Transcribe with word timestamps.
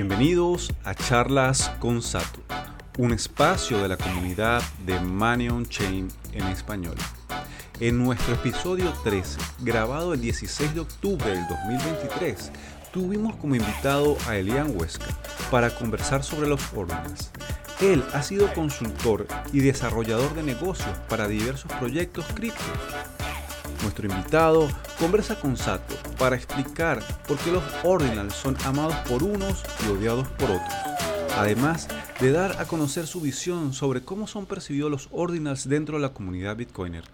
Bienvenidos 0.00 0.72
a 0.84 0.94
Charlas 0.94 1.72
con 1.80 2.02
Sato, 2.02 2.38
un 2.98 3.12
espacio 3.12 3.82
de 3.82 3.88
la 3.88 3.96
comunidad 3.96 4.62
de 4.86 5.00
Money 5.00 5.48
on 5.48 5.66
Chain 5.66 6.06
en 6.32 6.44
español. 6.44 6.94
En 7.80 7.98
nuestro 7.98 8.34
episodio 8.34 8.92
13, 9.02 9.40
grabado 9.58 10.14
el 10.14 10.20
16 10.20 10.72
de 10.72 10.80
octubre 10.82 11.28
del 11.28 11.44
2023, 11.48 12.52
tuvimos 12.92 13.34
como 13.38 13.56
invitado 13.56 14.16
a 14.28 14.36
Elian 14.36 14.72
Huesca 14.78 15.08
para 15.50 15.74
conversar 15.74 16.22
sobre 16.22 16.48
los 16.48 16.60
ordinals. 16.74 17.32
Él 17.80 18.04
ha 18.14 18.22
sido 18.22 18.54
consultor 18.54 19.26
y 19.52 19.58
desarrollador 19.58 20.32
de 20.36 20.44
negocios 20.44 20.96
para 21.08 21.26
diversos 21.26 21.72
proyectos 21.72 22.24
cripto. 22.36 22.62
Nuestro 23.82 24.06
invitado 24.06 24.68
conversa 24.98 25.38
con 25.38 25.56
Sato 25.56 25.94
para 26.18 26.36
explicar 26.36 27.02
por 27.26 27.38
qué 27.38 27.52
los 27.52 27.62
ordinals 27.84 28.34
son 28.34 28.56
amados 28.64 28.94
por 29.08 29.22
unos 29.22 29.62
y 29.84 29.90
odiados 29.90 30.26
por 30.28 30.50
otros. 30.50 30.74
Además 31.36 31.88
de 32.20 32.32
dar 32.32 32.60
a 32.60 32.64
conocer 32.66 33.06
su 33.06 33.20
visión 33.20 33.72
sobre 33.72 34.02
cómo 34.02 34.26
son 34.26 34.46
percibidos 34.46 34.90
los 34.90 35.08
ordinals 35.12 35.68
dentro 35.68 35.96
de 35.96 36.02
la 36.02 36.12
comunidad 36.12 36.56
bitcoiner. 36.56 37.04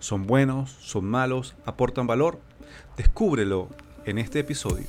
¿Son 0.00 0.26
buenos? 0.26 0.70
¿Son 0.80 1.04
malos? 1.04 1.54
¿Aportan 1.66 2.06
valor? 2.06 2.40
Descúbrelo 2.96 3.68
en 4.04 4.18
este 4.18 4.40
episodio. 4.40 4.86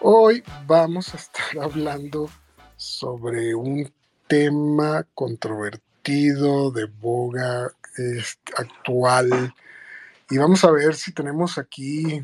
Hoy 0.00 0.42
vamos 0.66 1.14
a 1.14 1.16
estar 1.16 1.62
hablando 1.62 2.28
sobre 2.86 3.54
un 3.54 3.92
tema 4.26 5.04
controvertido, 5.14 6.70
de 6.70 6.84
boga 6.84 7.72
actual, 8.56 9.54
y 10.30 10.38
vamos 10.38 10.64
a 10.64 10.70
ver 10.70 10.94
si 10.94 11.12
tenemos 11.12 11.58
aquí, 11.58 12.22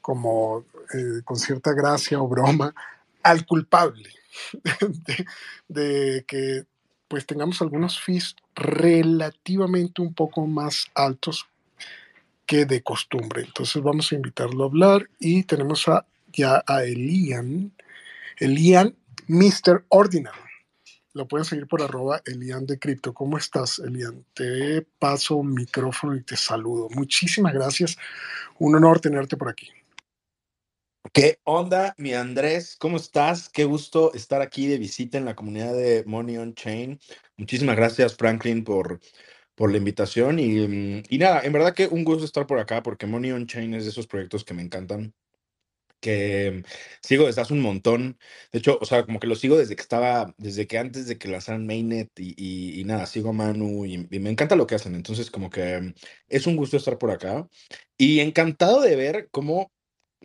como 0.00 0.64
eh, 0.92 1.22
con 1.24 1.36
cierta 1.36 1.72
gracia 1.72 2.20
o 2.20 2.28
broma, 2.28 2.74
al 3.22 3.46
culpable 3.46 4.10
de, 4.80 5.26
de 5.68 6.24
que 6.26 6.64
pues 7.08 7.26
tengamos 7.26 7.60
algunos 7.60 8.00
fees 8.00 8.36
relativamente 8.54 10.02
un 10.02 10.14
poco 10.14 10.46
más 10.46 10.86
altos 10.94 11.46
que 12.46 12.64
de 12.64 12.82
costumbre. 12.82 13.42
Entonces 13.42 13.82
vamos 13.82 14.10
a 14.10 14.14
invitarlo 14.14 14.64
a 14.64 14.66
hablar 14.66 15.10
y 15.18 15.44
tenemos 15.44 15.88
a, 15.88 16.06
ya 16.32 16.64
a 16.66 16.84
Elian, 16.84 17.72
Elian 18.38 18.94
Mr. 19.28 19.84
Ordinal. 19.88 20.34
Lo 21.14 21.28
pueden 21.28 21.44
seguir 21.44 21.66
por 21.66 21.82
arroba 21.82 22.22
Elian 22.24 22.64
de 22.66 22.78
Cripto. 22.78 23.12
¿Cómo 23.12 23.36
estás, 23.36 23.78
Elian? 23.78 24.24
Te 24.34 24.86
paso 24.98 25.42
micrófono 25.42 26.16
y 26.16 26.22
te 26.22 26.36
saludo. 26.36 26.88
Muchísimas 26.90 27.52
gracias. 27.52 27.96
Un 28.58 28.74
honor 28.76 29.00
tenerte 29.00 29.36
por 29.36 29.50
aquí. 29.50 29.68
¿Qué 31.12 31.38
onda, 31.44 31.94
mi 31.98 32.14
Andrés? 32.14 32.76
¿Cómo 32.78 32.96
estás? 32.96 33.50
Qué 33.50 33.64
gusto 33.64 34.14
estar 34.14 34.40
aquí 34.40 34.66
de 34.66 34.78
visita 34.78 35.18
en 35.18 35.26
la 35.26 35.36
comunidad 35.36 35.74
de 35.74 36.02
Money 36.06 36.38
on 36.38 36.54
Chain. 36.54 36.98
Muchísimas 37.36 37.76
gracias, 37.76 38.16
Franklin, 38.16 38.64
por, 38.64 38.98
por 39.54 39.70
la 39.70 39.76
invitación. 39.76 40.38
Y, 40.38 41.02
y 41.08 41.18
nada, 41.18 41.42
en 41.42 41.52
verdad 41.52 41.74
que 41.74 41.88
un 41.88 42.04
gusto 42.04 42.24
estar 42.24 42.46
por 42.46 42.58
acá 42.58 42.82
porque 42.82 43.06
Money 43.06 43.32
on 43.32 43.46
Chain 43.46 43.74
es 43.74 43.84
de 43.84 43.90
esos 43.90 44.06
proyectos 44.06 44.44
que 44.44 44.54
me 44.54 44.62
encantan 44.62 45.12
que 46.02 46.64
sigo 47.02 47.26
desde 47.26 47.42
hace 47.42 47.54
un 47.54 47.62
montón. 47.62 48.18
De 48.52 48.58
hecho, 48.58 48.78
o 48.80 48.84
sea, 48.86 49.04
como 49.06 49.20
que 49.20 49.28
lo 49.28 49.36
sigo 49.36 49.56
desde 49.58 49.76
que 49.76 49.82
estaba, 49.82 50.34
desde 50.38 50.66
que 50.66 50.78
antes 50.78 51.06
de 51.06 51.18
que 51.18 51.28
lanzaran 51.28 51.66
Mainnet 51.66 52.10
y, 52.18 52.34
y, 52.36 52.80
y 52.80 52.84
nada, 52.84 53.06
sigo 53.06 53.30
a 53.30 53.32
Manu 53.32 53.86
y, 53.86 54.08
y 54.10 54.18
me 54.20 54.30
encanta 54.30 54.56
lo 54.56 54.66
que 54.66 54.74
hacen. 54.76 54.94
Entonces, 54.94 55.30
como 55.30 55.50
que 55.50 55.94
es 56.28 56.46
un 56.46 56.56
gusto 56.56 56.76
estar 56.76 56.98
por 56.98 57.10
acá 57.10 57.48
y 57.98 58.20
encantado 58.20 58.82
de 58.82 58.96
ver 58.96 59.28
cómo, 59.30 59.72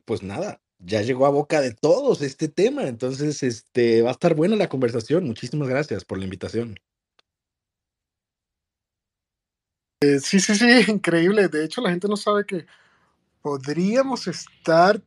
pues 0.06 0.24
nada, 0.24 0.62
ya 0.80 1.02
llegó 1.02 1.26
a 1.26 1.30
boca 1.32 1.62
de 1.62 1.74
todos 1.74 2.22
este 2.22 2.48
tema. 2.50 2.88
Entonces, 2.88 3.44
este, 3.44 4.02
va 4.02 4.10
a 4.10 4.14
estar 4.14 4.36
buena 4.36 4.56
la 4.56 4.70
conversación. 4.70 5.26
Muchísimas 5.26 5.70
gracias 5.70 6.06
por 6.06 6.18
la 6.20 6.26
invitación. 6.26 6.78
Eh, 10.02 10.20
sí, 10.20 10.40
sí, 10.40 10.56
sí, 10.56 10.66
increíble. 10.92 11.48
De 11.48 11.66
hecho, 11.66 11.82
la 11.82 11.90
gente 11.90 12.08
no 12.08 12.18
sabe 12.18 12.46
que 12.46 12.66
podríamos 13.42 14.28
estar 14.28 15.02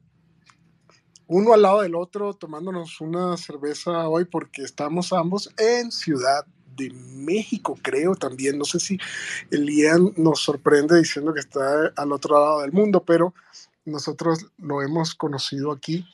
uno 1.31 1.53
al 1.53 1.63
lado 1.63 1.83
del 1.83 1.95
otro 1.95 2.35
tomándonos 2.35 3.01
una 3.01 3.37
cerveza 3.37 4.09
hoy 4.09 4.25
porque 4.25 4.63
estamos 4.63 5.13
ambos 5.13 5.49
en 5.59 5.93
Ciudad 5.93 6.45
de 6.77 6.91
México, 6.91 7.79
creo 7.81 8.17
también. 8.17 8.59
No 8.59 8.65
sé 8.65 8.81
si 8.81 8.99
Elian 9.53 10.13
nos 10.17 10.41
sorprende 10.41 10.99
diciendo 10.99 11.33
que 11.33 11.39
está 11.39 11.93
al 11.95 12.11
otro 12.11 12.35
lado 12.35 12.63
del 12.63 12.73
mundo, 12.73 13.05
pero 13.05 13.33
nosotros 13.85 14.45
lo 14.59 14.83
hemos 14.83 15.15
conocido 15.15 15.71
aquí. 15.71 16.05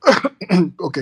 ok. 0.78 1.00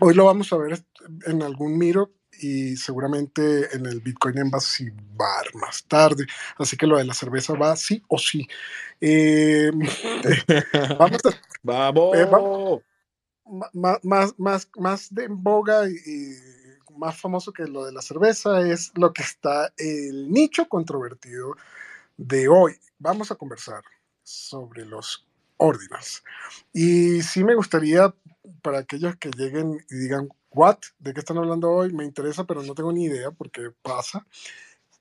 Hoy 0.00 0.14
lo 0.14 0.24
vamos 0.24 0.52
a 0.52 0.56
ver 0.56 0.84
en 1.26 1.42
algún 1.42 1.78
miro 1.78 2.10
y 2.40 2.76
seguramente 2.76 3.74
en 3.76 3.86
el 3.86 4.00
Bitcoin 4.00 4.38
Embassy 4.38 4.90
Bar 5.16 5.54
más 5.54 5.84
tarde. 5.86 6.26
Así 6.58 6.76
que 6.76 6.86
lo 6.86 6.98
de 6.98 7.04
la 7.04 7.14
cerveza 7.14 7.54
va 7.54 7.76
sí 7.76 8.02
o 8.08 8.18
sí. 8.18 8.46
Eh, 9.00 9.70
vamos 10.98 11.20
a, 11.26 11.30
¡Vamos! 11.64 12.04
eh, 12.12 12.26
va- 12.26 12.44
ma- 13.74 14.00
más, 14.02 14.34
más, 14.38 14.68
más 14.76 15.14
de 15.14 15.24
en 15.24 15.42
boga 15.42 15.88
y, 15.88 15.94
y 15.94 16.34
más 16.98 17.20
famoso 17.20 17.52
que 17.52 17.64
lo 17.66 17.84
de 17.86 17.92
la 17.92 18.02
cerveza 18.02 18.60
es 18.68 18.92
lo 18.96 19.12
que 19.12 19.22
está 19.22 19.72
el 19.78 20.30
nicho 20.32 20.68
controvertido 20.68 21.56
de 22.16 22.48
hoy. 22.48 22.74
Vamos 22.98 23.30
a 23.32 23.36
conversar 23.36 23.82
sobre 24.22 24.84
los 24.86 25.26
ordinals. 25.58 26.24
Y 26.72 27.22
sí 27.22 27.44
me 27.44 27.54
gustaría, 27.54 28.14
para 28.62 28.78
aquellos 28.78 29.16
que 29.16 29.30
lleguen 29.30 29.84
y 29.90 29.96
digan, 29.96 30.28
¿what? 30.50 30.78
¿De 30.98 31.12
qué 31.12 31.20
están 31.20 31.38
hablando 31.38 31.70
hoy? 31.70 31.92
Me 31.92 32.04
interesa, 32.04 32.44
pero 32.44 32.62
no 32.62 32.74
tengo 32.74 32.92
ni 32.92 33.04
idea 33.04 33.30
porque 33.30 33.70
pasa. 33.82 34.26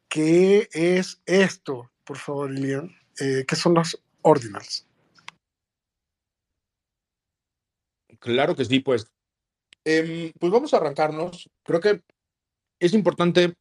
¿Qué 0.08 0.70
es 0.72 1.22
esto? 1.26 1.92
Por 2.04 2.18
favor, 2.18 2.52
Ilian. 2.52 2.96
Eh, 3.20 3.46
¿Qué 3.48 3.56
son 3.56 3.74
los 3.74 4.02
ordinals? 4.22 4.88
Claro 8.20 8.56
que 8.56 8.66
sí, 8.66 8.80
pues. 8.80 9.08
Em, 9.86 10.32
pues 10.40 10.52
vamos 10.52 10.74
a 10.74 10.78
arrancarnos. 10.78 11.50
Creo 11.64 11.80
que 11.80 12.02
es 12.80 12.94
importante 12.94 13.54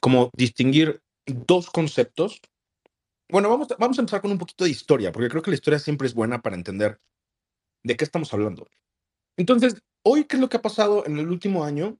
como 0.00 0.30
distinguir 0.36 1.02
dos 1.26 1.70
conceptos. 1.70 2.40
Bueno, 3.28 3.48
vamos, 3.48 3.68
vamos 3.78 3.98
a 3.98 4.02
empezar 4.02 4.20
con 4.20 4.30
un 4.30 4.38
poquito 4.38 4.64
de 4.64 4.70
historia, 4.70 5.10
porque 5.10 5.28
creo 5.28 5.42
que 5.42 5.50
la 5.50 5.56
historia 5.56 5.78
siempre 5.78 6.06
es 6.06 6.14
buena 6.14 6.42
para 6.42 6.56
entender 6.56 7.00
de 7.82 7.96
qué 7.96 8.04
estamos 8.04 8.32
hablando. 8.32 8.68
Entonces, 9.36 9.82
hoy, 10.04 10.24
¿qué 10.24 10.36
es 10.36 10.40
lo 10.40 10.48
que 10.48 10.56
ha 10.56 10.62
pasado 10.62 11.06
en 11.06 11.18
el 11.18 11.28
último 11.28 11.64
año? 11.64 11.98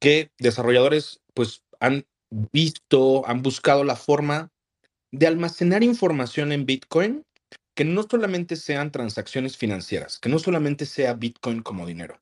Que 0.00 0.30
desarrolladores, 0.38 1.20
pues, 1.34 1.62
han 1.80 2.04
visto, 2.52 3.26
han 3.26 3.42
buscado 3.42 3.84
la 3.84 3.96
forma 3.96 4.50
de 5.12 5.26
almacenar 5.26 5.82
información 5.82 6.52
en 6.52 6.66
Bitcoin 6.66 7.24
que 7.74 7.84
no 7.84 8.02
solamente 8.02 8.56
sean 8.56 8.90
transacciones 8.90 9.56
financieras, 9.56 10.18
que 10.18 10.28
no 10.28 10.38
solamente 10.38 10.84
sea 10.84 11.14
Bitcoin 11.14 11.62
como 11.62 11.86
dinero, 11.86 12.18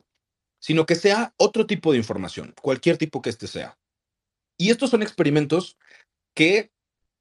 sino 0.61 0.85
que 0.87 0.95
sea 0.95 1.33
otro 1.39 1.67
tipo 1.67 1.93
de 1.93 1.99
información, 1.99 2.55
cualquier 2.61 2.99
tipo 2.99 3.23
que 3.23 3.31
este 3.31 3.47
sea. 3.47 3.79
Y 4.59 4.71
estos 4.71 4.91
son 4.91 5.03
experimentos 5.03 5.77
que 6.35 6.71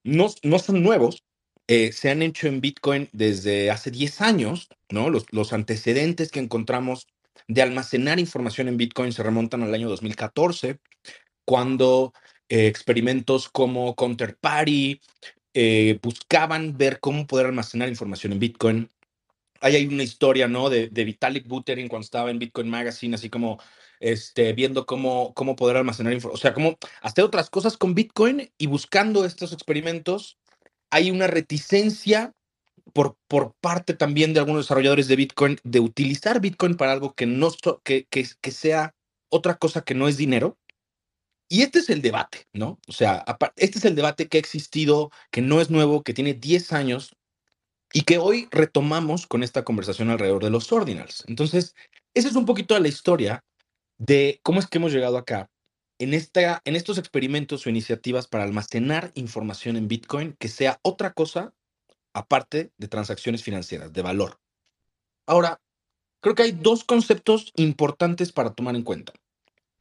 no, 0.04 0.28
no 0.44 0.60
son 0.60 0.84
nuevos, 0.84 1.24
eh, 1.68 1.92
se 1.92 2.12
han 2.12 2.22
hecho 2.22 2.48
en 2.48 2.62
Bitcoin 2.62 3.09
desde 3.12 3.72
hace 3.72 3.92
10 3.92 4.22
años, 4.22 4.70
¿no? 4.90 5.09
Los, 5.09 5.53
antecedentes 5.53 6.31
que 6.31 6.40
encontramos 6.40 7.08
de 7.48 7.62
almacenar 7.62 8.20
información 8.20 8.68
en 8.68 8.78
Bitcoin 8.78 9.12
se 9.12 9.24
remontan 9.24 9.64
al 9.64 9.73
año 9.73 9.90
2014, 9.90 10.79
cuando 11.46 12.14
eh, 12.50 12.67
experimentos 12.67 13.50
como 13.50 13.96
Counterparty 13.96 15.02
eh, 15.53 16.00
buscaban 16.02 16.78
ver 16.78 17.00
cómo 17.00 17.28
poder 17.28 17.47
almacenar 17.47 17.90
información 17.90 18.34
en 18.34 18.40
Bitcoin. 18.40 18.90
Ahí 19.62 19.76
hay 19.76 19.88
una 19.88 20.03
historia, 20.03 20.47
¿no? 20.47 20.70
De, 20.70 20.90
de 20.90 21.03
Vitalik 21.03 21.47
Buterin 21.47 21.88
cuando 21.88 22.06
estaba 22.06 22.29
en 22.29 22.40
Bitcoin 22.40 22.70
Magazine, 22.70 23.16
así 23.16 23.29
como 23.29 23.59
este, 24.00 24.53
viendo 24.53 24.85
cómo, 24.85 25.34
cómo 25.34 25.56
poder 25.56 25.78
almacenar 25.78 26.14
información, 26.14 26.38
o 26.38 26.41
sea, 26.41 26.53
cómo 26.53 26.78
hacer 27.02 27.23
otras 27.23 27.50
cosas 27.50 27.78
con 27.78 27.96
Bitcoin 27.96 28.52
y 28.58 28.67
buscando 28.67 29.26
estos 29.26 29.53
experimentos. 29.53 30.38
Hay 30.90 31.11
una 31.11 31.28
reticencia 31.28 32.34
por, 32.93 33.17
por 33.28 33.53
parte 33.61 33.93
también 33.93 34.34
de 34.34 34.40
algunos 34.40 34.66
desarrolladores 34.66 35.08
de 35.08 35.16
Bitcoin 35.16 35.58
de 35.64 35.79
utilizar 35.79 36.40
Bitcoin 36.40 36.76
para 36.76 36.91
algo 36.91 37.14
que, 37.14 37.26
no, 37.26 37.52
que, 37.84 38.05
que, 38.05 38.52
sea 38.52 38.96
otra 39.29 39.55
cosa 39.55 39.82
que 39.82 39.96
no 39.96 40.08
es 40.08 40.17
dinero. 40.17 40.58
Y 41.47 41.61
este 41.61 41.79
es 41.79 41.90
el 41.90 42.02
debate, 42.02 42.47
¿no? 42.53 42.79
O 42.87 42.91
sea, 42.91 43.23
este 43.55 43.78
es 43.78 43.85
el 43.85 43.96
debate 43.96 44.28
que 44.28 44.37
ha 44.37 44.40
existido, 44.40 45.11
que 45.32 45.41
no 45.41 45.61
es 45.61 45.70
nuevo, 45.70 46.03
que 46.03 46.14
tiene 46.14 46.34
10 46.34 46.73
años 46.73 47.16
y 47.93 48.02
que 48.02 48.17
hoy 48.17 48.47
retomamos 48.52 49.28
con 49.28 49.43
esta 49.43 49.64
conversación 49.64 50.09
alrededor 50.09 50.43
de 50.43 50.49
los 50.49 50.72
ordinals. 50.72 51.23
Entonces, 51.28 51.76
esa 52.14 52.29
es 52.29 52.35
un 52.35 52.46
poquito 52.46 52.73
de 52.73 52.79
la 52.79 52.88
historia 52.88 53.43
de 53.97 54.40
cómo 54.43 54.59
es 54.59 54.67
que 54.67 54.79
hemos 54.79 54.91
llegado 54.91 55.17
acá. 55.17 55.49
En, 56.00 56.14
esta, 56.14 56.62
en 56.66 56.76
estos 56.76 56.97
experimentos 56.97 57.66
o 57.66 57.70
iniciativas 57.70 58.28
para 58.28 58.44
almacenar 58.44 59.12
información 59.16 59.78
en 59.78 59.88
Bitcoin 59.88 60.36
que 60.40 60.47
sea 60.47 60.80
otra 60.82 61.14
cosa 61.14 61.53
aparte 62.14 62.72
de 62.78 62.88
transacciones 62.88 63.44
financieras, 63.44 63.92
de 63.94 64.02
valor. 64.02 64.40
Ahora, 65.28 65.62
creo 66.22 66.36
que 66.36 66.44
hay 66.44 66.52
dos 66.52 66.84
conceptos 66.84 67.52
importantes 67.56 68.32
para 68.32 68.53
tomar 68.53 68.76
en 68.76 68.84
cuenta. 68.84 69.14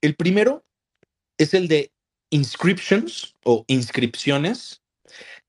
El 0.00 0.16
primero 0.16 0.64
es 1.38 1.54
el 1.54 1.68
de 1.68 1.92
inscriptions 2.30 3.34
o 3.44 3.64
inscripciones 3.68 4.82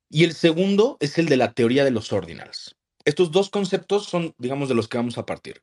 y 0.09 0.23
el 0.23 0.33
segundo 0.33 0.97
es 0.99 1.17
el 1.17 1.27
de 1.27 1.37
la 1.37 1.53
teoría 1.53 1.83
de 1.83 1.91
los 1.91 2.13
ordinals. 2.13 2.75
Estos 3.05 3.31
dos 3.31 3.49
conceptos 3.49 4.05
son, 4.05 4.33
digamos, 4.37 4.69
de 4.69 4.75
los 4.75 4.87
que 4.87 4.97
vamos 4.97 5.17
a 5.17 5.25
partir. 5.25 5.61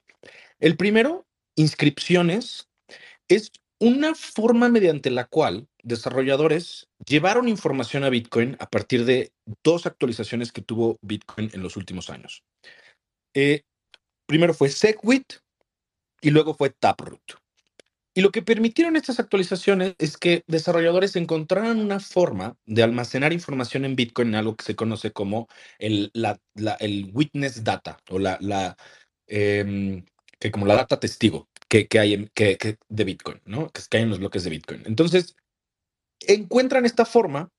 El 0.60 0.76
primero, 0.76 1.26
inscripciones, 1.56 2.69
es 3.28 3.50
una 3.82 4.14
forma 4.14 4.69
mediante 4.69 5.11
la 5.11 5.25
cual 5.26 5.67
desarrolladores 5.82 6.88
llevaron 7.05 7.49
información 7.49 8.05
a 8.05 8.11
Bitcoin 8.11 8.56
a 8.61 8.70
partir 8.70 9.05
de 9.05 9.32
dos 9.64 9.87
actualizaciones 9.87 10.52
que 10.52 10.62
tuvo 10.62 10.99
Bitcoin 11.02 11.50
en 11.52 11.62
los 11.62 11.76
últimos 11.76 12.08
años. 12.08 12.44
Eh, 13.34 13.62
primero 14.26 14.55
fue 14.55 14.69
SegWit 14.69 15.32
y 16.20 16.31
luego 16.31 16.55
fue 16.55 16.70
Taproot. 16.70 17.43
Y 18.14 18.20
lo 18.20 18.31
que 18.31 18.43
permitieron 18.43 18.94
estas 18.94 19.19
actualizaciones 19.19 19.96
es 19.99 20.17
que 20.17 20.44
desarrolladores 20.46 21.17
encontraran 21.17 21.81
una 21.81 21.99
forma 21.99 22.56
de 22.67 22.84
almacenar 22.84 23.32
información 23.32 23.84
en 23.84 23.96
Bitcoin 23.96 24.29
en 24.29 24.34
algo 24.37 24.55
que 24.55 24.64
se 24.64 24.76
conoce 24.76 25.12
como 25.12 25.49
el, 25.81 26.12
la, 26.14 26.38
el 26.79 27.11
witness 27.12 27.64
data 27.64 27.99
o 28.11 28.20
la, 28.20 28.38
la 28.40 28.76
em, 29.26 30.05
que 30.38 30.52
como 30.52 30.67
la 30.67 30.76
data 30.76 31.00
testigo 31.00 31.49
que, 31.72 31.98
hay 31.98 32.28
que, 32.34 32.78
de 32.88 33.04
Bitcoin, 33.04 33.40
¿no? 33.46 33.70
Que, 33.70 33.80
que 33.88 33.96
hay 33.96 34.02
en 34.02 34.10
los 34.10 34.19
bloques 34.19 34.44
de 34.44 34.50
Bitcoin. 34.50 34.82
Entonces, 34.84 35.36
encuentran 36.20 36.84
esta 36.84 37.04
forma 37.04 37.50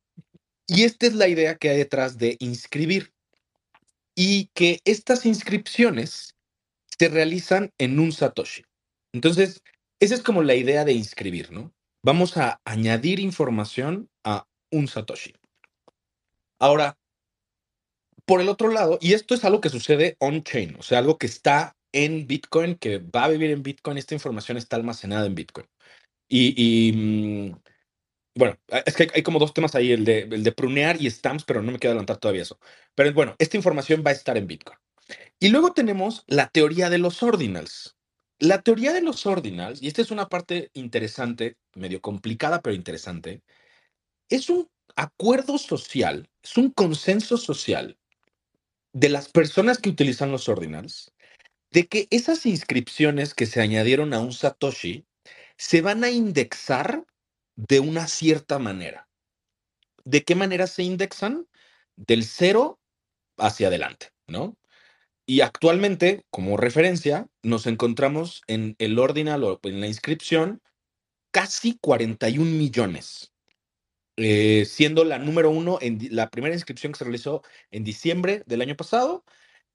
y 0.68 0.84
esta 0.84 1.08
es 1.08 1.16
la 1.16 1.28
idea 1.28 1.56
que 1.56 1.70
hay 1.70 1.78
detrás 1.78 2.18
de 2.18 2.38
inscribir 2.40 3.12
y 4.16 4.52
que 4.54 4.80
estas 4.86 5.26
inscripciones 5.26 6.36
se 6.98 7.10
realizan 7.10 7.72
en 7.80 8.00
un 8.00 8.12
Satoshi. 8.12 8.64
Entonces, 9.14 9.64
esa 10.00 10.16
es 10.16 10.22
como 10.22 10.44
la 10.44 10.56
idea 10.56 10.86
de 10.86 10.94
inscribir, 10.94 11.52
¿no? 11.52 11.74
Vamos 12.04 12.38
a 12.38 12.62
añadir 12.66 13.20
información 13.20 14.10
a 14.24 14.46
un 14.72 14.88
Satoshi. 14.88 15.34
Ahora, 16.60 16.98
por 18.26 18.42
el 18.42 18.50
otro 18.50 18.70
lado, 18.70 19.00
y 19.02 19.14
esto 19.14 19.34
es 19.34 19.44
algo 19.44 19.60
que 19.60 19.70
sucede 19.70 20.16
on-chain, 20.20 20.76
o 20.78 20.84
sea, 20.84 21.00
algo 21.00 21.18
que 21.18 21.26
está 21.26 21.76
en 21.94 22.28
Bitcoin, 22.28 22.76
que 22.76 23.00
va 23.00 23.26
a 23.26 23.30
vivir 23.30 23.52
en 23.52 23.64
Bitcoin, 23.64 23.98
esta 23.98 24.16
información 24.16 24.58
está 24.58 24.76
almacenada 24.76 25.26
en 25.28 25.36
Bitcoin. 25.36 25.68
Y, 26.30 26.92
mm, 26.94 27.56
bueno, 28.36 28.58
es 28.86 28.96
que 28.96 29.10
hay, 29.14 29.24
como 29.24 29.40
dos 29.40 29.54
temas 29.54 29.76
ahí, 29.76 29.92
el 29.92 30.06
de, 30.06 30.22
el 30.22 30.44
de 30.44 30.52
prunear 30.52 31.02
y 31.02 31.10
stamps, 31.10 31.44
pero 31.46 31.62
no 31.62 31.72
me 31.72 31.80
quiero 31.80 31.92
adelantar 31.92 32.18
todavía 32.18 32.44
eso. 32.44 32.60
Pero 32.96 33.14
bueno, 33.14 33.36
esta 33.40 33.58
información 33.58 34.04
va 34.06 34.12
a 34.12 34.14
estar 34.14 34.38
en 34.38 34.48
Bitcoin. 34.48 34.78
Y 35.40 35.50
luego 35.50 35.74
tenemos 35.74 36.24
la 36.28 36.50
teoría 36.50 36.90
de 36.90 36.98
los 36.98 37.22
ordinals. 37.24 37.96
La 38.40 38.62
teoría 38.62 38.94
de 38.94 39.02
los 39.02 39.26
ordinals, 39.26 39.82
y 39.82 39.88
esta 39.88 40.02
es 40.02 40.12
una 40.12 40.28
parte 40.28 40.72
interesante, 40.74 41.58
medio 41.76 42.02
complicada, 42.02 42.62
pero 42.62 42.76
interesante, 42.76 43.44
es 44.30 44.50
un 44.50 44.70
acuerdo 44.96 45.58
social, 45.58 46.30
es 46.42 46.58
un 46.58 46.72
consenso 46.72 47.38
social 47.38 47.98
de 48.94 49.10
las 49.10 49.30
personas 49.30 49.80
que 49.80 49.90
utilizan 49.90 50.32
los 50.32 50.50
ordinals, 50.50 51.14
de 51.74 51.88
que 51.88 52.08
esas 52.12 52.46
inscripciones 52.46 53.34
que 53.34 53.48
se 53.48 53.60
añadieron 53.60 54.14
a 54.14 54.20
un 54.20 54.32
Satoshi 54.32 55.08
se 55.58 55.82
van 55.82 56.04
a 56.04 56.12
indexar 56.12 57.06
de 57.56 57.80
una 57.80 58.08
cierta 58.08 58.60
manera. 58.60 59.10
¿De 60.06 60.24
qué 60.24 60.36
manera 60.36 60.68
se 60.68 60.84
indexan? 60.84 61.48
Del 61.96 62.26
cero 62.26 62.80
hacia 63.38 63.68
adelante, 63.68 64.10
¿no? 64.28 64.56
Y 65.26 65.42
actualmente, 65.42 66.26
como 66.30 66.58
referencia, 66.58 67.28
nos 67.42 67.66
encontramos 67.66 68.44
en 68.46 68.76
el 68.78 69.00
ordinal 69.00 69.44
o 69.44 69.60
en 69.64 69.82
la 69.82 69.88
inscripción 69.88 70.62
casi 71.32 71.80
41 71.82 72.52
millones, 72.52 73.34
eh, 74.18 74.66
siendo 74.68 75.06
la 75.06 75.18
número 75.18 75.50
uno 75.50 75.80
en 75.82 76.00
la 76.12 76.30
primera 76.30 76.54
inscripción 76.54 76.92
que 76.92 77.00
se 77.00 77.06
realizó 77.06 77.42
en 77.72 77.84
diciembre 77.84 78.44
del 78.46 78.62
año 78.62 78.76
pasado. 78.76 79.26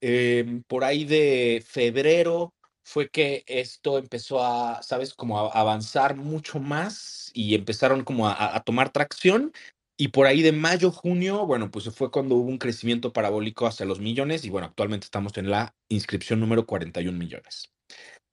Em, 0.00 0.62
por 0.64 0.84
ahí 0.84 1.04
de 1.04 1.62
febrero 1.66 2.54
fue 2.84 3.10
que 3.10 3.44
esto 3.46 3.98
empezó 3.98 4.42
a, 4.44 4.82
sabes, 4.82 5.14
como 5.14 5.38
a 5.38 5.52
avanzar 5.52 6.16
mucho 6.16 6.60
más 6.60 7.30
y 7.34 7.54
empezaron 7.54 8.04
como 8.04 8.28
a, 8.28 8.56
a 8.56 8.60
tomar 8.60 8.90
tracción 8.90 9.52
y 9.96 10.08
por 10.08 10.26
ahí 10.26 10.42
de 10.42 10.52
mayo, 10.52 10.92
junio, 10.92 11.44
bueno, 11.46 11.70
pues 11.70 11.90
fue 11.90 12.10
cuando 12.10 12.36
hubo 12.36 12.48
un 12.48 12.58
crecimiento 12.58 13.12
parabólico 13.12 13.66
hacia 13.66 13.84
los 13.84 13.98
millones 14.00 14.44
y 14.44 14.50
bueno, 14.50 14.68
actualmente 14.68 15.04
estamos 15.06 15.36
en 15.36 15.50
la 15.50 15.74
inscripción 15.88 16.38
número 16.40 16.66
41 16.66 17.18
millones. 17.18 17.72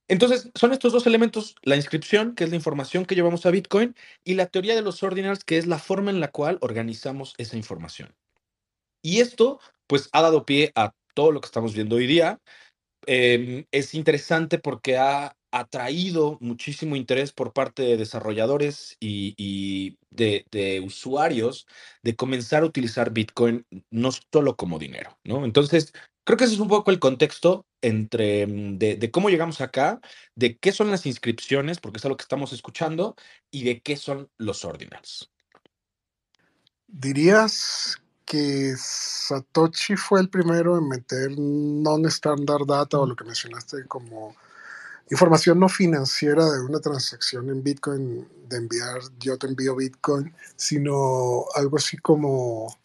Entonces, 0.08 0.52
son 0.54 0.72
estos 0.72 0.94
dos 0.94 1.08
elementos, 1.08 1.56
la 1.64 1.76
inscripción, 1.76 2.36
que 2.36 2.44
es 2.44 2.52
la 2.52 2.56
información 2.56 3.06
que 3.06 3.16
llevamos 3.16 3.46
a 3.46 3.52
Bitcoin, 3.52 3.96
y 4.24 4.36
la 4.36 4.46
teoría 4.46 4.76
de 4.76 4.84
los 4.84 5.02
ordinals, 5.02 5.44
que 5.44 5.58
es 5.58 5.66
la 5.66 5.80
forma 5.80 6.12
en 6.12 6.20
la 6.20 6.32
cual 6.32 6.60
organizamos 6.62 7.34
esa 7.40 7.58
información. 7.58 8.14
Y 9.02 9.22
esto, 9.22 9.60
pues, 9.88 10.10
ha 10.12 10.22
dado 10.22 10.46
pie 10.46 10.72
a 10.76 10.94
todo 11.16 11.32
lo 11.32 11.42
que 11.42 11.48
estamos 11.48 11.74
viendo 11.74 11.96
hoy 11.96 12.06
día. 12.06 12.40
Em, 13.08 13.66
es 13.72 13.94
interesante 13.96 14.60
porque 14.60 14.98
ha 14.98 15.36
atraído 15.52 16.38
muchísimo 16.42 16.96
interés 16.98 17.32
por 17.32 17.54
parte 17.54 17.84
de 17.84 17.98
desarrolladores 17.98 18.98
y, 19.00 19.98
de, 20.10 20.82
usuarios 20.86 21.66
de 22.04 22.16
comenzar 22.16 22.64
a 22.64 22.66
utilizar 22.66 23.12
Bitcoin 23.12 23.66
no 23.90 24.12
solo 24.12 24.56
como 24.58 24.80
dinero, 24.80 25.18
¿no? 25.24 25.46
Entonces, 25.46 25.94
creo 26.26 26.38
que 26.38 26.44
ese 26.44 26.56
es 26.56 26.60
un 26.60 26.68
poco 26.68 26.92
el 26.92 27.00
contexto 27.00 27.66
entre 27.82 28.48
mm, 28.48 28.78
de, 28.78 29.12
cómo 29.12 29.30
llegamos 29.30 29.62
acá, 29.62 30.02
de 30.36 30.58
qué 30.58 30.72
son 30.74 30.92
las 30.92 31.06
inscripciones, 31.06 31.80
porque 31.80 32.00
es 32.00 32.06
algo 32.06 32.18
que 32.18 32.24
estamos 32.24 32.52
escuchando, 32.52 33.16
y 33.50 33.64
de 33.64 33.82
qué 33.82 33.96
son 33.96 34.30
los 34.38 34.66
ordinals. 34.66 35.32
¿Dirías 36.88 37.98
que 38.26 38.74
Satoshi 38.78 39.96
fue 39.96 40.20
el 40.22 40.30
primero 40.30 40.78
en 40.78 40.90
meter 40.90 41.32
non-standard 41.38 42.66
data 42.66 43.00
o 43.00 43.06
lo 43.06 43.16
que 43.16 43.24
mencionaste 43.24 43.86
como 43.88 44.36
información 45.12 45.60
no 45.60 45.70
financiera 45.70 46.50
de 46.50 46.62
una 46.62 46.80
transacción 46.80 47.50
en 47.50 47.64
Bitcoin, 47.64 48.28
de 48.50 48.58
enviar, 48.58 49.02
yo 49.20 49.38
te 49.38 49.48
envío 49.48 49.76
Bitcoin, 49.76 50.34
sino 50.56 51.46
algo 51.56 51.78
así 51.78 51.98
como 51.98 52.76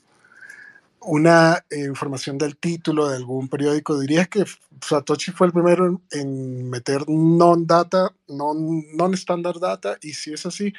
una 1.00 1.64
eh, 1.70 1.84
información 1.84 2.36
del 2.36 2.58
título 2.58 3.08
de 3.08 3.16
algún 3.16 3.48
periódico. 3.48 3.98
¿Dirías 3.98 4.28
que 4.28 4.44
Satoshi 4.82 5.32
fue 5.32 5.46
el 5.46 5.52
primero 5.52 6.02
en, 6.10 6.68
meter 6.68 7.08
non-data, 7.08 8.12
non-standard 8.28 9.58
data? 9.58 9.96
Y 10.02 10.12
si 10.12 10.34
es 10.34 10.44
así, 10.44 10.72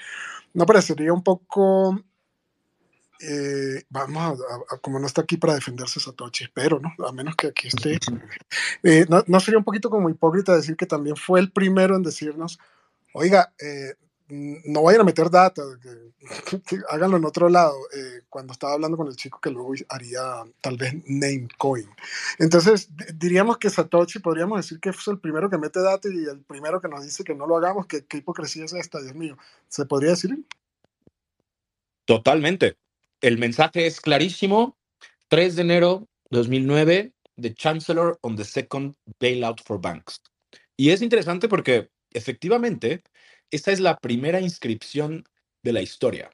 ¿no 0.54 0.66
parecería 0.66 1.12
un 1.12 1.24
poco 1.24 2.04
eh, 3.22 3.84
vamos 3.90 4.40
a, 4.70 4.78
como 4.78 5.00
no 5.00 5.06
está 5.06 5.22
aquí 5.22 5.38
para 5.38 5.54
defenderse 5.54 6.00
Satoshi, 6.00 6.46
espero, 6.46 6.80
¿no? 6.80 6.94
A 7.06 7.12
menos 7.12 7.36
que 7.36 7.48
aquí 7.48 7.68
esté. 7.68 8.00
Eh, 8.84 9.06
no, 9.10 9.40
sería 9.40 9.60
un 9.60 9.64
poquito 9.64 9.90
como 9.90 10.10
hipócrita 10.10 10.56
decir 10.56 10.76
que 10.76 10.86
también 10.86 11.16
fue 11.16 11.40
el 11.40 11.52
primero 11.52 11.96
en 11.96 12.04
decirnos, 12.04 12.60
oiga, 13.14 13.54
eh, 13.60 13.94
no 14.28 14.84
vayan 14.84 15.02
a 15.02 15.04
meter 15.04 15.30
data, 15.30 15.62
háganlo 16.90 17.18
en 17.18 17.26
otro 17.26 17.50
lado, 17.50 17.76
cuando 18.30 18.54
estaba 18.54 18.74
hablando 18.74 18.98
con 18.98 19.08
el 19.08 19.16
chico 19.16 19.40
que 19.42 19.52
luego 19.52 19.74
haría 19.90 20.44
tal 20.62 20.78
vez 20.78 20.94
Namecoin. 21.06 21.90
Entonces, 22.40 22.90
diríamos 23.16 23.58
que 23.58 23.70
Satoshi, 23.70 24.20
podríamos 24.20 24.58
decir 24.58 24.80
que 24.80 24.94
fue 24.94 25.14
el 25.14 25.20
primero 25.20 25.50
que 25.50 25.58
mete 25.58 25.82
data 25.82 26.08
y 26.08 26.24
el 26.24 26.42
primero 26.42 26.82
que 26.82 26.88
nos 26.88 27.04
dice 27.04 27.24
que 27.24 27.36
no 27.36 27.46
lo 27.46 27.58
hagamos, 27.58 27.88
que 27.88 28.06
qué 28.06 28.18
hipocresía 28.18 28.66
es 28.66 28.74
esta, 28.74 29.02
Dios 29.02 29.16
mío. 29.16 29.38
¿Se 29.68 29.86
podría 29.86 30.12
decir? 30.12 30.44
Totalmente. 32.06 32.78
El 33.22 33.38
mensaje 33.38 33.86
es 33.86 34.02
clarísimo. 34.02 34.78
3 35.28 35.56
de 35.56 35.62
enero 35.62 36.10
2009, 36.32 37.14
The 37.40 37.54
Chancellor 37.54 38.18
on 38.22 38.36
the 38.36 38.44
Second 38.44 38.96
Bailout 39.20 39.62
for 39.64 39.80
Banks. 39.80 40.22
Y 40.76 40.90
es 40.90 41.02
interesante 41.04 41.48
porque 41.48 41.92
efectivamente 42.12 43.04
esta 43.52 43.72
es 43.72 43.80
la 43.80 43.98
primera 43.98 44.42
inscripción 44.42 45.24
de 45.64 45.72
la 45.72 45.82
historia. 45.82 46.32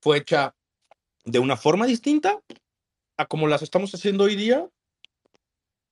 Fue 0.00 0.18
hecha 0.18 0.54
de 1.24 1.40
una 1.40 1.56
forma 1.56 1.86
distinta 1.86 2.40
a 3.18 3.26
como 3.26 3.48
las 3.48 3.62
estamos 3.62 3.92
haciendo 3.94 4.24
hoy 4.24 4.36
día, 4.36 4.68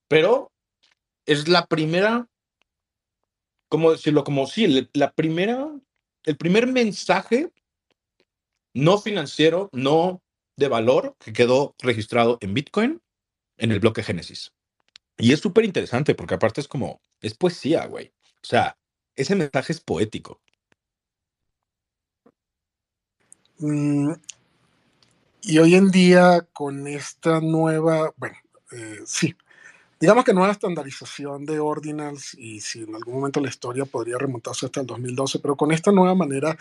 pero 0.09 0.53
es 1.27 1.49
la 1.49 1.67
primera, 1.67 2.29
¿cómo 3.69 3.91
decirlo? 3.91 4.25
Como 4.25 4.47
sí, 4.47 4.89
la 4.95 5.13
primera, 5.13 5.69
el 6.25 6.37
primer 6.37 6.67
mensaje 6.67 7.53
no 8.75 8.99
financiero, 8.99 9.69
no 9.73 10.23
de 10.57 10.69
valor, 10.69 11.17
que 11.19 11.33
quedó 11.33 11.75
registrado 11.79 12.39
en 12.41 12.55
Bitcoin 12.55 13.01
en 13.57 13.73
el 13.73 13.81
bloque 13.81 14.03
Génesis. 14.03 14.53
Y 15.19 15.33
es 15.33 15.41
súper 15.41 15.65
interesante 15.65 16.15
porque 16.15 16.35
aparte 16.35 16.61
es 16.61 16.69
como, 16.69 17.01
es 17.21 17.35
poesía, 17.35 17.87
güey. 17.87 18.13
O 18.43 18.47
sea, 18.47 18.77
ese 19.17 19.35
mensaje 19.35 19.73
es 19.73 19.81
poético. 19.81 20.41
Mm, 23.59 24.13
y 25.43 25.59
hoy 25.59 25.75
en 25.75 25.91
día, 25.91 26.47
con 26.53 26.87
esta 26.87 27.41
nueva, 27.41 28.13
bueno, 28.17 28.37
eh, 28.73 29.01
sí, 29.05 29.35
digamos 30.01 30.25
que 30.25 30.33
nueva 30.33 30.53
estandarización 30.53 31.45
de 31.45 31.61
ordinals, 31.61 32.35
y 32.35 32.61
si 32.61 32.85
en 32.85 32.95
algún 32.95 33.17
momento 33.17 33.39
la 33.39 33.51
historia 33.51 33.85
podría 33.85 34.17
remontarse 34.17 34.65
hasta 34.65 34.81
el 34.81 34.87
2012, 34.87 35.41
pero 35.41 35.57
con 35.57 35.73
esta 35.73 35.93
nueva 35.93 36.15
manera 36.15 36.57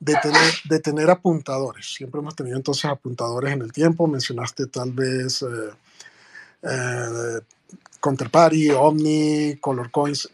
de 0.00 0.14
tener, 0.22 0.54
de 0.64 0.80
tener 0.80 1.10
apuntadores. 1.10 1.94
Siempre 1.94 2.20
hemos 2.20 2.34
tenido 2.34 2.56
entonces 2.56 2.86
apuntadores 2.86 3.52
en 3.52 3.60
el 3.60 3.72
tiempo, 3.72 4.06
mencionaste 4.06 4.68
tal 4.68 4.92
vez 4.92 5.42
eh, 5.42 5.70
eh, 6.62 7.40
Counterparty, 8.00 8.70
Omni, 8.70 9.56
Color 9.60 9.90
Coins. 9.90 10.30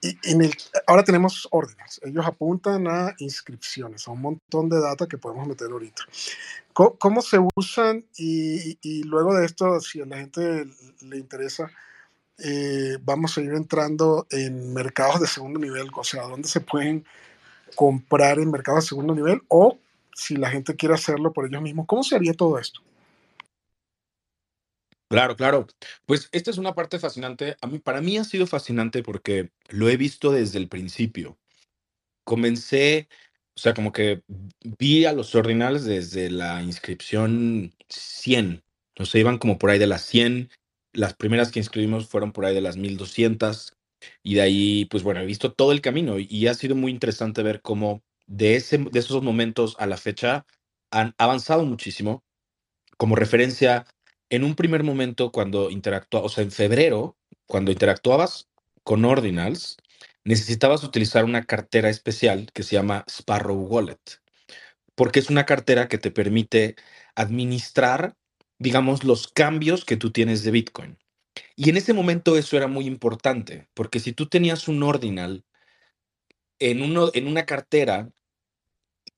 Y 0.00 0.16
en 0.24 0.42
el, 0.42 0.54
ahora 0.86 1.04
tenemos 1.04 1.46
ordinals. 1.50 2.00
Ellos 2.02 2.24
apuntan 2.24 2.88
a 2.88 3.14
inscripciones, 3.18 4.08
a 4.08 4.12
un 4.12 4.22
montón 4.22 4.70
de 4.70 4.80
data 4.80 5.06
que 5.06 5.18
podemos 5.18 5.46
meter 5.46 5.70
ahorita. 5.70 6.02
¿Cómo, 6.72 7.20
se 7.20 7.38
usan? 7.56 8.06
Y, 8.16 8.78
y, 8.80 9.02
luego 9.02 9.34
de 9.34 9.44
esto, 9.44 9.80
si 9.80 10.00
a 10.00 10.06
la 10.06 10.16
gente 10.16 10.66
le 11.02 11.18
interesa, 11.18 11.70
eh, 12.42 12.98
vamos 13.02 13.36
a 13.36 13.40
ir 13.40 13.52
entrando 13.52 14.26
en 14.30 14.72
mercados 14.72 15.20
de 15.20 15.26
segundo 15.26 15.58
nivel, 15.58 15.88
o 15.94 16.04
sea, 16.04 16.22
dónde 16.22 16.48
se 16.48 16.60
pueden 16.60 17.04
comprar 17.74 18.38
en 18.38 18.50
mercados 18.50 18.84
de 18.84 18.88
segundo 18.88 19.14
nivel 19.14 19.40
o 19.48 19.78
si 20.14 20.36
la 20.36 20.50
gente 20.50 20.76
quiere 20.76 20.94
hacerlo 20.94 21.32
por 21.32 21.46
ellos 21.46 21.62
mismos. 21.62 21.86
¿Cómo 21.86 22.02
se 22.02 22.16
haría 22.16 22.34
todo 22.34 22.58
esto? 22.58 22.80
Claro, 25.10 25.34
claro. 25.34 25.66
Pues 26.06 26.28
esta 26.30 26.52
es 26.52 26.58
una 26.58 26.74
parte 26.74 27.00
fascinante. 27.00 27.56
A 27.60 27.66
mí, 27.66 27.80
para 27.80 28.00
mí 28.00 28.16
ha 28.16 28.24
sido 28.24 28.46
fascinante 28.46 29.02
porque 29.02 29.50
lo 29.68 29.88
he 29.88 29.96
visto 29.96 30.30
desde 30.30 30.58
el 30.58 30.68
principio. 30.68 31.36
Comencé, 32.24 33.08
o 33.56 33.60
sea, 33.60 33.74
como 33.74 33.90
que 33.90 34.22
vi 34.78 35.06
a 35.06 35.12
los 35.12 35.34
ordinals 35.34 35.84
desde 35.84 36.30
la 36.30 36.62
inscripción 36.62 37.74
100. 37.88 38.62
O 38.98 39.04
sea, 39.04 39.20
iban 39.20 39.38
como 39.38 39.58
por 39.58 39.70
ahí 39.70 39.80
de 39.80 39.88
las 39.88 40.02
100. 40.02 40.48
Las 40.92 41.14
primeras 41.14 41.50
que 41.50 41.60
inscribimos 41.60 42.08
fueron 42.08 42.32
por 42.32 42.44
ahí 42.44 42.54
de 42.54 42.60
las 42.60 42.76
1200. 42.76 43.72
Y 44.22 44.34
de 44.34 44.40
ahí, 44.40 44.84
pues 44.86 45.02
bueno, 45.02 45.20
he 45.20 45.26
visto 45.26 45.52
todo 45.52 45.72
el 45.72 45.82
camino 45.82 46.16
y 46.18 46.46
ha 46.46 46.54
sido 46.54 46.74
muy 46.74 46.90
interesante 46.90 47.42
ver 47.42 47.60
cómo 47.60 48.02
de, 48.26 48.56
ese, 48.56 48.78
de 48.78 48.98
esos 48.98 49.22
momentos 49.22 49.76
a 49.78 49.86
la 49.86 49.96
fecha 49.96 50.46
han 50.90 51.14
avanzado 51.18 51.64
muchísimo. 51.64 52.24
Como 52.96 53.16
referencia, 53.16 53.86
en 54.30 54.44
un 54.44 54.54
primer 54.54 54.84
momento, 54.84 55.32
cuando 55.32 55.70
interactuabas, 55.70 56.32
o 56.32 56.34
sea, 56.34 56.44
en 56.44 56.52
febrero, 56.52 57.16
cuando 57.46 57.72
interactuabas 57.72 58.48
con 58.84 59.04
Ordinals, 59.04 59.76
necesitabas 60.24 60.84
utilizar 60.84 61.24
una 61.24 61.44
cartera 61.44 61.90
especial 61.90 62.50
que 62.52 62.62
se 62.62 62.76
llama 62.76 63.04
Sparrow 63.08 63.56
Wallet, 63.56 64.20
porque 64.94 65.18
es 65.18 65.30
una 65.30 65.46
cartera 65.46 65.88
que 65.88 65.98
te 65.98 66.10
permite 66.10 66.76
administrar, 67.14 68.16
digamos, 68.60 69.04
los 69.04 69.26
cambios 69.26 69.84
que 69.84 69.96
tú 69.96 70.12
tienes 70.12 70.44
de 70.44 70.52
Bitcoin. 70.52 70.98
Y 71.56 71.70
en 71.70 71.78
ese 71.78 71.94
momento 71.94 72.36
eso 72.36 72.56
era 72.56 72.68
muy 72.68 72.86
importante, 72.86 73.68
porque 73.74 74.00
si 74.00 74.12
tú 74.12 74.26
tenías 74.26 74.68
un 74.68 74.82
ordinal 74.82 75.44
en, 76.60 76.82
uno, 76.82 77.10
en 77.14 77.26
una 77.26 77.46
cartera, 77.46 78.10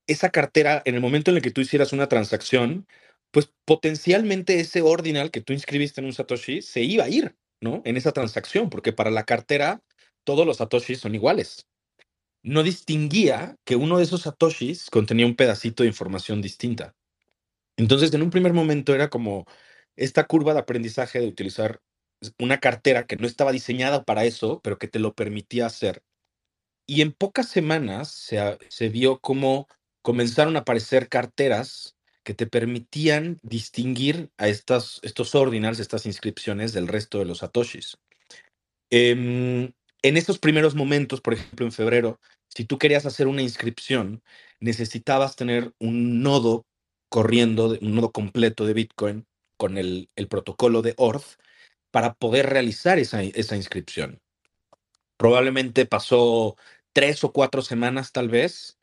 esa 0.06 0.30
cartera, 0.30 0.80
en 0.84 0.94
el 0.94 1.00
momento 1.00 1.30
en 1.30 1.38
el 1.38 1.42
que 1.42 1.50
tú 1.50 1.61
hicieras 1.61 1.92
una 1.92 2.08
transacción, 2.08 2.87
pues 3.32 3.52
potencialmente 3.64 4.61
ese 4.61 4.80
ordinal 4.80 5.30
que 5.32 5.40
tú 5.40 5.52
inscribiste 5.52 6.00
en 6.00 6.06
un 6.06 6.12
Satoshi 6.12 6.62
se 6.62 6.82
iba 6.82 7.04
a 7.04 7.08
ir, 7.08 7.34
¿no? 7.61 7.82
En 7.84 7.96
esa 7.96 8.12
transacción, 8.12 8.70
porque 8.70 8.92
para 8.92 9.11
la 9.11 9.25
cartera 9.25 9.82
todos 10.25 10.46
los 10.46 10.58
Satoshis 10.58 11.00
son 11.00 11.16
iguales. 11.16 11.66
No 12.44 12.62
distinguía 12.62 13.56
que 13.64 13.75
uno 13.76 13.99
de 13.99 14.04
esos 14.04 14.22
Satoshis 14.22 14.88
contenía 14.90 15.26
un 15.26 15.37
pedacito 15.37 15.82
de 15.82 15.88
información 15.88 16.42
distinta. 16.42 16.94
Entonces, 17.76 18.12
en 18.14 18.22
un 18.22 18.30
primer 18.30 18.52
momento 18.52 18.94
era 18.94 19.08
como 19.08 19.46
esta 19.96 20.24
curva 20.26 20.54
de 20.54 20.60
aprendizaje 20.60 21.20
de 21.20 21.28
utilizar 21.28 21.80
una 22.38 22.58
cartera 22.60 23.06
que 23.06 23.16
no 23.16 23.26
estaba 23.26 23.52
diseñada 23.52 24.04
para 24.04 24.24
eso, 24.24 24.60
pero 24.62 24.78
que 24.78 24.88
te 24.88 24.98
lo 24.98 25.14
permitía 25.14 25.66
hacer. 25.66 26.02
Y 26.86 27.00
en 27.00 27.12
pocas 27.12 27.48
semanas 27.48 28.10
se, 28.10 28.88
vio 28.88 29.20
cómo 29.20 29.68
comenzaron 30.02 30.56
a 30.56 30.60
aparecer 30.60 31.08
carteras 31.08 31.96
que 32.24 32.34
te 32.34 32.46
permitían 32.46 33.40
distinguir 33.42 34.30
a 34.36 34.48
estas, 34.48 35.00
estos 35.02 35.34
ordinals, 35.34 35.80
estas 35.80 36.06
inscripciones 36.06 36.72
del 36.72 36.88
resto 36.88 37.18
de 37.18 37.24
los 37.24 37.38
satoshis. 37.38 37.98
Em, 38.90 39.72
en 40.02 40.16
estos 40.16 40.38
primeros 40.38 40.74
momentos, 40.74 41.20
por 41.20 41.34
ejemplo, 41.34 41.66
en 41.66 41.72
febrero, 41.72 42.20
si 42.48 42.64
tú 42.64 42.78
querías 42.78 43.06
hacer 43.06 43.26
una 43.26 43.42
inscripción, 43.42 44.22
necesitabas 44.60 45.36
tener 45.36 45.72
un 45.78 46.22
nodo 46.22 46.66
corriendo, 47.12 47.76
un 47.83 47.95
nodo 47.95 48.11
completo 48.11 48.64
de 48.64 48.73
Bitcoin 48.73 49.26
con 49.59 49.76
el, 49.76 50.09
protocolo 50.31 50.81
de 50.81 50.95
ORth 50.97 51.37
para 51.90 52.14
poder 52.14 52.49
realizar 52.49 52.99
esa, 52.99 53.23
inscripción. 53.23 54.19
Probablemente 55.19 55.85
pasó 55.85 56.57
tres 56.95 57.23
o 57.23 57.33
cuatro 57.33 57.61
semanas 57.61 58.12
tal 58.12 58.31
vez, 58.31 58.78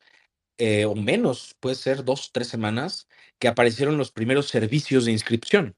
eh, 0.60 0.86
o 0.86 0.94
menos, 0.94 1.56
puede 1.60 1.76
ser 1.76 2.06
dos, 2.06 2.30
tres 2.32 2.48
semanas, 2.48 3.08
que 3.40 3.48
aparecieron 3.48 3.98
los 3.98 4.12
primeros 4.12 4.48
servicios 4.48 5.06
de 5.06 5.12
inscripción. 5.12 5.76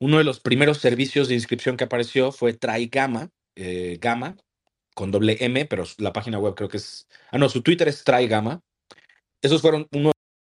Uno 0.00 0.18
de 0.18 0.24
los 0.24 0.40
primeros 0.40 0.78
servicios 0.78 1.28
de 1.28 1.34
inscripción 1.34 1.76
que 1.76 1.84
apareció 1.84 2.32
fue 2.32 2.52
Try 2.52 2.88
Gamma, 2.88 3.30
eh, 3.54 3.98
Gamma, 4.00 4.36
con 4.96 5.12
doble 5.12 5.36
M, 5.38 5.64
pero 5.66 5.84
la 5.98 6.12
página 6.12 6.40
web 6.40 6.56
creo 6.56 6.68
que 6.68 6.78
es... 6.78 7.06
Ah, 7.30 7.38
no, 7.38 7.48
su 7.48 7.62
Twitter 7.62 7.86
es 7.86 8.02
Try 8.02 8.26
Gamma. 8.26 8.60
Esos 9.40 9.62
fueron 9.62 9.86
uno 9.92 10.10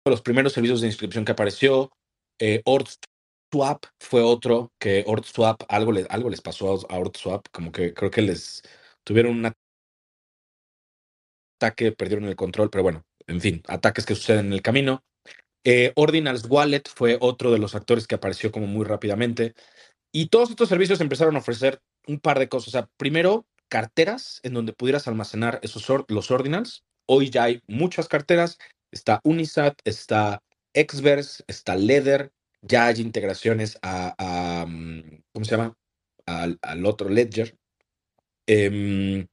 los 0.09 0.21
primeros 0.21 0.53
servicios 0.53 0.81
de 0.81 0.87
inscripción 0.87 1.25
que 1.25 1.33
apareció. 1.33 1.91
Eh, 2.39 2.61
fue 3.99 4.21
otro 4.21 4.71
que 4.79 5.05
Swap 5.23 5.63
algo, 5.67 5.93
algo 6.09 6.29
les 6.29 6.41
pasó 6.41 6.73
a 6.89 7.03
Swap, 7.13 7.47
como 7.51 7.71
que 7.71 7.93
creo 7.93 8.09
que 8.09 8.21
les 8.21 8.63
tuvieron 9.03 9.37
un 9.37 9.53
ataque, 11.59 11.91
perdieron 11.91 12.25
el 12.25 12.35
control, 12.35 12.69
pero 12.69 12.83
bueno, 12.83 13.03
en 13.27 13.41
fin, 13.41 13.61
ataques 13.67 14.05
que 14.05 14.15
suceden 14.15 14.47
en 14.47 14.53
el 14.53 14.61
camino. 14.61 15.03
Eh, 15.63 15.91
Ordinals 15.95 16.45
Wallet 16.49 16.83
fue 16.93 17.17
otro 17.19 17.51
de 17.51 17.59
los 17.59 17.75
actores 17.75 18.07
que 18.07 18.15
apareció 18.15 18.51
como 18.51 18.67
muy 18.67 18.85
rápidamente. 18.85 19.53
Y 20.11 20.27
todos 20.27 20.49
estos 20.49 20.69
servicios 20.69 21.01
empezaron 21.01 21.35
a 21.35 21.39
ofrecer 21.39 21.81
un 22.07 22.19
par 22.19 22.39
de 22.39 22.49
cosas. 22.49 22.69
O 22.69 22.71
sea, 22.71 22.89
primero, 22.97 23.45
carteras 23.69 24.39
en 24.43 24.53
donde 24.53 24.73
pudieras 24.73 25.07
almacenar 25.07 25.59
esos 25.61 25.87
los 26.09 26.31
ordinals. 26.31 26.83
Hoy 27.05 27.29
ya 27.29 27.43
hay 27.43 27.61
muchas 27.67 28.07
carteras. 28.07 28.57
Está 28.91 29.21
Unisat, 29.23 29.79
está 29.85 30.41
Xverse, 30.73 31.43
está 31.47 31.75
Leather, 31.75 32.31
ya 32.61 32.87
hay 32.87 33.01
integraciones 33.01 33.77
a, 33.81 34.65
mm, 34.67 35.23
¿cómo 35.33 35.45
se 35.45 35.51
llama? 35.51 35.77
Al, 36.25 36.85
otro 36.85 37.09
Ledger. 37.09 37.57
Em, 38.47 39.27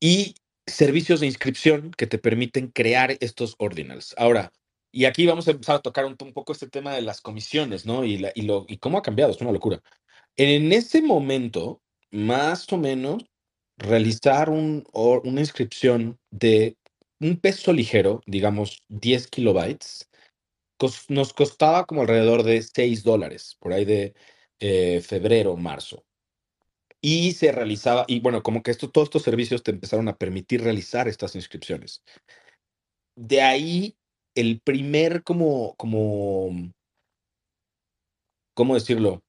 y 0.00 0.34
servicios 0.66 1.20
de 1.20 1.26
inscripción 1.26 1.90
que 1.92 2.06
te 2.06 2.18
permiten 2.18 2.68
crear 2.68 3.16
estos 3.20 3.54
ordinals. 3.58 4.14
Ahora, 4.18 4.52
y 4.92 5.04
aquí 5.04 5.26
vamos 5.26 5.48
a 5.48 5.52
empezar 5.52 5.76
a 5.76 5.82
tocar 5.82 6.04
un, 6.06 6.16
poco 6.16 6.52
este 6.52 6.68
tema 6.68 6.94
de 6.94 7.02
las 7.02 7.20
comisiones, 7.20 7.86
¿no? 7.86 8.04
Y, 8.04 8.24
y, 8.34 8.42
lo, 8.42 8.64
y 8.68 8.78
cómo 8.78 8.98
ha 8.98 9.02
cambiado, 9.02 9.32
es 9.32 9.40
una 9.40 9.52
locura. 9.52 9.82
En 10.36 10.72
ese 10.72 11.02
momento, 11.02 11.80
más 12.10 12.72
o 12.72 12.78
menos, 12.78 13.24
realizar 13.78 14.50
un, 14.50 14.84
una 14.92 15.40
inscripción 15.40 16.18
de 16.30 16.76
un 17.20 17.38
peso 17.40 17.72
ligero, 17.72 18.22
digamos 18.26 18.84
10 18.88 19.28
kilobytes, 19.28 20.08
nos 21.08 21.32
costaba 21.32 21.86
como 21.86 22.02
alrededor 22.02 22.42
de 22.42 22.62
6 22.62 23.02
dólares, 23.02 23.56
por 23.60 23.72
ahí 23.72 23.84
de 23.84 24.14
eh, 24.60 25.00
febrero, 25.00 25.56
marzo. 25.56 26.04
Y 27.00 27.32
se 27.32 27.52
realizaba, 27.52 28.04
y 28.08 28.20
bueno, 28.20 28.42
como 28.42 28.62
que 28.62 28.70
esto, 28.70 28.90
todos 28.90 29.06
estos 29.06 29.22
servicios 29.22 29.62
te 29.62 29.70
empezaron 29.70 30.08
a 30.08 30.16
permitir 30.16 30.62
realizar 30.62 31.08
estas 31.08 31.34
inscripciones. 31.36 32.02
De 33.16 33.42
ahí, 33.42 33.96
el 34.34 34.60
primer 34.60 35.22
como, 35.22 35.74
como, 35.76 36.50
¿cómo 38.54 38.74
decirlo? 38.74 39.22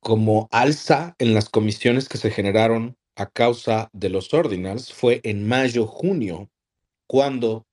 Como 0.00 0.48
alza 0.50 1.14
en 1.18 1.32
las 1.32 1.48
comisiones 1.48 2.08
que 2.08 2.18
se 2.18 2.30
generaron 2.30 2.96
a 3.16 3.30
causa 3.30 3.88
de 3.92 4.08
los 4.08 4.34
ordinals 4.34 4.92
fue 4.92 5.20
en 5.24 5.46
mayo, 5.46 5.86
junio, 5.86 6.50
cuando 7.12 7.66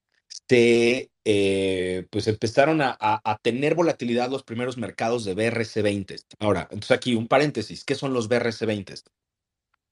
se 0.49 1.11
eh, 1.23 2.05
pues 2.11 2.27
empezaron 2.27 2.81
a, 2.81 3.39
tener 3.41 3.73
volatilidad 3.73 4.29
los 4.29 4.43
primeros 4.43 4.77
mercados 4.77 5.23
de 5.23 5.33
BRC20. 5.33 6.25
Ahora, 6.39 6.63
entonces 6.63 6.91
aquí 6.91 7.15
un 7.15 7.29
paréntesis, 7.29 7.85
¿qué 7.85 7.95
son 7.95 8.13
los 8.13 8.29
BRC20? 8.29 9.01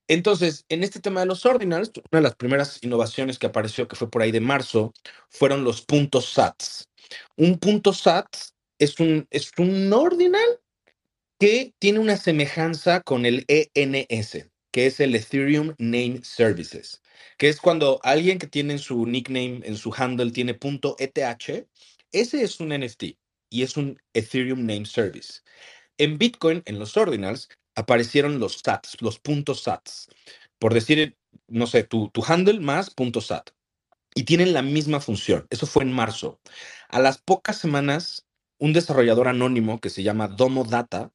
Entonces, 0.09 0.65
en 0.67 0.83
este 0.83 0.99
tema 0.99 1.21
de 1.21 1.27
los 1.27 1.45
ordinals, 1.45 1.93
una 2.11 2.19
de 2.19 2.23
las 2.23 2.35
primeras 2.35 2.83
innovaciones 2.83 3.39
que 3.39 3.47
apareció, 3.47 3.87
que 3.87 3.95
fue 3.95 4.09
por 4.09 4.21
ahí 4.21 4.33
de 4.33 4.41
marzo, 4.41 4.93
fueron 5.29 5.63
los 5.63 5.81
puntos 5.81 6.33
SATs. 6.33 6.89
Un 7.37 7.57
punto 7.57 7.93
SAT 7.93 8.27
es 8.79 8.99
un, 8.99 9.27
es 9.31 9.51
un 9.57 9.93
ordinal 9.93 10.59
que 11.39 11.73
tiene 11.79 11.99
una 11.99 12.17
semejanza 12.17 12.99
con 12.99 13.25
el 13.25 13.45
ENS, 13.47 14.49
que 14.73 14.87
es 14.87 14.99
el 14.99 15.15
Ethereum 15.15 15.73
Name 15.77 16.19
Services 16.23 17.01
que 17.37 17.49
es 17.49 17.61
cuando 17.61 17.99
alguien 18.03 18.39
que 18.39 18.47
tiene 18.47 18.77
su 18.79 19.05
nickname 19.05 19.61
en 19.63 19.77
su 19.77 19.93
handle 19.95 20.31
tiene 20.31 20.53
punto 20.55 20.95
.eth, 20.99 21.19
Ese 22.11 22.43
es 22.43 22.59
un 22.59 22.69
NFT 22.69 23.03
y 23.49 23.63
es 23.63 23.77
un 23.77 23.99
Ethereum 24.13 24.61
Name 24.61 24.85
Service. 24.85 25.41
En 25.97 26.17
Bitcoin, 26.17 26.63
en 26.65 26.79
los 26.79 26.97
ordinals, 26.97 27.49
aparecieron 27.75 28.39
los 28.39 28.61
sats, 28.63 28.97
los 29.01 29.19
puntos 29.19 29.63
sats. 29.63 30.09
Por 30.59 30.73
decir, 30.73 31.17
no 31.47 31.67
sé, 31.67 31.83
tu, 31.85 32.09
tu 32.09 32.23
handle 32.27 32.59
más 32.59 32.91
punto 32.91 33.21
sat. 33.21 33.51
Y 34.15 34.23
tienen 34.23 34.53
la 34.53 34.63
misma 34.63 34.99
función. 35.01 35.47
Eso 35.49 35.67
fue 35.67 35.83
en 35.83 35.93
marzo. 35.93 36.39
A 36.89 36.99
las 36.99 37.19
pocas 37.19 37.57
semanas, 37.59 38.25
un 38.59 38.73
desarrollador 38.73 39.27
anónimo 39.29 39.79
que 39.79 39.89
se 39.91 40.03
llama 40.03 40.27
Domo 40.27 40.65
Data 40.65 41.11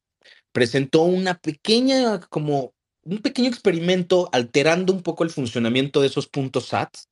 presentó 0.51 1.03
una 1.03 1.35
pequeña, 1.39 2.19
como 2.29 2.72
un 3.03 3.19
pequeño 3.19 3.49
experimento 3.49 4.29
alterando 4.31 4.93
un 4.93 5.03
poco 5.03 5.23
el 5.23 5.29
funcionamiento 5.29 6.01
de 6.01 6.07
esos 6.07 6.27
puntos 6.27 6.67
SATs 6.67 7.09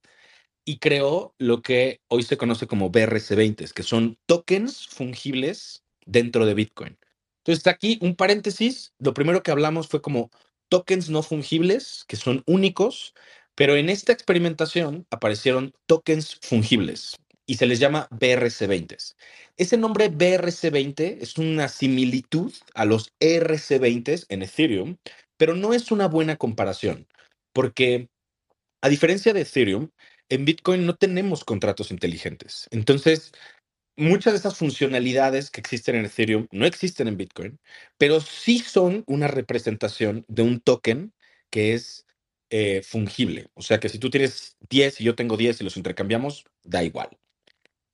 y 0.65 0.77
creó 0.77 1.33
lo 1.37 1.61
que 1.61 2.01
hoy 2.07 2.23
se 2.23 2.37
conoce 2.37 2.67
como 2.67 2.91
BRC20, 2.91 3.71
que 3.71 3.83
son 3.83 4.17
tokens 4.25 4.87
fungibles 4.87 5.83
dentro 6.05 6.45
de 6.45 6.53
Bitcoin. 6.53 6.97
Entonces, 7.43 7.67
aquí 7.67 7.97
un 8.01 8.15
paréntesis. 8.15 8.93
Lo 8.99 9.13
primero 9.13 9.41
que 9.41 9.51
hablamos 9.51 9.87
fue 9.87 10.01
como 10.01 10.29
tokens 10.69 11.09
no 11.09 11.23
fungibles, 11.23 12.05
que 12.07 12.15
son 12.15 12.43
únicos, 12.45 13.13
pero 13.55 13.75
en 13.75 13.89
esta 13.89 14.13
experimentación 14.13 15.05
aparecieron 15.09 15.73
tokens 15.87 16.37
fungibles 16.41 17.15
y 17.45 17.55
se 17.55 17.65
les 17.65 17.79
llama 17.79 18.07
BRC20. 18.11 19.15
Ese 19.57 19.77
nombre 19.77 20.09
BRC20 20.09 21.17
es 21.19 21.37
una 21.37 21.67
similitud 21.67 22.53
a 22.73 22.85
los 22.85 23.11
ERC20 23.19 24.25
en 24.29 24.43
Ethereum, 24.43 24.97
pero 25.41 25.55
no 25.55 25.73
es 25.73 25.91
una 25.91 26.07
buena 26.07 26.35
comparación, 26.35 27.07
porque 27.51 28.09
a 28.79 28.89
diferencia 28.89 29.33
de 29.33 29.41
Ethereum, 29.41 29.89
en 30.29 30.45
Bitcoin 30.45 30.85
no 30.85 30.93
tenemos 30.93 31.43
contratos 31.43 31.89
inteligentes. 31.89 32.67
Entonces, 32.69 33.31
muchas 33.97 34.33
de 34.33 34.37
esas 34.37 34.55
funcionalidades 34.55 35.49
que 35.49 35.59
existen 35.59 35.95
en 35.95 36.05
Ethereum 36.05 36.45
no 36.51 36.67
existen 36.67 37.07
en 37.07 37.17
Bitcoin, 37.17 37.59
pero 37.97 38.21
sí 38.21 38.59
son 38.59 39.03
una 39.07 39.27
representación 39.27 40.25
de 40.27 40.43
un 40.43 40.59
token 40.59 41.11
que 41.49 41.73
es 41.73 42.05
eh, 42.51 42.83
fungible. 42.83 43.47
O 43.55 43.63
sea 43.63 43.79
que 43.79 43.89
si 43.89 43.97
tú 43.97 44.11
tienes 44.11 44.57
10 44.69 45.01
y 45.01 45.05
yo 45.05 45.15
tengo 45.15 45.37
10 45.37 45.59
y 45.59 45.63
los 45.63 45.75
intercambiamos, 45.75 46.45
da 46.61 46.83
igual. 46.83 47.17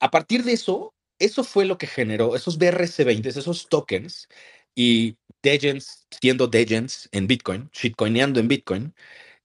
A 0.01 0.12
partir 0.12 0.44
de 0.44 0.51
eso, 0.51 0.94
eso 1.18 1.46
fue 1.46 1.63
lo 1.63 1.77
que 1.77 1.88
generó 1.88 2.36
esos 2.36 2.60
BRC20, 2.60 3.25
esos 3.25 3.70
tokens 3.70 4.27
y 4.75 5.16
Degens, 5.41 6.08
siendo 6.22 6.48
Degens 6.48 7.10
en 7.12 7.27
Bitcoin, 7.27 7.70
shitcoineando 7.72 8.39
en 8.39 8.48
Bitcoin, 8.48 8.94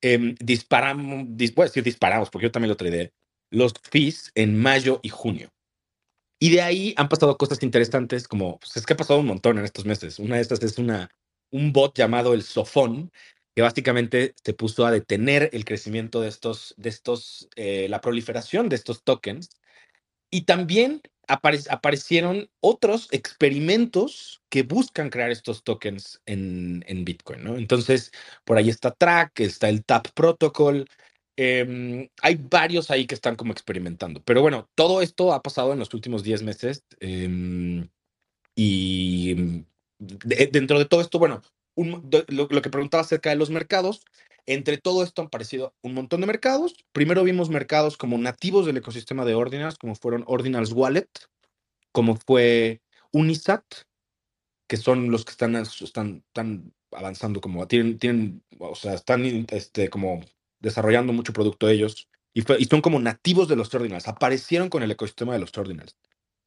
eh, 0.01 0.35
disparamos, 0.41 1.27
dis, 1.29 1.55
voy 1.55 1.65
a 1.65 1.67
decir 1.67 1.83
disparamos, 1.83 2.31
porque 2.31 2.47
yo 2.47 2.53
también 2.53 2.71
lo 2.71 2.77
traeré, 2.77 3.13
los 3.51 3.73
fees 3.91 4.33
en 4.35 4.59
mayo 4.61 5.01
y 5.03 5.11
junio. 5.11 5.51
Y 6.41 6.51
de 6.51 6.61
ahí 6.61 6.95
han 6.97 7.09
pasado 7.09 7.39
cosas 7.39 7.63
interesantes, 7.63 8.27
como 8.27 8.59
pues 8.59 8.77
es 8.77 8.85
que 8.85 8.95
ha 8.95 8.97
pasado 8.97 9.21
un 9.21 9.27
montón 9.27 9.59
en 9.59 9.65
estos 9.65 9.85
meses. 9.85 10.19
Una 10.19 10.37
de 10.37 10.43
estas 10.43 10.63
es 10.65 10.79
una, 10.79 11.09
un 11.51 11.73
bot 11.73 11.97
llamado 11.97 12.35
el 12.35 12.43
Sofón, 12.43 13.13
que 13.55 13.63
básicamente 13.63 14.35
se 14.43 14.55
puso 14.55 14.85
a 14.85 14.91
detener 14.91 15.51
el 15.53 15.65
crecimiento 15.65 16.21
de 16.21 16.29
estos, 16.29 16.75
de 16.79 16.89
estos, 16.89 17.49
eh, 17.55 17.87
la 17.89 18.01
proliferación 18.01 18.69
de 18.69 18.77
estos 18.77 19.05
tokens 19.05 19.51
y 20.33 20.43
también 20.43 21.03
aparecieron 21.29 22.51
otros 22.61 23.09
experimentos 23.13 24.43
que 24.49 24.65
buscan 24.65 25.09
crear 25.09 25.31
estos 25.31 25.63
tokens 25.63 26.21
en, 26.27 27.05
Bitcoin, 27.05 27.45
¿no? 27.45 27.57
Entonces, 27.57 28.11
por 28.45 28.57
ahí 28.57 28.69
está 28.69 28.91
Track, 28.91 29.41
está 29.41 29.69
el 29.69 29.85
TAP 29.85 30.09
Protocol. 30.15 30.89
Eh, 31.37 32.11
hay 32.21 32.35
varios 32.35 32.91
ahí 32.91 33.07
que 33.07 33.15
están 33.15 33.37
como 33.37 33.53
experimentando. 33.53 34.21
Pero 34.25 34.43
bueno, 34.43 34.69
todo 34.75 35.01
esto 35.01 35.33
ha 35.33 35.43
pasado 35.43 35.73
en 35.73 35.79
los 35.79 35.95
últimos 35.95 36.23
10 36.23 36.43
meses. 36.43 36.85
Eh, 37.01 37.87
y 38.55 39.65
de, 39.99 40.49
dentro 40.51 40.79
de 40.79 40.85
todo 40.87 41.01
esto, 41.01 41.19
bueno, 41.19 41.43
lo, 41.77 42.63
que 42.63 42.71
preguntaba 42.71 43.03
acerca 43.03 43.31
de 43.31 43.37
los 43.37 43.51
mercados, 43.51 44.05
entre 44.47 44.79
todo 44.79 45.03
esto 45.03 45.23
han 45.23 45.27
aparecido 45.27 45.75
un 45.83 45.95
montón 45.95 46.21
de 46.21 46.27
mercados. 46.27 46.75
Primero 46.93 47.25
vimos 47.25 47.49
mercados 47.49 47.97
como 47.97 48.19
nativos 48.19 48.67
del 48.67 48.77
ecosistema 48.77 49.25
de 49.25 49.35
Ordinals, 49.35 49.79
como 49.79 49.95
fueron 49.95 50.25
Ordinals 50.27 50.73
Wallet, 50.73 51.09
como 51.93 52.17
fue 52.17 52.81
Unisat, 53.13 53.65
que 54.67 54.77
son 54.77 55.11
los 55.11 55.25
que 55.25 55.33
están, 55.33 55.57
están, 55.57 56.73
avanzando, 56.91 57.41
como 57.41 57.67
tienen, 57.69 57.99
tienen, 57.99 58.43
o 58.59 58.75
sea, 58.75 58.95
están 58.95 59.47
este, 59.51 59.89
como 59.89 60.21
desarrollando 60.61 61.13
mucho 61.13 61.33
producto 61.33 61.69
ellos 61.69 62.09
y, 62.35 62.43
son 62.43 62.81
como 62.81 62.99
nativos 62.99 63.49
de 63.49 63.57
los 63.57 63.75
Ordinals, 63.75 64.09
aparecieron 64.09 64.69
con 64.69 64.83
el 64.83 64.91
ecosistema 64.91 65.35
de 65.35 65.39
los 65.39 65.57
Ordinals. 65.57 65.97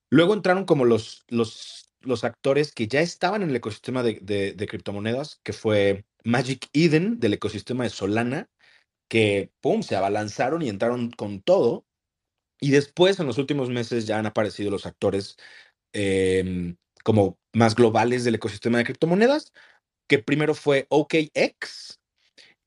Luego 0.10 0.34
entraron 0.34 0.66
como 0.66 0.86
los, 0.86 1.26
los, 1.28 1.92
los 2.02 2.24
actores 2.24 2.74
que 2.74 2.88
ya 2.88 3.02
estaban 3.02 3.44
en 3.44 3.50
el 3.50 3.56
ecosistema 3.56 4.04
de 4.04 4.68
criptomonedas, 4.68 5.40
que 5.44 5.54
fue 5.54 6.06
Magic 6.26 6.68
Eden 6.74 7.20
del 7.20 7.34
ecosistema 7.34 7.86
de 7.86 7.90
Solana, 7.90 8.50
que, 9.10 9.52
¡pum!, 9.62 9.84
se 9.84 9.96
abalanzaron 9.96 10.62
y 10.62 10.70
entraron 10.70 11.12
con 11.12 11.42
todo. 11.42 11.86
Y 12.60 12.72
después, 12.72 13.20
en 13.20 13.28
los 13.28 13.38
últimos 13.38 13.70
meses, 13.70 14.08
ya 14.08 14.20
han 14.20 14.26
aparecido 14.26 14.72
los 14.72 14.86
actores 14.86 15.38
eh, 15.94 16.76
como 17.04 17.38
más 17.54 17.76
globales 17.76 18.24
del 18.24 18.36
ecosistema 18.36 18.80
de 18.80 18.86
criptomonedas, 18.86 19.54
que 20.10 20.20
primero 20.20 20.56
fue 20.56 20.88
OKX 20.90 22.00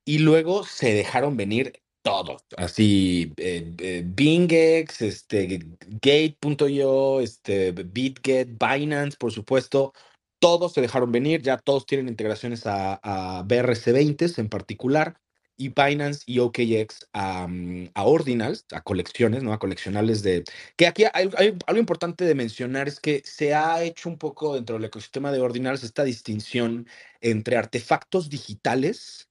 y 0.05 0.21
luego 0.21 0.65
se 0.65 0.95
dejaron 0.95 1.37
venir 1.37 1.83
todos, 2.03 2.43
así, 2.57 3.35
eh, 3.37 3.75
eh, 3.79 4.03
BingX, 4.07 5.03
este, 5.03 5.59
Gate.io, 6.01 7.21
este, 7.21 7.73
BitGet, 7.73 8.51
Binance, 8.59 9.17
por 9.19 9.33
supuesto, 9.33 9.93
todos 10.39 10.73
se 10.75 10.81
dejaron 10.81 11.13
venir, 11.13 11.43
ya 11.43 11.59
todos 11.59 11.87
tienen 11.87 12.09
integraciones 12.09 12.67
a, 12.67 13.01
a 13.03 13.45
BRC20 13.45 14.39
en 14.39 14.49
particular, 14.49 15.21
y 15.59 15.71
Binance 15.71 16.23
y 16.25 16.39
OKX 16.39 17.09
a, 17.13 17.49
a, 17.95 18.05
Ordinals, 18.05 18.65
a 18.73 18.81
colecciones, 18.81 19.43
¿no? 19.43 19.53
A 19.53 19.59
coleccionables 19.59 20.23
de... 20.23 20.45
Que 20.77 20.87
aquí 20.87 21.05
hay, 21.13 21.29
hay, 21.37 21.59
algo 21.67 21.81
importante 21.81 22.25
de 22.25 22.37
mencionar 22.37 22.87
es 22.87 23.01
que 23.01 23.23
se 23.25 23.55
ha 23.55 23.83
hecho 23.83 24.09
un 24.09 24.19
poco 24.19 24.55
dentro 24.55 24.77
del 24.77 24.85
ecosistema 24.85 25.33
de 25.33 25.41
Ordinals 25.41 25.83
esta 25.83 26.05
distinción 26.05 26.87
entre 27.21 27.57
artefactos 27.57 28.31
digitales 28.31 29.29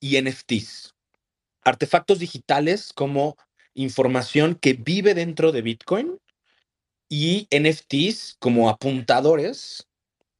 y 0.00 0.20
NFTs. 0.20 0.94
Artefactos 1.62 2.20
digitales 2.20 2.92
como 2.94 3.36
información 3.74 4.54
que 4.54 4.72
vive 4.72 5.12
dentro 5.12 5.52
de 5.52 5.60
Bitcoin 5.60 6.18
y 7.10 7.48
NFTs 7.50 8.36
como 8.38 8.70
apuntadores 8.70 9.86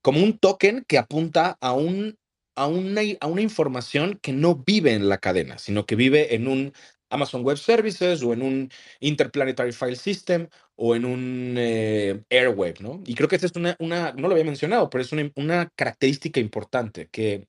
como 0.06 0.22
un 0.22 0.38
token 0.38 0.84
que 0.86 0.98
apunta 0.98 1.58
a, 1.60 1.72
un, 1.72 2.16
a, 2.54 2.68
una, 2.68 3.00
a 3.20 3.26
una 3.26 3.42
información 3.42 4.20
que 4.22 4.32
no 4.32 4.54
vive 4.54 4.92
en 4.92 5.08
la 5.08 5.18
cadena, 5.18 5.58
sino 5.58 5.84
que 5.84 5.96
vive 5.96 6.36
en 6.36 6.46
un 6.46 6.72
Amazon 7.10 7.42
Web 7.42 7.56
Services 7.56 8.22
o 8.22 8.32
en 8.32 8.42
un 8.42 8.70
Interplanetary 9.00 9.72
File 9.72 9.96
System 9.96 10.46
o 10.76 10.94
en 10.94 11.06
un 11.06 11.56
eh, 11.58 12.22
Airwave, 12.30 12.76
¿no? 12.78 13.02
Y 13.04 13.16
creo 13.16 13.28
que 13.28 13.34
esta 13.34 13.48
es 13.48 13.56
una, 13.56 13.74
una, 13.80 14.12
no 14.12 14.28
lo 14.28 14.34
había 14.34 14.44
mencionado, 14.44 14.88
pero 14.90 15.02
es 15.02 15.10
una, 15.10 15.28
una 15.34 15.70
característica 15.74 16.38
importante, 16.38 17.08
que 17.10 17.48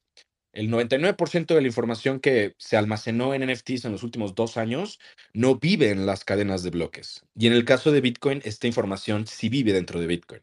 el 0.51 0.71
99% 0.71 1.53
de 1.53 1.61
la 1.61 1.67
información 1.67 2.19
que 2.19 2.55
se 2.57 2.75
almacenó 2.75 3.35
en 3.35 3.47
NFTs 3.47 3.85
en 3.85 3.91
los 3.91 4.01
últimos 4.01 4.33
dos 4.33 4.57
años 4.57 4.97
no 5.31 5.59
vive 5.59 5.91
en 5.91 6.07
las 6.07 6.25
cadenas 6.25 6.63
de 6.63 6.71
bloques. 6.71 7.23
Y 7.35 7.45
en 7.45 7.53
el 7.53 7.65
caso 7.65 7.91
de 7.91 8.01
Bitcoin, 8.01 8.41
esta 8.45 8.65
información 8.65 9.27
sí 9.27 9.47
vive 9.47 9.73
dentro 9.73 9.99
de 9.99 10.07
Bitcoin. 10.07 10.41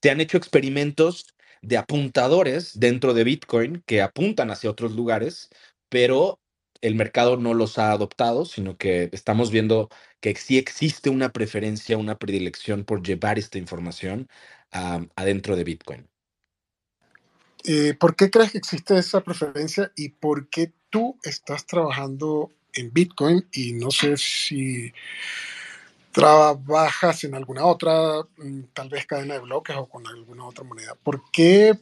Se 0.00 0.10
han 0.10 0.20
hecho 0.20 0.36
experimentos 0.36 1.26
de 1.62 1.76
apuntadores 1.76 2.78
dentro 2.78 3.14
de 3.14 3.24
Bitcoin 3.24 3.82
que 3.86 4.02
apuntan 4.02 4.50
hacia 4.50 4.70
otros 4.70 4.92
lugares, 4.92 5.50
pero 5.88 6.40
el 6.80 6.94
mercado 6.94 7.36
no 7.36 7.54
los 7.54 7.78
ha 7.78 7.92
adoptado, 7.92 8.44
sino 8.44 8.76
que 8.76 9.08
estamos 9.12 9.50
viendo 9.50 9.88
que 10.20 10.34
sí 10.36 10.58
existe 10.58 11.10
una 11.10 11.32
preferencia, 11.32 11.98
una 11.98 12.18
predilección 12.18 12.84
por 12.84 13.02
llevar 13.02 13.38
esta 13.38 13.58
información 13.58 14.28
adentro 14.70 15.56
de 15.56 15.64
Bitcoin. 15.64 16.08
Eh, 17.64 17.94
¿Por 17.94 18.14
qué 18.14 18.30
crees 18.30 18.52
que 18.52 18.58
existe 18.58 18.96
esa 18.96 19.22
preferencia 19.22 19.90
y 19.96 20.10
por 20.10 20.48
qué 20.48 20.72
tú 20.90 21.18
estás 21.22 21.66
trabajando 21.66 22.52
en 22.72 22.92
Bitcoin 22.92 23.46
y 23.52 23.72
no 23.72 23.90
sé 23.90 24.16
si 24.16 24.92
trabajas 26.12 27.24
en 27.24 27.34
alguna 27.34 27.64
otra, 27.64 28.22
mm, 28.38 28.62
tal 28.72 28.88
vez 28.88 29.06
cadena 29.06 29.34
de 29.34 29.40
bloques 29.40 29.76
o 29.76 29.86
con 29.86 30.06
alguna 30.06 30.46
otra 30.46 30.64
moneda. 30.64 30.94
¿Por 30.94 31.22
qué 31.30 31.78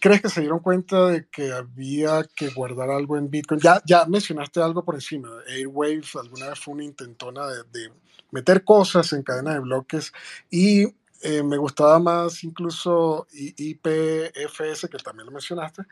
crees 0.00 0.22
que 0.22 0.28
se 0.28 0.40
dieron 0.40 0.60
cuenta 0.60 1.06
de 1.06 1.26
que 1.26 1.52
había 1.52 2.24
que 2.34 2.48
guardar 2.50 2.90
algo 2.90 3.16
en 3.16 3.30
Bitcoin? 3.30 3.60
Ya, 3.60 4.04
mencionaste 4.06 4.60
algo 4.60 4.84
por 4.84 4.94
encima. 4.94 5.30
Airwaves 5.48 6.14
alguna 6.16 6.48
vez 6.48 6.58
fue 6.58 6.74
una 6.74 6.84
intentona 6.84 7.46
de, 7.46 7.62
de 7.72 7.92
meter 8.30 8.64
cosas 8.64 9.12
en 9.12 9.22
cadena 9.22 9.54
de 9.54 9.60
bloques 9.60 10.12
y 10.50 10.86
eh, 11.22 11.42
me 11.42 11.56
gustaba 11.56 11.98
más 11.98 12.44
incluso 12.44 13.26
IPFS, 13.32 14.88
que 14.88 14.98
también 14.98 15.26
lo 15.26 15.32
mencionaste, 15.32 15.82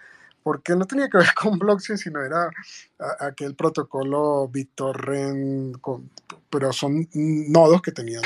porque 0.44 0.76
no 0.76 0.86
tenía 0.86 1.08
que 1.08 1.18
ver 1.18 1.34
con 1.34 1.58
blockchain, 1.58 1.98
sino 1.98 2.22
era 2.22 2.48
aquel 3.18 3.56
protocolo 3.56 4.46
BitTorrent, 4.46 5.80
con, 5.80 6.10
pero 6.48 6.72
son 6.72 7.08
nodos 7.12 7.82
que 7.82 7.90
tenían 7.90 8.22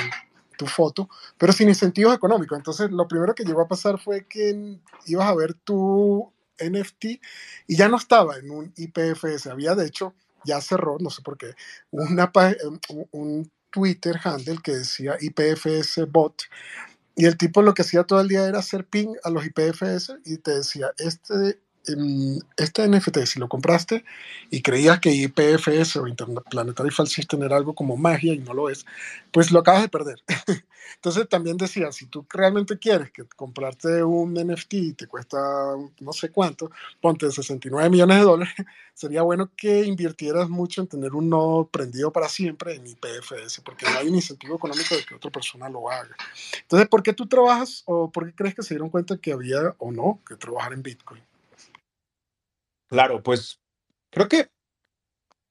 tu 0.58 0.66
foto, 0.66 1.08
pero 1.38 1.52
sin 1.52 1.68
incentivos 1.68 2.14
económicos. 2.14 2.58
Entonces, 2.58 2.90
lo 2.90 3.08
primero 3.08 3.34
que 3.34 3.44
llegó 3.44 3.62
a 3.62 3.68
pasar 3.68 3.98
fue 3.98 4.26
que 4.26 4.78
ibas 5.06 5.28
a 5.28 5.34
ver 5.34 5.54
tu 5.54 6.30
NFT 6.58 7.04
y 7.68 7.76
ya 7.76 7.88
no 7.88 7.96
estaba 7.96 8.36
en 8.36 8.50
un 8.50 8.72
IPFS. 8.76 9.46
Había, 9.46 9.76
de 9.76 9.86
hecho, 9.86 10.14
ya 10.44 10.60
cerró, 10.60 10.98
no 10.98 11.10
sé 11.10 11.22
por 11.22 11.38
qué, 11.38 11.54
una, 11.90 12.32
un 13.12 13.50
Twitter 13.70 14.18
handle 14.22 14.58
que 14.62 14.72
decía 14.72 15.16
IPFS 15.20 16.10
bot. 16.10 16.42
Y 17.14 17.26
el 17.26 17.36
tipo 17.36 17.62
lo 17.62 17.74
que 17.74 17.82
hacía 17.82 18.04
todo 18.04 18.20
el 18.20 18.28
día 18.28 18.46
era 18.46 18.60
hacer 18.60 18.86
ping 18.86 19.14
a 19.24 19.30
los 19.30 19.44
IPFS 19.44 20.18
y 20.24 20.38
te 20.38 20.56
decía, 20.56 20.92
este 20.98 21.60
este 22.56 22.88
NFT, 22.88 23.18
si 23.24 23.38
lo 23.38 23.48
compraste 23.48 24.04
y 24.50 24.62
creías 24.62 25.00
que 25.00 25.12
IPFS 25.12 25.96
o 25.96 26.06
Interplanetary 26.06 26.90
File 26.90 27.08
System 27.08 27.42
era 27.42 27.56
algo 27.56 27.74
como 27.74 27.96
magia 27.96 28.34
y 28.34 28.38
no 28.38 28.54
lo 28.54 28.70
es, 28.70 28.86
pues 29.30 29.50
lo 29.50 29.60
acabas 29.60 29.82
de 29.82 29.88
perder. 29.88 30.22
Entonces 30.94 31.28
también 31.28 31.56
decía, 31.56 31.92
si 31.92 32.06
tú 32.06 32.26
realmente 32.28 32.78
quieres 32.78 33.10
que 33.12 33.24
comprarte 33.24 34.02
un 34.02 34.34
NFT 34.34 34.74
y 34.74 34.92
te 34.94 35.06
cuesta 35.06 35.38
no 36.00 36.12
sé 36.12 36.30
cuánto, 36.30 36.70
ponte 37.00 37.30
69 37.30 37.90
millones 37.90 38.18
de 38.18 38.24
dólares, 38.24 38.54
sería 38.94 39.22
bueno 39.22 39.50
que 39.56 39.84
invirtieras 39.84 40.48
mucho 40.48 40.80
en 40.80 40.88
tener 40.88 41.14
un 41.14 41.28
nodo 41.28 41.66
prendido 41.66 42.12
para 42.12 42.28
siempre 42.28 42.74
en 42.74 42.86
IPFS, 42.86 43.60
porque 43.64 43.86
no 43.86 43.98
hay 43.98 44.08
un 44.08 44.14
incentivo 44.14 44.56
económico 44.56 44.96
de 44.96 45.04
que 45.04 45.14
otra 45.14 45.30
persona 45.30 45.68
lo 45.68 45.90
haga. 45.90 46.16
Entonces, 46.62 46.88
¿por 46.88 47.02
qué 47.02 47.12
tú 47.12 47.26
trabajas 47.26 47.82
o 47.86 48.10
por 48.10 48.26
qué 48.26 48.34
crees 48.34 48.54
que 48.54 48.62
se 48.62 48.74
dieron 48.74 48.90
cuenta 48.90 49.18
que 49.18 49.32
había 49.32 49.74
o 49.78 49.92
no 49.92 50.20
que 50.26 50.36
trabajar 50.36 50.72
en 50.72 50.82
Bitcoin? 50.82 51.22
Claro, 52.88 53.22
pues 53.22 53.60
creo 54.10 54.28
que, 54.28 54.50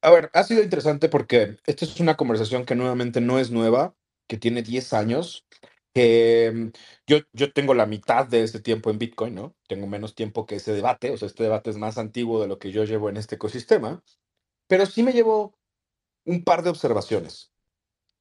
a 0.01 0.11
ver, 0.11 0.29
ha 0.33 0.43
sido 0.43 0.63
interesante 0.63 1.09
porque 1.09 1.57
esta 1.65 1.85
es 1.85 1.99
una 1.99 2.17
conversación 2.17 2.65
que 2.65 2.75
nuevamente 2.75 3.21
no 3.21 3.39
es 3.39 3.51
nueva, 3.51 3.95
que 4.27 4.37
tiene 4.37 4.63
10 4.63 4.93
años, 4.93 5.45
que 5.93 6.51
mm, 6.55 6.67
yo, 7.07 7.19
yo 7.33 7.53
tengo 7.53 7.73
la 7.75 7.85
mitad 7.87 8.27
de 8.27 8.43
ese 8.43 8.59
tiempo 8.61 8.89
en 8.91 8.99
Bitcoin, 8.99 9.35
¿no? 9.35 9.55
Tengo 9.67 9.87
menos 9.87 10.15
tiempo 10.15 10.45
que 10.45 10.55
ese 10.57 10.73
debate, 10.73 11.11
o 11.11 11.17
sea, 11.17 11.27
este 11.27 11.43
debate 11.43 11.69
es 11.71 11.77
más 11.77 11.97
antiguo 11.97 12.41
de 12.41 12.47
lo 12.47 12.59
que 12.59 12.71
yo 12.71 12.83
llevo 12.85 13.09
en 13.09 13.17
este 13.17 13.35
ecosistema, 13.35 14.03
pero 14.67 14.85
sí 14.87 15.03
me 15.03 15.13
llevo 15.13 15.57
un 16.25 16.43
par 16.43 16.63
de 16.63 16.71
observaciones. 16.71 17.51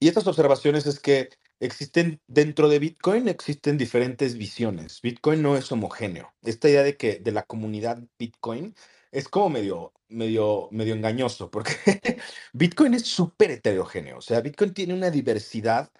Y 0.01 0.09
estas 0.09 0.27
observaciones 0.27 0.87
es 0.87 1.01
que 1.01 1.31
existen 1.61 2.21
dentro 2.27 2.69
de 2.69 2.79
Bitcoin, 2.79 3.29
existen 3.29 3.79
diferentes 3.79 4.37
visiones. 4.37 5.01
Bitcoin 5.03 5.41
no 5.43 5.57
es 5.57 5.73
homogéneo. 5.73 6.35
Esta 6.43 6.69
idea 6.69 6.83
de 6.83 6.97
que 6.99 7.19
de 7.19 7.33
la 7.33 7.45
comunidad 7.45 8.03
Bitcoin 8.19 8.75
es 9.17 9.29
como 9.31 9.49
medio, 9.49 9.95
medio, 10.09 10.69
medio 10.73 10.95
engañoso, 10.95 11.51
porque 11.51 11.73
Bitcoin 12.53 12.93
es 12.93 13.07
súper 13.07 13.51
heterogéneo. 13.51 14.19
O 14.19 14.21
sea, 14.21 14.43
Bitcoin 14.43 14.75
tiene 14.75 14.93
una 14.93 15.11
diversidad 15.11 15.91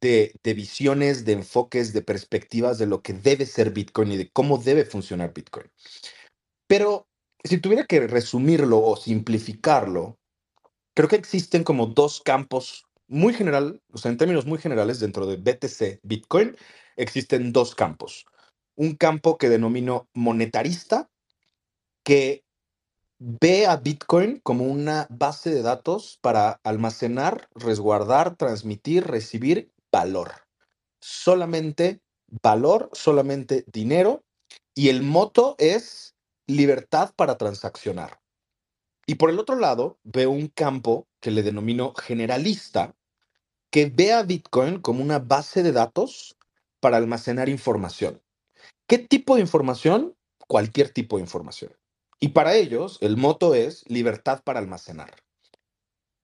de, 0.00 0.34
de, 0.42 0.54
visiones, 0.54 1.24
de 1.24 1.34
enfoques, 1.34 1.92
de 1.92 2.02
perspectivas 2.02 2.78
de 2.78 2.86
lo 2.86 3.00
que 3.00 3.12
debe 3.12 3.46
ser 3.46 3.70
Bitcoin 3.70 4.10
y 4.10 4.16
de 4.16 4.28
cómo 4.28 4.58
debe 4.58 4.84
funcionar 4.84 5.32
Bitcoin. 5.32 5.70
Pero 6.66 7.06
si 7.44 7.58
tuviera 7.58 7.84
que 7.84 8.08
resumirlo 8.08 8.80
o 8.80 8.96
simplificarlo, 8.96 10.18
creo 10.96 11.08
que 11.08 11.16
existen 11.16 11.62
como 11.62 11.86
dos 11.86 12.22
campos 12.22 12.86
muy 13.06 13.34
general, 13.34 13.80
o 13.92 13.98
sea, 13.98 14.10
en 14.10 14.18
términos 14.18 14.46
muy 14.46 14.58
generales, 14.58 14.98
dentro 14.98 15.26
de 15.26 15.36
BTC, 15.36 16.00
Bitcoin, 16.02 16.56
existen 16.96 17.52
dos 17.52 17.76
campos. 17.76 18.26
Un 18.74 18.96
campo 18.96 19.38
que 19.38 19.48
denomino 19.48 20.08
monetarista, 20.12 21.08
que 22.04 22.43
ve 23.18 23.66
a 23.66 23.76
Bitcoin 23.76 24.40
como 24.40 24.64
una 24.64 25.06
base 25.10 25.50
de 25.50 25.62
datos 25.62 26.18
para 26.20 26.60
almacenar, 26.64 27.48
resguardar, 27.54 28.36
transmitir, 28.36 29.06
recibir 29.06 29.70
valor. 29.92 30.32
Solamente 31.00 32.00
valor, 32.42 32.90
solamente 32.92 33.64
dinero. 33.72 34.22
Y 34.74 34.88
el 34.88 35.02
moto 35.02 35.54
es 35.58 36.14
libertad 36.46 37.12
para 37.16 37.38
transaccionar. 37.38 38.20
Y 39.06 39.16
por 39.16 39.30
el 39.30 39.38
otro 39.38 39.56
lado, 39.56 39.98
veo 40.04 40.30
un 40.30 40.48
campo 40.48 41.06
que 41.20 41.30
le 41.30 41.42
denomino 41.42 41.94
generalista, 41.94 42.94
que 43.70 43.86
ve 43.86 44.12
a 44.12 44.22
Bitcoin 44.22 44.80
como 44.80 45.02
una 45.02 45.18
base 45.18 45.62
de 45.62 45.72
datos 45.72 46.36
para 46.80 46.96
almacenar 46.96 47.48
información. 47.48 48.22
¿Qué 48.88 48.98
tipo 48.98 49.36
de 49.36 49.42
información? 49.42 50.16
Cualquier 50.46 50.90
tipo 50.90 51.16
de 51.16 51.22
información. 51.22 51.72
Y 52.20 52.28
para 52.28 52.54
ellos, 52.54 52.98
el 53.00 53.16
moto 53.16 53.54
es 53.54 53.84
libertad 53.88 54.42
para 54.44 54.60
almacenar. 54.60 55.14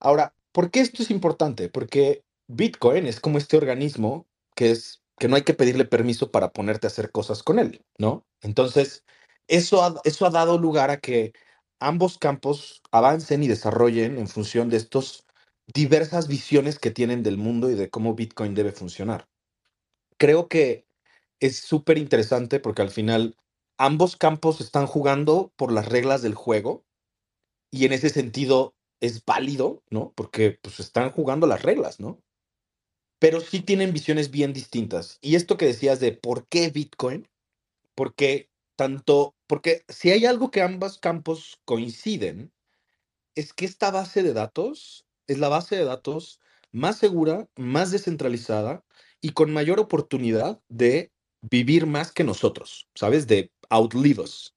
Ahora, 0.01 0.35
¿por 0.53 0.71
qué 0.71 0.81
esto 0.81 1.03
es 1.03 1.11
importante? 1.11 1.69
Porque 1.69 2.25
Bitcoin 2.49 3.07
es 3.07 3.21
como 3.21 3.39
este 3.39 3.57
organismo 3.57 4.27
que 4.55 4.71
es 4.71 5.03
que 5.19 5.29
no 5.29 5.37
hay 5.37 5.43
que 5.43 5.55
pedirle 5.55 5.85
permiso 5.85 6.31
para 6.31 6.51
ponerte 6.51 6.87
a 6.87 6.89
hacer 6.89 7.13
cosas 7.13 7.43
con 7.43 7.59
él, 7.59 7.85
¿no? 7.99 8.27
Entonces, 8.41 9.05
eso 9.49 10.01
eso 10.05 10.27
ha 10.27 10.31
dado 10.31 10.59
lugar 10.59 10.91
a 10.91 10.99
que 10.99 11.33
ambos 11.79 12.19
campos 12.19 12.81
avancen 12.91 13.43
y 13.43 13.49
desarrollen 13.49 14.19
en 14.19 14.29
función 14.29 14.71
de 14.71 14.79
estas 14.79 15.27
diversas 15.75 16.27
visiones 16.27 16.79
que 16.79 16.91
tienen 16.91 17.23
del 17.23 17.37
mundo 17.37 17.71
y 17.71 17.75
de 17.75 17.91
cómo 17.91 18.15
Bitcoin 18.15 18.55
debe 18.55 18.73
funcionar. 18.73 19.29
Creo 20.19 20.49
que 20.49 20.87
es 21.41 21.59
súper 21.59 21.99
interesante 21.99 22.61
porque 22.61 22.83
al 22.83 22.91
final 22.91 23.37
ambos 23.81 24.17
campos 24.17 24.61
están 24.61 24.87
jugando 24.87 25.55
por 25.57 25.73
las 25.73 25.89
reglas 25.89 26.21
del 26.21 26.35
juego 26.35 26.85
y 27.71 27.87
en 27.87 27.95
ese 27.95 28.11
sentido 28.11 28.75
es 29.01 29.25
válido, 29.25 29.83
¿no? 29.89 30.13
Porque 30.15 30.59
pues 30.61 30.81
están 30.81 31.11
jugando 31.11 31.47
las 31.47 31.63
reglas, 31.63 31.99
¿no? 31.99 32.21
Pero 33.19 33.41
sí 33.41 33.61
tienen 33.61 33.95
visiones 33.95 34.31
bien 34.31 34.53
distintas. 34.53 35.19
Y 35.23 35.35
esto 35.35 35.57
que 35.57 35.65
decías 35.65 35.99
de 35.99 36.13
por 36.13 36.47
qué 36.49 36.69
Bitcoin, 36.69 37.27
porque 37.95 38.51
tanto, 38.77 39.35
porque 39.47 39.83
si 39.89 40.11
hay 40.11 40.27
algo 40.27 40.51
que 40.51 40.61
ambos 40.61 40.99
campos 40.99 41.59
coinciden, 41.65 42.53
es 43.35 43.55
que 43.55 43.65
esta 43.65 43.91
base 43.91 44.23
de 44.23 44.35
datos 44.35 45.07
es 45.27 45.39
la 45.39 45.49
base 45.49 45.77
de 45.77 45.85
datos 45.85 46.39
más 46.71 46.99
segura, 46.99 47.49
más 47.57 47.93
descentralizada 47.93 48.85
y 49.23 49.31
con 49.31 49.51
mayor 49.55 49.81
oportunidad 49.81 50.61
de 50.69 51.13
vivir 51.43 51.87
más 51.87 52.13
que 52.13 52.25
nosotros, 52.25 52.89
¿sabes? 52.95 53.27
De 53.27 53.53
outlive 53.69 54.23
us. 54.23 54.55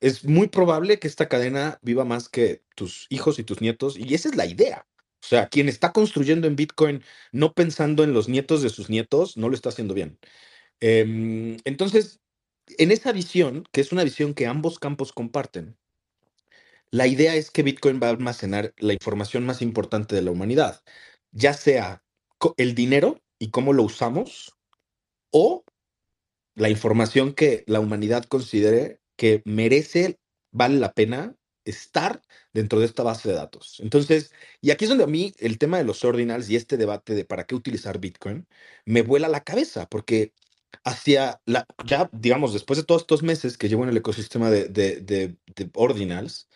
Es 0.00 0.24
muy 0.24 0.48
probable 0.48 0.98
que 0.98 1.08
esta 1.08 1.28
cadena 1.28 1.78
viva 1.82 2.04
más 2.04 2.28
que 2.28 2.62
tus 2.74 3.06
hijos 3.10 3.38
y 3.38 3.44
tus 3.44 3.60
nietos, 3.60 3.98
y 3.98 4.14
esa 4.14 4.28
es 4.28 4.36
la 4.36 4.46
idea. 4.46 4.86
O 5.22 5.26
sea, 5.26 5.48
quien 5.48 5.68
está 5.68 5.92
construyendo 5.92 6.46
en 6.46 6.56
Bitcoin 6.56 7.02
no 7.32 7.52
pensando 7.52 8.04
en 8.04 8.14
los 8.14 8.28
nietos 8.28 8.62
de 8.62 8.70
sus 8.70 8.88
nietos, 8.88 9.36
no 9.36 9.48
lo 9.48 9.54
está 9.54 9.68
haciendo 9.68 9.92
bien. 9.92 10.18
Em, 10.80 11.58
entonces, 11.64 12.20
en 12.78 12.90
esa 12.90 13.12
visión, 13.12 13.64
que 13.72 13.82
es 13.82 13.92
una 13.92 14.04
visión 14.04 14.34
que 14.34 14.46
ambos 14.46 14.78
campos 14.78 15.12
comparten, 15.12 15.76
la 16.90 17.06
idea 17.06 17.34
es 17.36 17.50
que 17.50 17.62
Bitcoin 17.62 18.00
va 18.02 18.08
a 18.08 18.10
almacenar 18.10 18.74
la 18.78 18.92
información 18.94 19.46
más 19.46 19.62
importante 19.62 20.16
de 20.16 20.22
la 20.22 20.30
humanidad, 20.30 20.82
ya 21.32 21.52
sea 21.54 22.02
el 22.56 22.74
dinero 22.74 23.20
y 23.38 23.50
cómo 23.50 23.72
lo 23.72 23.84
usamos, 23.84 24.56
o 25.30 25.64
la 26.60 26.68
información 26.68 27.32
que 27.32 27.64
la 27.66 27.80
humanidad 27.80 28.24
considere 28.24 29.00
que 29.16 29.42
merece, 29.46 30.20
vale 30.52 30.78
la 30.78 30.92
pena 30.92 31.34
estar 31.64 32.20
dentro 32.52 32.80
de 32.80 32.86
esta 32.86 33.02
base 33.02 33.30
de 33.30 33.34
datos. 33.34 33.80
Entonces, 33.80 34.32
y 34.60 34.70
aquí 34.70 34.84
es 34.84 34.90
donde 34.90 35.04
a 35.04 35.06
mí 35.06 35.32
el 35.38 35.56
tema 35.56 35.78
de 35.78 35.84
los 35.84 36.04
ordinals 36.04 36.50
y 36.50 36.56
este 36.56 36.76
debate 36.76 37.14
de 37.14 37.24
para 37.24 37.44
qué 37.44 37.54
utilizar 37.54 37.98
Bitcoin 37.98 38.46
me 38.84 39.00
vuela 39.00 39.28
la 39.28 39.42
cabeza, 39.42 39.88
porque 39.88 40.34
hacia 40.84 41.40
la, 41.46 41.66
ya, 41.86 42.10
digamos, 42.12 42.52
después 42.52 42.78
de 42.78 42.84
todos 42.84 43.02
estos 43.02 43.22
meses 43.22 43.56
que 43.56 43.68
llevo 43.70 43.84
en 43.84 43.90
el 43.90 43.96
ecosistema 43.96 44.50
de, 44.50 44.68
de, 44.68 45.00
de, 45.00 45.36
ordinals, 45.74 46.48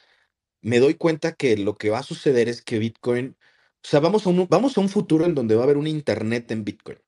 me 0.63 0.81
doy 0.81 0.95
cuenta 0.97 1.35
que 1.35 1.57
lo 1.57 1.77
que 1.77 1.91
va 1.91 2.01
a 2.01 2.03
suceder 2.03 2.49
es 2.51 2.63
que 2.63 2.79
Bitcoin, 2.79 3.37
o 3.85 3.89
sea, 3.89 4.01
vamos 4.01 4.27
a 4.27 4.81
un 4.81 4.89
futuro 4.91 5.25
en 5.27 5.35
donde 5.35 5.55
va 5.55 5.63
a 5.63 5.65
haber 5.65 5.79
un 5.79 5.87
Internet 5.87 6.51
en 6.51 6.65
Bitcoin. 6.65 6.99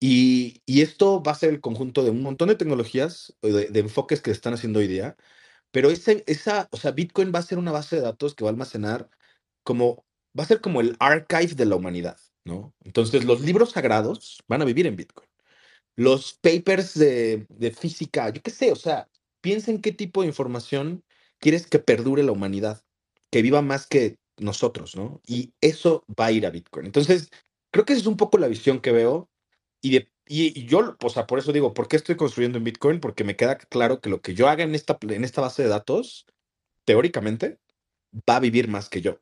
Y, 0.00 0.62
esto 0.66 1.22
va 1.22 1.32
a 1.32 1.34
ser 1.34 1.50
el 1.50 1.60
conjunto 1.60 2.04
de 2.04 2.10
un 2.10 2.22
montón 2.22 2.48
de 2.48 2.54
tecnologías, 2.54 3.36
de, 3.42 3.66
de 3.66 3.80
enfoques 3.80 4.20
que 4.20 4.30
están 4.30 4.54
haciendo 4.54 4.78
hoy 4.78 4.86
día, 4.86 5.16
pero 5.70 5.90
ese, 5.90 6.24
esa, 6.26 6.68
o 6.72 6.76
sea, 6.76 6.92
Bitcoin 6.92 7.32
va 7.34 7.40
a 7.40 7.42
ser 7.42 7.58
una 7.58 7.72
base 7.72 7.96
de 7.96 8.02
datos 8.02 8.34
que 8.34 8.44
va 8.44 8.50
a 8.50 8.52
almacenar 8.52 9.10
como, 9.64 10.04
va 10.38 10.44
a 10.44 10.46
ser 10.46 10.60
como 10.60 10.80
el 10.80 10.96
archive 10.98 11.54
de 11.54 11.66
la 11.66 11.76
humanidad, 11.76 12.18
¿no? 12.44 12.74
Entonces, 12.84 13.24
los 13.24 13.40
libros 13.42 13.72
sagrados 13.72 14.42
van 14.48 14.62
a 14.62 14.64
vivir 14.64 14.86
en 14.86 14.96
Bitcoin. 14.96 15.28
Los 15.96 16.34
papers 16.34 16.94
de, 16.94 17.46
de 17.50 17.70
física, 17.72 18.30
yo 18.30 18.42
qué 18.42 18.50
sé, 18.50 18.72
o 18.72 18.76
sea, 18.76 19.08
piensa 19.40 19.70
en 19.70 19.80
qué 19.82 19.92
tipo 19.92 20.22
de 20.22 20.28
información 20.28 21.04
quieres 21.38 21.66
que 21.66 21.78
perdure 21.78 22.22
la 22.22 22.32
humanidad, 22.32 22.82
que 23.30 23.42
viva 23.42 23.62
más 23.62 23.86
que 23.86 24.16
nosotros, 24.38 24.96
¿no? 24.96 25.20
Y 25.26 25.52
eso 25.60 26.04
va 26.18 26.26
a 26.26 26.32
ir 26.32 26.46
a 26.46 26.50
Bitcoin. 26.50 26.86
Entonces, 26.86 27.30
creo 27.72 27.84
que 27.84 27.92
esa 27.92 28.02
es 28.02 28.06
un 28.06 28.16
poco 28.16 28.38
la 28.38 28.48
visión 28.48 28.80
que 28.80 28.92
veo 28.92 29.28
y, 29.80 30.66
yo, 30.66 30.96
o 31.02 31.10
sea, 31.10 31.26
por 31.26 31.38
eso 31.38 31.52
digo, 31.52 31.74
¿por 31.74 31.88
qué 31.88 31.96
estoy 31.96 32.16
construyendo 32.16 32.58
en 32.58 32.64
Bitcoin? 32.64 33.00
Porque 33.00 33.24
me 33.24 33.36
queda 33.36 33.58
claro 33.58 34.00
que 34.00 34.10
lo 34.10 34.20
que 34.20 34.34
yo 34.34 34.48
haga 34.48 34.64
en 34.64 34.74
esta, 34.74 34.98
en 35.02 35.24
esta 35.24 35.40
base 35.40 35.62
de 35.62 35.68
datos, 35.68 36.26
teóricamente, 36.84 37.58
va 38.28 38.36
a 38.36 38.40
vivir 38.40 38.68
más 38.68 38.88
que 38.88 39.00
yo. 39.00 39.20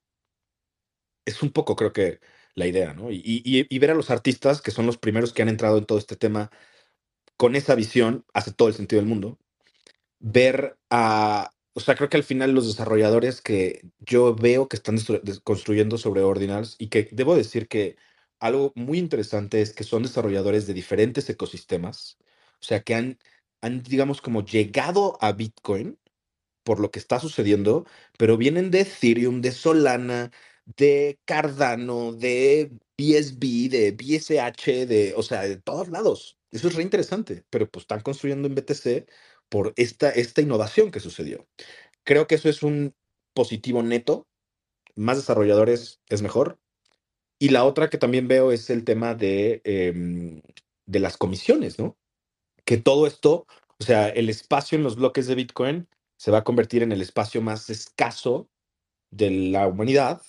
Es 1.24 1.42
un 1.42 1.50
poco, 1.50 1.76
creo 1.76 1.92
que, 1.92 2.20
la 2.56 2.66
idea, 2.66 2.94
¿no? 2.94 3.12
Y, 3.12 3.22
y- 3.24 3.78
ver 3.78 3.90
a 3.92 3.94
los 3.94 4.10
artistas, 4.10 4.62
que 4.62 4.70
son 4.72 4.86
los 4.86 4.98
primeros 4.98 5.32
que 5.32 5.42
han 5.42 5.48
entrado 5.48 5.78
en 5.78 5.84
todo 5.84 5.98
este 5.98 6.16
tema 6.16 6.50
con 7.36 7.56
esa 7.56 7.74
visión, 7.74 8.24
hace 8.34 8.52
todo 8.52 8.68
el 8.68 8.74
sentido 8.74 9.00
del 9.00 9.08
mundo. 9.08 9.38
Ver 10.20 10.78
a, 10.90 11.52
o 11.74 11.80
sea, 11.80 11.96
creo 11.96 12.08
que 12.08 12.16
al 12.16 12.24
final 12.24 12.52
los 12.52 12.66
desarrolladores 12.66 13.42
que 13.42 13.82
yo 13.98 14.34
veo 14.34 14.68
que 14.68 14.76
están 14.76 14.96
construyendo 15.44 15.98
sobre 15.98 16.22
Ordinals 16.22 16.76
y 16.78 16.88
que 16.88 17.08
debo 17.12 17.36
decir 17.36 17.68
que 17.68 17.96
algo 18.40 18.72
muy 18.74 18.98
interesante 18.98 19.62
es 19.62 19.72
que 19.72 19.84
son 19.84 20.02
desarrolladores 20.02 20.66
de 20.66 20.74
diferentes 20.74 21.28
ecosistemas, 21.30 22.18
o 22.60 22.64
sea, 22.64 22.82
que 22.82 22.94
han, 22.94 23.18
han 23.60 23.82
digamos, 23.82 24.20
como 24.20 24.44
llegado 24.44 25.18
a 25.20 25.32
Bitcoin 25.32 25.98
por 26.64 26.80
lo 26.80 26.90
que 26.90 26.98
está 26.98 27.20
sucediendo, 27.20 27.86
pero 28.18 28.36
vienen 28.36 28.70
de 28.72 28.80
Ethereum, 28.80 29.40
de 29.40 29.52
Solana, 29.52 30.32
de 30.76 31.18
Cardano, 31.24 32.12
de 32.12 32.72
BSB, 32.98 33.68
de 33.70 33.92
BSH, 33.92 34.86
de, 34.86 35.14
o 35.16 35.22
sea, 35.22 35.42
de 35.42 35.58
todos 35.58 35.88
lados. 35.88 36.38
Eso 36.50 36.68
es 36.68 36.74
re 36.74 36.82
interesante, 36.82 37.44
pero 37.50 37.70
pues 37.70 37.84
están 37.84 38.00
construyendo 38.00 38.48
en 38.48 38.56
BTC 38.56 39.08
por 39.48 39.74
esta, 39.76 40.10
esta 40.10 40.40
innovación 40.40 40.90
que 40.90 41.00
sucedió. 41.00 41.46
Creo 42.04 42.26
que 42.26 42.34
eso 42.34 42.48
es 42.48 42.62
un 42.62 42.94
positivo 43.34 43.82
neto. 43.82 44.26
Más 44.96 45.18
desarrolladores 45.18 46.00
es 46.08 46.22
mejor. 46.22 46.58
Y 47.38 47.50
la 47.50 47.64
otra 47.64 47.90
que 47.90 47.98
también 47.98 48.28
veo 48.28 48.52
es 48.52 48.70
el 48.70 48.84
tema 48.84 49.14
de, 49.14 49.60
em, 49.64 50.42
de 50.86 51.00
las 51.00 51.16
comisiones, 51.16 51.78
¿no? 51.78 51.96
que 52.66 52.78
todo 52.78 53.06
esto, 53.08 53.46
o 53.80 53.84
sea, 53.84 54.08
el 54.10 54.30
espacio 54.30 54.76
en 54.78 54.84
los 54.84 54.96
bloques 54.96 55.28
de 55.28 55.36
Bitcoin 55.36 55.88
se 56.18 56.32
va 56.32 56.40
a 56.40 56.44
convertir 56.44 56.84
en 56.84 56.92
el 56.92 57.02
espacio 57.02 57.42
más 57.42 57.70
escaso 57.70 58.48
de 59.10 59.30
la 59.30 59.68
humanidad 59.68 60.22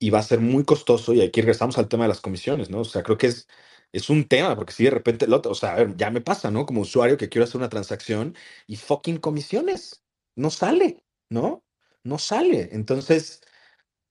y 0.00 0.10
va 0.10 0.20
a 0.20 0.22
ser 0.24 0.40
muy 0.40 0.64
costoso. 0.64 1.14
Y 1.14 1.22
aquí 1.22 1.42
regresamos 1.42 1.78
al 1.78 1.88
tema 1.88 2.04
de 2.04 2.08
las 2.10 2.20
comisiones, 2.22 2.70
¿no? 2.70 2.80
O 2.80 2.84
sea, 2.84 3.02
creo 3.02 3.18
que 3.18 3.28
es, 3.28 3.48
es 3.92 4.10
un 4.10 4.26
tema, 4.28 4.56
porque 4.56 4.72
si 4.72 4.84
de 4.84 4.90
repente, 4.90 5.26
otro, 5.32 5.52
o 5.52 5.54
sea, 5.54 5.74
a 5.74 5.76
ver, 5.78 5.96
ya 5.96 6.10
me 6.10 6.20
pasa, 6.22 6.50
¿no? 6.50 6.66
Como 6.66 6.82
usuario 6.82 7.18
que 7.18 7.30
quiero 7.30 7.44
hacer 7.44 7.58
una 7.58 7.70
transacción 7.70 8.36
y 8.66 8.76
fucking 8.76 9.18
comisiones, 9.18 10.04
no 10.36 10.50
sale, 10.50 11.04
¿no? 11.30 11.64
No 12.04 12.18
sale. 12.18 12.70
Entonces, 12.72 13.42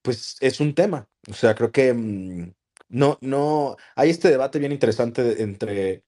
pues 0.04 0.36
es 0.40 0.60
un 0.60 0.74
tema. 0.74 1.08
O 1.30 1.34
sea, 1.34 1.54
creo 1.54 1.72
que 1.72 1.94
mm, 1.94 2.52
no, 2.90 3.18
no, 3.22 3.76
hay 3.96 4.10
este 4.10 4.30
debate 4.30 4.58
bien 4.58 4.72
interesante 4.72 5.42
entre 5.42 6.04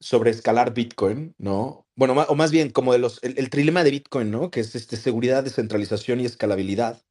sobre 0.00 0.30
escalar 0.30 0.74
Bitcoin, 0.74 1.34
¿no? 1.38 1.86
Bueno, 1.96 2.14
o 2.28 2.34
más 2.36 2.52
bien 2.52 2.70
como 2.70 2.92
de 2.92 2.98
los, 3.00 3.22
el, 3.22 3.38
el 3.38 3.50
trilema 3.50 3.84
de 3.84 3.90
Bitcoin, 3.92 4.30
¿no? 4.30 4.50
Que 4.50 4.60
es 4.60 4.74
este, 4.74 4.96
seguridad, 4.96 5.44
descentralización 5.44 6.20
y 6.20 6.26
escalabilidad. 6.26 7.02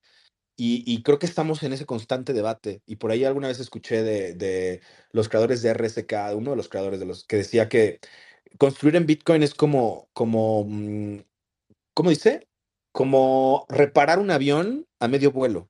Y, 0.57 1.03
creo 1.03 1.19
que 1.19 1.25
estamos 1.25 1.63
en 1.63 1.73
ese 1.73 1.85
constante 1.85 2.33
debate. 2.33 2.83
Y 2.85 2.97
por 2.97 3.11
ahí 3.11 3.25
alguna 3.25 3.47
vez 3.49 3.59
escuché 3.59 4.03
de, 4.03 4.33
de 4.35 4.81
los 5.11 5.29
creadores 5.29 5.61
de 5.63 5.73
RSK, 5.73 6.13
uno 6.35 6.51
de 6.51 6.57
los 6.57 6.69
creadores 6.69 6.99
de 6.99 7.07
los 7.07 7.25
que 7.25 7.37
decía 7.37 7.69
que 7.69 7.99
construir 8.59 8.95
en 8.95 9.05
Bitcoin 9.07 9.43
es 9.43 9.55
como, 9.55 10.09
como, 10.13 10.65
mm, 10.65 11.19
¿cómo 11.93 12.09
dice? 12.11 12.47
Como 12.91 13.65
reparar 13.69 14.19
un 14.19 14.31
avión 14.31 14.87
a 14.99 15.07
medio 15.07 15.31
vuelo, 15.31 15.69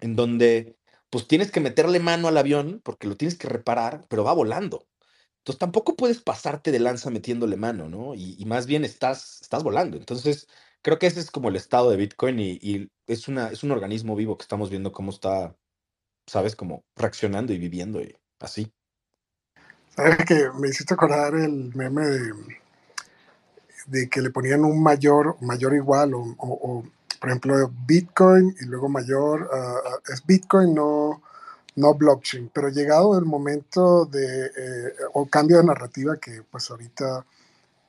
en 0.00 0.16
donde 0.16 0.76
pues 1.10 1.28
tienes 1.28 1.50
que 1.50 1.60
meterle 1.60 2.00
mano 2.00 2.28
al 2.28 2.36
avión 2.38 2.80
porque 2.84 3.06
lo 3.08 3.16
tienes 3.16 3.38
que 3.38 3.48
reparar, 3.48 4.06
pero 4.08 4.24
va 4.24 4.32
volando. 4.34 4.86
Entonces 5.38 5.60
tampoco 5.60 5.96
puedes 5.96 6.20
pasarte 6.20 6.72
de 6.72 6.80
lanza 6.80 7.08
metiéndole 7.10 7.56
mano, 7.56 7.88
¿no? 7.88 8.14
Y, 8.16 8.44
más 8.46 8.66
bien 8.66 8.84
estás, 8.84 9.40
estás 9.42 9.62
volando. 9.62 9.96
Entonces, 9.96 10.48
creo 10.82 10.98
que 10.98 11.06
ese 11.06 11.20
es 11.20 11.30
como 11.30 11.48
el 11.48 11.56
estado 11.56 11.90
de 11.90 11.96
Bitcoin 11.96 12.40
y, 12.40 12.90
es 13.06 13.28
una, 13.28 13.50
es 13.50 13.62
un 13.62 13.70
organismo 13.70 14.16
vivo 14.16 14.36
que 14.36 14.42
estamos 14.42 14.70
viendo 14.70 14.90
cómo 14.90 15.12
está, 15.12 15.56
¿sabes? 16.26 16.56
Como 16.56 16.84
reaccionando 16.96 17.52
y 17.52 17.58
viviendo 17.58 18.02
y 18.02 18.16
así. 18.40 18.72
Sabes 19.96 20.18
que 20.26 20.50
me 20.58 20.68
hiciste 20.68 20.94
acordar 20.94 21.34
el 21.36 21.72
meme 21.74 22.04
de, 22.06 22.32
de 23.86 24.08
que 24.08 24.20
le 24.20 24.30
ponían 24.30 24.64
un 24.64 24.82
mayor, 24.82 25.36
mayor 25.40 25.74
igual, 25.74 26.14
o, 26.14 26.20
o- 26.20 26.36
o, 26.38 26.84
por 27.26 27.32
ejemplo, 27.32 27.72
Bitcoin 27.88 28.54
y 28.60 28.66
luego 28.66 28.88
mayor, 28.88 29.50
es 30.08 30.24
Bitcoin, 30.24 30.72
no, 30.72 31.20
no 31.74 31.94
blockchain. 31.94 32.52
Pero 32.54 32.68
llegado 32.68 33.18
el 33.18 33.24
momento 33.24 34.04
de, 34.04 34.46
eh, 34.46 34.92
o 35.12 35.26
cambio 35.26 35.56
de 35.56 35.64
narrativa 35.64 36.18
que 36.18 36.44
pues 36.48 36.70
ahorita 36.70 37.26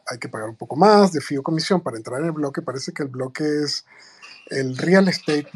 hay 0.08 0.18
que 0.18 0.28
pagar 0.28 0.50
un 0.50 0.56
poco 0.56 0.76
más 0.76 1.12
de 1.12 1.22
fee 1.22 1.38
o 1.38 1.44
comisión 1.44 1.82
para 1.82 1.98
entrar 1.98 2.20
en 2.20 2.26
el 2.26 2.32
bloque, 2.32 2.64
parece 2.64 2.94
que 2.94 3.04
el 3.04 3.10
bloque 3.10 3.44
es 3.64 3.86
el 4.48 4.76
real 4.76 5.08
estate 5.08 5.48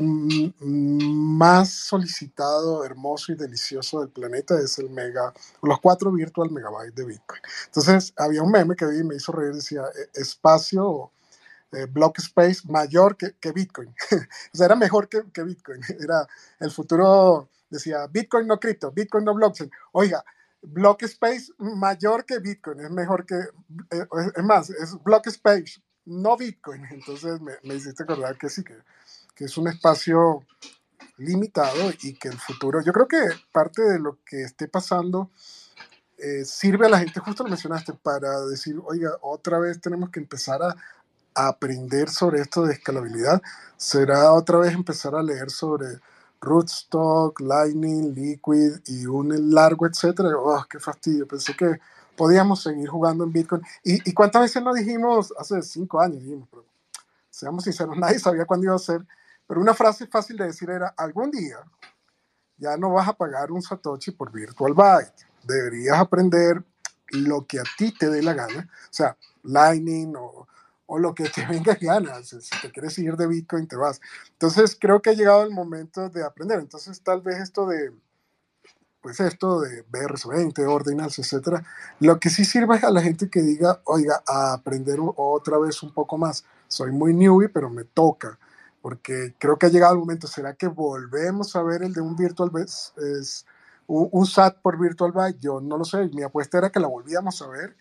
más 0.60 1.72
solicitado, 1.72 2.86
hermoso 2.86 3.32
y 3.32 3.36
delicioso 3.36 4.02
del 4.02 4.10
planeta 4.10 4.60
es 4.62 4.78
el 4.78 4.92
mega, 4.92 5.34
los 5.64 5.80
cuatro 5.80 6.12
virtual 6.12 6.52
megabytes 6.52 6.94
de 6.94 7.06
Bitcoin. 7.06 7.42
Entonces 7.66 8.14
había 8.16 8.44
un 8.44 8.52
meme 8.52 8.76
que 8.76 8.86
me 8.86 9.16
hizo 9.16 9.32
reír, 9.32 9.56
decía 9.56 9.82
eh, 9.82 10.10
espacio, 10.14 11.12
eh, 11.72 11.86
block 11.86 12.20
space 12.20 12.62
mayor 12.68 13.18
que, 13.18 13.52
Bitcoin. 13.52 13.90
o 14.54 14.58
sea, 14.58 14.66
era 14.66 14.76
mejor 14.76 15.08
que, 15.08 15.44
Bitcoin. 15.44 15.82
Era 16.00 16.28
el 16.60 16.72
futuro, 16.72 17.50
decía 17.70 18.08
Bitcoin 18.08 18.48
no 18.48 18.60
cripto, 18.60 18.92
Bitcoin 18.92 19.26
no 19.26 19.34
blockchain. 19.34 19.72
Oiga, 19.94 20.24
block 20.62 21.04
space 21.04 21.52
mayor 21.58 22.26
que 22.26 22.40
Bitcoin, 22.40 22.82
es 22.82 22.92
mejor 22.92 23.26
que, 23.26 23.36
eh, 23.36 24.08
es 24.36 24.44
más, 24.44 24.70
es 24.70 25.02
block 25.04 25.28
space 25.28 25.82
no 26.06 26.38
Bitcoin. 26.38 26.86
Entonces 26.92 27.42
me, 27.42 27.54
me 27.64 27.76
hiciste 27.76 28.04
acordar 28.04 28.38
que 28.38 28.50
sí, 28.50 28.64
que, 28.64 28.78
que 29.36 29.46
es 29.46 29.58
un 29.58 29.68
espacio 29.68 30.46
limitado 31.18 31.92
y 32.02 32.14
que 32.14 32.30
el 32.30 32.40
futuro, 32.40 32.82
yo 32.82 32.92
creo 32.94 33.08
que 33.08 33.22
parte 33.52 33.82
de 33.82 34.00
lo 34.00 34.20
que 34.26 34.44
esté 34.44 34.68
pasando 34.68 35.30
eh, 36.18 36.46
sirve 36.46 36.86
a 36.86 36.90
la 36.90 37.00
gente, 37.00 37.20
justo 37.20 37.44
lo 37.44 37.50
mencionaste, 37.50 37.94
para 37.94 38.42
decir, 38.46 38.76
oiga, 38.86 39.18
otra 39.22 39.60
vez 39.60 39.82
tenemos 39.82 40.10
que 40.12 40.20
empezar 40.20 40.62
a 40.62 40.76
aprender 41.36 42.10
sobre 42.10 42.42
esto 42.42 42.66
de 42.66 42.74
escalabilidad. 42.74 43.42
Será 43.78 44.34
otra 44.34 44.60
vez 44.60 44.74
empezar 44.74 45.16
a 45.16 45.24
leer 45.24 45.50
sobre 45.50 46.00
Rootstock, 46.42 47.40
Lightning, 47.42 48.14
Liquid 48.14 48.80
y 48.86 49.06
un 49.06 49.54
largo, 49.54 49.88
etcétera. 49.88 50.30
Oh, 50.38 50.66
qué 50.70 50.80
fastidio. 50.80 51.28
Pensé 51.28 51.56
que 51.56 51.80
podíamos 52.18 52.64
seguir 52.64 52.90
jugando 52.90 53.24
en 53.24 53.32
Bitcoin. 53.32 53.62
¿Y, 53.84 54.10
y 54.10 54.14
cuántas 54.14 54.42
veces 54.44 54.64
nos 54.64 54.76
dijimos? 54.76 55.34
Hace 55.38 55.62
cinco 55.62 56.02
años 56.02 56.22
dijimos, 56.22 56.48
pero 56.50 56.66
seamos 57.30 57.64
sinceros, 57.64 57.98
nadie 58.00 58.20
sabía 58.20 58.46
cuándo 58.46 58.66
iba 58.66 58.76
a 58.76 58.80
ser. 58.80 59.06
Pero 59.48 59.62
una 59.62 59.74
frase 59.74 60.08
fácil 60.08 60.38
de 60.38 60.46
decir 60.46 60.70
era, 60.70 60.94
algún 60.98 61.32
día 61.32 61.58
ya 62.58 62.78
no 62.78 62.92
vas 62.92 63.08
a 63.08 63.14
pagar 63.14 63.52
un 63.52 63.62
Satoshi 63.62 64.12
por 64.12 64.32
Virtual 64.32 64.74
Byte. 64.74 65.26
Deberías 65.44 65.98
aprender 65.98 66.64
lo 67.10 67.46
que 67.46 67.60
a 67.60 67.64
ti 67.78 67.92
te 67.92 68.10
dé 68.10 68.22
la 68.22 68.34
gana. 68.34 68.70
O 68.70 68.94
sea, 68.94 69.18
Lightning 69.44 70.14
o, 70.16 70.48
o 70.94 71.00
lo 71.00 71.16
que 71.16 71.30
te 71.30 71.46
venga 71.50 71.78
gana. 71.80 72.22
Si, 72.22 72.38
te 72.62 72.70
quieres 72.70 72.98
ir 73.00 73.16
de 73.16 73.26
Bitcoin, 73.26 73.66
te 73.66 73.78
vas. 73.78 74.02
Entonces, 74.34 74.78
creo 74.80 75.02
que 75.02 75.12
ha 75.12 75.14
llegado 75.14 75.44
el 75.44 75.52
momento 75.52 76.10
de 76.10 76.22
aprender. 76.22 76.60
Entonces, 76.60 77.02
tal 77.02 77.22
vez 77.22 77.40
esto 77.40 77.66
de, 77.66 77.94
pues 79.00 79.22
esto 79.22 79.62
de 79.62 79.86
BRC20, 79.86 80.68
Ordinals, 80.68 81.18
etcétera, 81.18 81.64
lo 82.02 82.20
que 82.20 82.30
sí 82.30 82.44
sirve 82.44 82.76
es 82.76 82.84
a 82.84 82.92
la 82.92 83.02
gente 83.02 83.30
que 83.30 83.42
diga, 83.42 83.80
oiga, 83.86 84.22
aprender 84.28 85.00
otra 85.16 85.58
vez 85.60 85.82
un 85.82 85.94
poco 85.94 86.18
más. 86.18 86.44
Soy 86.68 86.92
muy 86.92 87.14
newbie, 87.14 87.48
pero 87.48 87.70
me 87.70 87.86
toca 87.86 88.38
porque 88.82 89.34
creo 89.38 89.58
que 89.58 89.68
ha 89.68 89.70
llegado 89.70 89.94
el 89.94 90.00
momento. 90.00 90.28
¿Será 90.28 90.56
que 90.56 90.68
volvemos 90.68 91.56
a 91.56 91.64
ver 91.64 91.84
el 91.84 91.94
de 91.94 92.02
un 92.02 92.18
Virtual 92.18 92.52
es, 92.62 92.94
es 92.98 93.46
un, 93.88 94.26
SAT 94.26 94.58
por 94.62 94.78
Virtual 94.78 95.14
Byte? 95.14 95.40
Yo 95.40 95.62
no 95.62 95.78
lo 95.78 95.86
sé. 95.86 96.10
Mi 96.10 96.24
apuesta 96.24 96.58
era 96.58 96.70
que 96.70 96.82
la 96.82 96.88
volvíamos 96.88 97.42
a 97.42 97.48
ver 97.48 97.78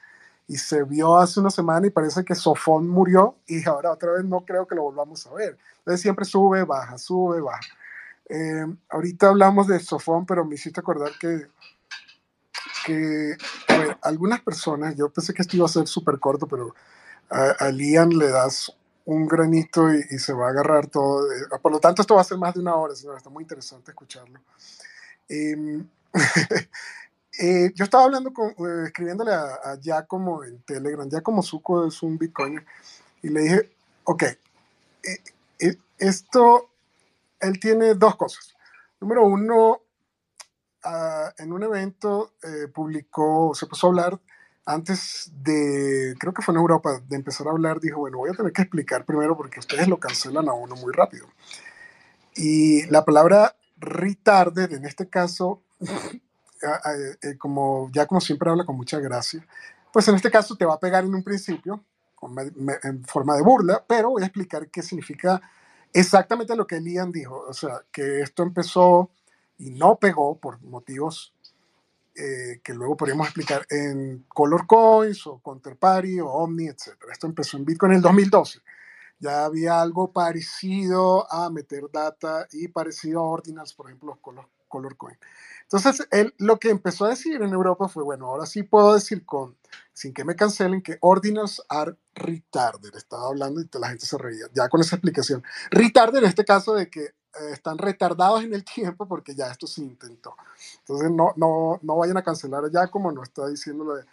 y 0.50 0.56
se 0.56 0.82
vio 0.82 1.16
hace 1.16 1.38
una 1.38 1.50
semana 1.50 1.86
y 1.86 1.90
parece 1.90 2.24
que 2.24 2.34
Sofón 2.34 2.88
murió 2.88 3.36
y 3.46 3.64
ahora 3.68 3.92
otra 3.92 4.14
vez 4.14 4.24
no 4.24 4.44
creo 4.44 4.66
que 4.66 4.74
lo 4.74 4.82
volvamos 4.82 5.24
a 5.28 5.32
ver. 5.32 5.56
Entonces 5.78 6.00
siempre 6.00 6.24
sube, 6.24 6.64
baja, 6.64 6.98
sube, 6.98 7.40
baja. 7.40 7.60
Eh, 8.28 8.66
ahorita 8.88 9.28
hablamos 9.28 9.68
de 9.68 9.78
Sofón, 9.78 10.26
pero 10.26 10.44
me 10.44 10.56
hiciste 10.56 10.80
acordar 10.80 11.12
que, 11.20 11.46
que 12.84 13.36
a 13.68 13.78
ver, 13.78 13.98
algunas 14.02 14.40
personas, 14.40 14.96
yo 14.96 15.08
pensé 15.08 15.32
que 15.32 15.42
esto 15.42 15.56
iba 15.56 15.66
a 15.66 15.68
ser 15.68 15.86
súper 15.86 16.18
corto, 16.18 16.48
pero 16.48 16.74
a, 17.30 17.66
a 17.66 17.70
Lian 17.70 18.08
le 18.08 18.30
das 18.30 18.76
un 19.04 19.28
granito 19.28 19.94
y, 19.94 20.04
y, 20.10 20.18
se 20.18 20.32
va 20.32 20.48
a 20.48 20.50
agarrar 20.50 20.88
todo. 20.88 21.28
Por 21.62 21.70
lo 21.70 21.78
tanto, 21.78 22.02
esto 22.02 22.16
va 22.16 22.22
a 22.22 22.24
ser 22.24 22.38
más 22.38 22.54
de 22.54 22.60
una 22.60 22.74
hora, 22.74 22.92
señora. 22.96 23.18
Está 23.18 23.30
muy 23.30 23.44
interesante 23.44 23.92
escucharlo. 23.92 24.40
Eh, 25.28 25.84
eh, 27.40 27.72
yo 27.74 27.85
estaba 27.85 28.05
hablando 28.05 28.33
con, 28.33 28.50
eh, 28.50 28.85
escribiéndole 28.87 29.33
a, 29.33 29.55
a, 29.64 29.81
Giacomo 29.81 30.44
en 30.44 30.62
Telegram. 30.62 31.09
Giacomo 31.09 31.42
Zuko 31.42 31.87
es 31.87 32.03
un 32.03 32.18
Bitcoiner. 32.18 32.64
Y 33.22 33.29
le 33.29 33.40
dije, 33.40 33.70
ok, 34.05 34.22
eh, 35.03 35.76
esto, 35.98 36.70
él 37.40 37.59
tiene 37.59 37.94
dos 37.94 38.16
cosas. 38.16 38.55
Número 39.00 39.24
uno, 39.24 39.81
uh, 40.85 41.42
en 41.42 41.53
un 41.53 41.62
evento 41.62 42.35
eh, 42.42 42.68
publicó, 42.68 43.55
se 43.55 43.66
puso 43.66 43.87
a 43.87 43.90
hablar 43.90 44.20
antes 44.66 45.33
de, 45.42 46.14
creo 46.18 46.33
que 46.33 46.42
fue 46.42 46.55
en 46.55 46.61
Europa, 46.61 47.00
de 47.09 47.16
empezar 47.16 47.48
a 47.48 47.50
hablar, 47.50 47.81
dijo, 47.81 48.00
bueno, 48.00 48.18
voy 48.18 48.31
a 48.31 48.35
tener 48.35 48.53
que 48.53 48.62
explicar 48.62 49.05
primero 49.05 49.37
porque 49.37 49.59
ustedes 49.59 49.88
lo 49.88 49.98
cancelan 49.98 50.48
a 50.48 50.53
uno 50.53 50.76
muy 50.76 50.92
rápido. 50.92 51.26
Y 52.37 52.87
la 52.87 53.05
palabra 53.05 53.57
retarded, 53.79 54.72
en 54.72 54.85
este 54.85 55.09
caso, 55.09 55.62
eh, 55.81 56.20
como 57.38 57.90
ya 57.92 58.07
como 58.07 58.20
siempre 58.20 58.51
habla 58.51 58.64
con 58.64 58.77
mucha 58.77 58.99
gracia, 58.99 59.46
pues 59.92 60.07
en 60.09 60.14
este 60.14 60.31
caso 60.31 60.57
te 60.57 60.64
va 60.64 60.75
a 60.75 60.81
pegar 60.81 61.05
en 61.05 61.14
un 61.14 61.23
principio 61.23 61.83
en 62.83 63.05
forma 63.05 63.37
de 63.37 63.42
burla, 63.42 63.85
pero 63.87 64.11
voy 64.11 64.23
a 64.23 64.27
explicar 64.27 64.68
qué 64.68 64.83
significa 64.83 65.40
exactamente 65.92 66.55
lo 66.55 66.66
que 66.66 66.81
Liam 66.81 67.11
dijo, 67.11 67.44
o 67.49 67.55
sea, 67.55 67.83
que 67.90 68.20
esto 68.20 68.42
empezó 68.42 69.11
y 69.59 69.70
no 69.70 69.96
pegó 69.96 70.38
por 70.38 70.61
motivos 70.62 71.35
eh, 72.14 72.61
que 72.62 72.75
luego 72.75 72.96
podríamos 72.96 73.29
explicar 73.29 73.66
en 73.70 74.25
Color 74.29 74.66
Coins 74.66 75.27
o 75.27 75.38
Counterparty 75.38 76.20
o 76.20 76.29
Omni, 76.29 76.66
etc. 76.68 76.88
Esto 77.11 77.27
empezó 77.27 77.57
en 77.57 77.64
Bitcoin 77.64 77.92
en 77.92 77.96
el 77.96 78.03
2012. 78.03 78.61
Ya 79.20 79.44
había 79.44 79.81
algo 79.81 80.12
parecido 80.12 81.31
a 81.33 81.49
meter 81.51 81.85
data 81.92 82.46
y 82.53 82.68
parecido 82.68 83.20
a 83.20 83.29
Ordinals, 83.29 83.75
por 83.75 83.87
ejemplo, 83.87 84.09
los 84.09 84.18
Color, 84.18 84.46
color 84.70 84.96
Coin. 84.96 85.18
Entonces, 85.64 86.09
él 86.11 86.35
lo 86.38 86.59
que 86.59 86.70
empezó 86.70 87.04
a 87.04 87.11
decir 87.11 87.40
en 87.42 87.52
Europa 87.52 87.88
fue, 87.88 88.02
bueno, 88.02 88.26
ahora 88.26 88.46
sí 88.46 88.62
puedo 88.62 88.94
decir 88.94 89.24
con, 89.26 89.56
sin 89.92 90.14
que 90.14 90.24
me 90.24 90.35
cancelen, 90.35 90.83
que 90.83 90.96
ordinals 91.00 91.62
are 91.68 91.94
retarded. 92.14 92.94
Estaba 92.96 93.28
hablando 93.28 93.61
y 93.61 93.68
la 93.78 93.90
gente 93.90 94.06
se 94.06 94.18
reía, 94.18 94.46
ya 94.54 94.68
con 94.68 94.80
esa 94.80 94.96
explicación. 94.96 95.44
Retarded 95.70 96.18
en 96.18 96.24
este 96.24 96.44
caso 96.44 96.74
de 96.74 96.88
que 96.88 97.02
eh, 97.02 97.12
están 97.52 97.78
retardados 97.78 98.42
en 98.42 98.52
el 98.54 98.64
tiempo 98.74 99.06
porque 99.06 99.35
ya 99.35 99.50
esto 99.50 99.66
se 99.66 99.83
intentó. 99.83 100.35
Entonces, 100.80 101.11
no, 101.11 101.35
no, 101.37 101.78
no 101.83 101.96
vayan 101.96 102.16
a 102.16 102.24
cancelar 102.24 102.70
ya 102.72 102.88
como 102.88 103.12
no 103.12 103.22
está 103.22 103.46
diciendo 103.46 103.94
de 103.94 104.04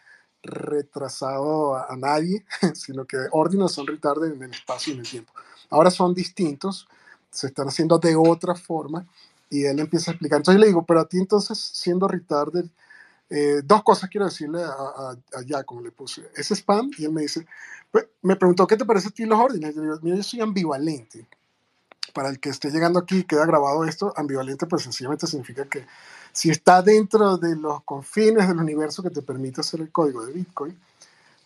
retrasado 0.43 1.76
a, 1.76 1.96
nadie, 1.98 2.46
sino 2.76 3.06
que 3.06 3.17
ordinals 3.32 3.74
son 3.74 3.88
retarded 3.88 4.32
en 4.32 4.43
el 4.43 4.52
espacio 4.52 4.91
y 4.91 4.96
en 4.96 5.00
el 5.00 5.10
tiempo. 5.10 5.34
Ahora 5.70 5.89
son 5.89 6.13
distintos, 6.13 6.88
se 7.32 7.48
están 7.48 7.67
haciendo 7.67 7.98
de 7.98 8.15
otra 8.15 8.54
forma 8.54 9.08
y 9.50 9.66
él 9.66 9.80
empieza 9.80 10.12
a 10.12 10.14
explicar. 10.14 10.38
Entonces 10.38 10.60
le 10.60 10.68
digo, 10.68 10.86
pero 10.86 11.02
a 11.02 11.08
ti 11.08 11.18
entonces, 11.18 11.58
siendo 11.58 12.08
retarded, 12.08 12.66
eh, 13.30 13.62
dos 13.64 13.84
cosas 13.84 14.10
quiero 14.10 14.26
decirle 14.26 14.64
a, 14.64 15.18
a, 15.58 15.64
como 15.64 15.82
le 15.82 15.92
puse. 15.92 16.30
¿Es 16.36 16.52
spam? 16.52 16.92
Y 16.98 17.06
él 17.06 17.12
me 17.12 17.22
dice, 17.22 17.46
pues, 17.92 18.08
me 18.22 18.36
preguntó, 18.36 18.68
¿qué 18.68 18.78
te 18.78 18.86
parece 18.86 19.10
a 19.10 19.12
ti 19.12 19.26
los 19.26 19.40
órdenes? 19.40 19.76
Yo 19.76 19.82
digo, 19.82 20.00
mira, 20.02 20.18
yo 20.18 20.24
soy 20.24 20.42
ambivalente. 20.42 21.28
Para 22.14 22.30
el 22.30 22.40
que 22.40 22.50
esté 22.50 22.72
llegando 22.72 23.00
aquí 23.00 23.20
y 23.20 23.24
queda 23.26 23.46
grabado 23.46 23.84
esto, 23.84 24.14
ambivalente 24.16 24.66
pues 24.66 24.84
sencillamente 24.84 25.28
significa 25.28 25.66
que 25.66 25.86
si 26.32 26.50
está 26.50 26.82
dentro 26.82 27.38
de 27.38 27.56
los 27.56 27.84
confines 27.84 28.48
del 28.48 28.58
universo 28.58 29.04
que 29.04 29.10
te 29.10 29.22
permite 29.22 29.62
hacer 29.62 29.82
el 29.82 29.92
código 29.92 30.26
de 30.26 30.34
Bitcoin, 30.34 30.80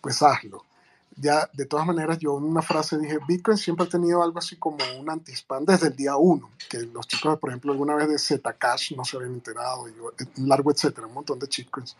pues 0.02 0.22
hazlo 0.22 0.64
ya 1.16 1.50
de 1.54 1.66
todas 1.66 1.86
maneras 1.86 2.18
yo 2.20 2.38
en 2.38 2.46
una 2.46 2.62
frase 2.62 2.98
dije, 2.98 3.20
Bitcoin 3.28 3.58
siempre 3.58 3.86
ha 3.86 3.90
tenido 3.90 4.24
algo 4.24 4.40
así 4.40 4.56
como 4.58 4.78
un 5.00 5.10
anti-spam 5.10 5.66
desde 5.66 5.88
el 5.88 5.96
día 5.96 6.16
uno, 6.16 6.50
que 6.70 6.80
los 6.80 7.08
chicos, 7.08 7.38
por 7.40 7.50
ejemplo, 7.50 7.72
alguna 7.72 7.96
vez 7.96 8.08
de 8.08 8.18
Zcash 8.18 8.96
no 8.96 9.04
se 9.04 9.18
habían 9.18 9.34
enterado, 9.34 9.88
y 9.88 9.94
un 10.40 10.50
largo 10.50 10.72
etcétera, 10.72 11.08
un 11.08 11.14
montón 11.14 11.40
de 11.40 11.48
chicos. 11.48 11.98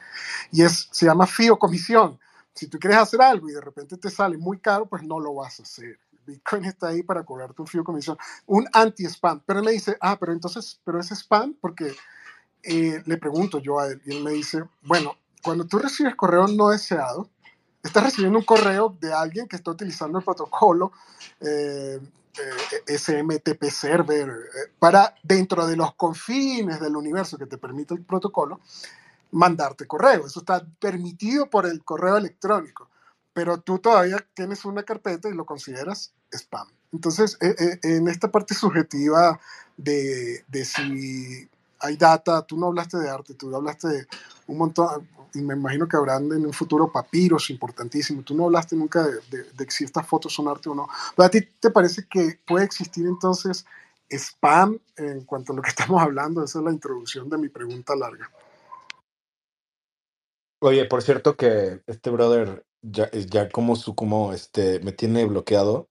Y 0.52 0.64
es, 0.64 0.88
se 0.92 1.06
llama 1.06 1.28
fee 1.28 1.50
o 1.50 1.60
comisión. 1.60 2.20
Si 2.54 2.68
tú 2.68 2.80
quieres 2.80 3.00
hacer 3.00 3.22
algo 3.22 3.50
y 3.50 3.54
de 3.54 3.62
repente 3.62 3.98
te 3.98 4.10
sale 4.10 4.38
muy 4.38 4.60
caro, 4.60 4.86
pues 4.86 5.04
no 5.04 5.20
lo 5.20 5.36
vas 5.36 5.60
a 5.60 5.64
hacer. 5.64 6.00
Bitcoin 6.26 6.66
está 6.66 6.90
ahí 6.90 7.04
para 7.04 7.24
cobrarte 7.24 7.62
un 7.62 7.68
fee 7.68 7.80
o 7.80 7.84
comisión. 7.84 8.18
Un 8.46 8.68
anti-spam. 8.74 9.42
Pero 9.46 9.60
él 9.60 9.66
me 9.66 9.72
dice, 9.72 9.98
ah, 10.02 10.18
pero 10.20 10.34
entonces, 10.34 10.80
pero 10.84 11.00
es 11.00 11.12
spam 11.12 11.56
porque 11.60 11.96
eh, 12.64 13.02
le 13.06 13.18
pregunto 13.18 13.60
yo 13.60 13.80
a 13.80 13.88
él 13.88 14.02
y 14.06 14.16
él 14.16 14.24
me 14.24 14.32
dice, 14.32 14.64
bueno, 14.84 15.16
cuando 15.42 15.66
tú 15.66 15.80
recibes 15.80 16.16
correo 16.16 16.48
no 16.48 16.70
deseado, 16.70 17.30
estás 17.84 18.04
recibiendo 18.04 18.40
un 18.40 18.46
correo 18.46 18.96
de 19.00 19.14
alguien 19.14 19.48
que 19.48 19.56
está 19.56 19.72
utilizando 19.72 20.20
el 20.20 20.24
protocolo 20.26 20.92
eh, 21.40 22.00
eh, 22.88 22.98
SMTP 22.98 23.64
server 23.66 24.30
eh, 24.30 24.72
para, 24.80 25.16
dentro 25.24 25.68
de 25.68 25.76
los 25.76 25.96
confines 25.96 26.80
del 26.80 26.96
universo 26.96 27.38
que 27.38 27.46
te 27.46 27.58
permite 27.58 27.94
el 27.94 28.04
protocolo, 28.04 28.60
mandarte 29.32 29.88
correo. 29.88 30.28
Eso 30.28 30.40
está 30.40 30.66
permitido 30.80 31.50
por 31.50 31.66
el 31.66 31.84
correo 31.84 32.18
electrónico, 32.18 32.90
pero 33.34 33.60
tú 33.60 33.80
todavía 33.80 34.26
tienes 34.34 34.64
una 34.66 34.84
carpeta 34.84 35.30
y 35.30 35.34
lo 35.34 35.46
consideras 35.46 36.14
spam. 36.32 36.68
Entonces, 36.94 37.38
en 37.40 38.10
esta 38.10 38.30
parte 38.30 38.54
subjetiva 38.54 39.40
de, 39.78 40.44
de 40.50 40.66
si 40.66 41.50
hay 41.80 41.96
data, 41.98 42.42
tú 42.46 42.58
no 42.58 42.68
hablaste 42.68 42.98
de 42.98 43.10
arte, 43.10 43.34
tú 43.34 43.56
hablaste 43.56 43.88
de 43.88 44.08
un 44.48 44.58
montón, 44.58 45.08
y 45.34 45.42
me 45.42 45.54
imagino 45.54 45.88
que 45.88 45.98
habrán 45.98 46.32
en 46.32 46.46
un 46.46 46.54
futuro 46.54 46.92
papiros 46.92 47.50
importantísimos. 47.50 48.26
Tú 48.26 48.36
no 48.36 48.46
hablaste 48.46 48.76
nunca 48.76 49.04
de, 49.04 49.44
de, 49.44 49.72
si 49.72 49.84
estas 49.84 50.08
fotos 50.08 50.34
son 50.34 50.48
arte 50.48 50.70
o 50.70 50.76
no. 50.76 50.88
¿Pero 51.16 51.26
a 51.26 51.30
ti 51.30 51.42
te 51.60 51.70
parece 51.70 52.08
que 52.10 52.40
puede 52.46 52.66
existir 52.66 53.06
entonces 53.06 53.66
spam 54.10 54.80
en 54.98 55.26
cuanto 55.26 55.54
a 55.54 55.56
lo 55.56 55.62
que 55.62 55.70
estamos 55.78 56.02
hablando? 56.02 56.44
Esa 56.44 56.60
es 56.60 56.66
la 56.66 56.72
introducción 56.72 57.30
de 57.30 57.38
mi 57.38 57.50
pregunta 57.50 57.96
larga. 57.96 58.30
Oye, 60.60 60.86
por 60.86 61.02
cierto 61.02 61.36
que 61.36 61.82
este 61.88 62.10
brother 62.10 62.66
ya, 62.82 63.10
ya 63.12 63.50
como 63.50 63.76
su, 63.76 63.96
como 63.96 64.34
este, 64.34 64.80
me 64.82 64.92
tiene 64.92 65.26
bloqueado 65.26 65.90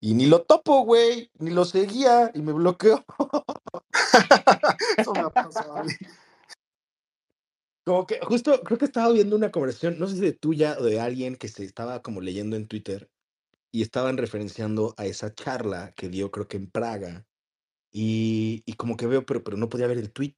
y 0.00 0.14
ni 0.14 0.26
lo 0.26 0.42
topo, 0.42 0.82
güey, 0.82 1.30
ni 1.38 1.50
lo 1.50 1.64
seguía 1.64 2.30
y 2.32 2.40
me 2.40 2.52
bloqueó. 2.52 3.04
Eso 4.96 5.12
me 5.12 5.20
ha 5.20 5.30
pasado 5.30 5.76
a 5.76 5.82
mí. 5.82 5.92
Como 7.88 8.06
que 8.06 8.20
justo 8.20 8.60
creo 8.64 8.76
que 8.76 8.84
estaba 8.84 9.10
viendo 9.14 9.34
una 9.34 9.50
conversación, 9.50 9.98
no 9.98 10.06
sé 10.08 10.16
si 10.16 10.20
de 10.20 10.34
tuya 10.34 10.76
o 10.78 10.84
de 10.84 11.00
alguien 11.00 11.36
que 11.36 11.48
se 11.48 11.64
estaba 11.64 12.02
como 12.02 12.20
leyendo 12.20 12.54
en 12.54 12.68
Twitter 12.68 13.08
y 13.72 13.80
estaban 13.80 14.18
referenciando 14.18 14.94
a 14.98 15.06
esa 15.06 15.34
charla 15.34 15.94
que 15.96 16.10
dio 16.10 16.30
creo 16.30 16.46
que 16.48 16.58
en 16.58 16.70
Praga 16.70 17.24
y, 17.90 18.62
y 18.66 18.74
como 18.74 18.98
que 18.98 19.06
veo, 19.06 19.24
pero, 19.24 19.42
pero 19.42 19.56
no 19.56 19.70
podía 19.70 19.86
ver 19.86 19.96
el 19.96 20.12
tweet. 20.12 20.36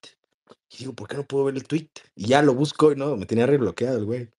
Y 0.70 0.76
digo, 0.78 0.94
¿por 0.94 1.08
qué 1.08 1.16
no 1.16 1.26
puedo 1.26 1.46
ver 1.46 1.56
el 1.56 1.66
tweet? 1.66 1.90
Y 2.14 2.28
ya 2.28 2.40
lo 2.40 2.54
busco 2.54 2.92
y 2.92 2.94
no, 2.94 3.16
me 3.16 3.26
tenía 3.26 3.46
rebloqueado 3.46 3.98
el 3.98 4.04
güey. 4.04 4.30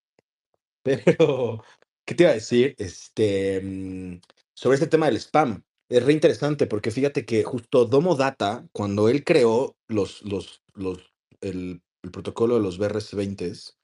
Pero, 0.82 1.62
¿qué 2.06 2.14
te 2.14 2.22
iba 2.22 2.30
a 2.30 2.34
decir? 2.36 2.74
Este, 2.78 3.60
mm, 3.60 4.22
sobre 4.54 4.76
este 4.76 4.86
tema 4.86 5.04
del 5.04 5.16
spam. 5.16 5.62
Es 5.90 6.02
re 6.02 6.14
interesante 6.14 6.66
porque 6.66 6.90
fíjate 6.90 7.26
que 7.26 7.44
justo 7.44 7.84
Domo 7.84 8.16
Data, 8.16 8.66
cuando 8.72 9.10
él 9.10 9.22
creó 9.22 9.76
los, 9.86 10.22
los, 10.22 10.62
los, 10.72 11.12
el 11.42 11.82
el 12.02 12.10
protocolo 12.10 12.56
de 12.56 12.62
los 12.62 12.78
BRC20, 12.78 13.74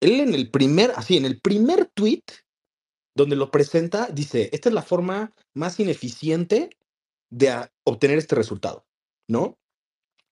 él 0.00 0.20
en 0.20 0.34
el 0.34 0.50
primer, 0.50 0.92
así, 0.96 1.16
en 1.16 1.24
el 1.24 1.40
primer 1.40 1.86
tweet 1.86 2.24
donde 3.16 3.36
lo 3.36 3.50
presenta, 3.50 4.08
dice, 4.08 4.50
esta 4.52 4.68
es 4.68 4.74
la 4.74 4.82
forma 4.82 5.32
más 5.54 5.78
ineficiente 5.78 6.70
de 7.30 7.70
obtener 7.84 8.18
este 8.18 8.34
resultado, 8.34 8.84
¿no? 9.28 9.58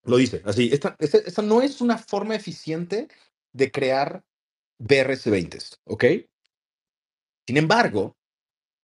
Lo 0.05 0.17
dice, 0.17 0.43
así, 0.45 0.71
esta, 0.73 0.97
esta, 0.99 1.43
no 1.43 1.63
es 1.63 1.81
una 1.81 1.97
forma 1.97 2.35
eficiente 2.35 3.09
de 3.53 3.71
crear 3.71 4.25
BRC20, 4.81 5.79
¿ok? 5.85 6.05
Sin 7.47 7.57
embargo, 7.57 8.17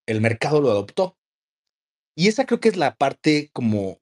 el 0.06 0.20
mercado 0.20 0.60
lo 0.60 0.70
adoptó. 0.70 1.16
Y 2.16 2.28
esa 2.28 2.46
creo 2.46 2.60
que 2.60 2.68
es 2.68 2.76
la 2.76 2.96
parte 2.96 3.50
como, 3.52 4.00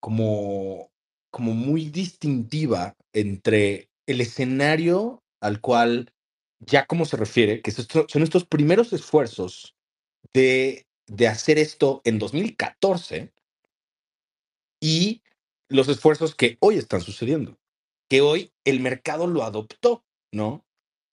como, 0.00 0.90
como 1.36 1.52
muy 1.52 1.90
distintiva 1.90 2.96
entre 3.12 3.90
el 4.06 4.22
escenario 4.22 5.22
al 5.42 5.60
cual 5.60 6.14
ya 6.60 6.86
como 6.86 7.04
se 7.04 7.18
refiere, 7.18 7.60
que 7.60 7.72
son 7.72 8.22
estos 8.22 8.46
primeros 8.46 8.94
esfuerzos 8.94 9.76
de, 10.32 10.86
de 11.06 11.28
hacer 11.28 11.58
esto 11.58 12.00
en 12.04 12.18
2014 12.18 13.34
y 14.80 15.20
los 15.68 15.90
esfuerzos 15.90 16.34
que 16.34 16.56
hoy 16.60 16.78
están 16.78 17.02
sucediendo, 17.02 17.58
que 18.08 18.22
hoy 18.22 18.50
el 18.64 18.80
mercado 18.80 19.26
lo 19.26 19.42
adoptó, 19.42 20.06
¿no? 20.32 20.64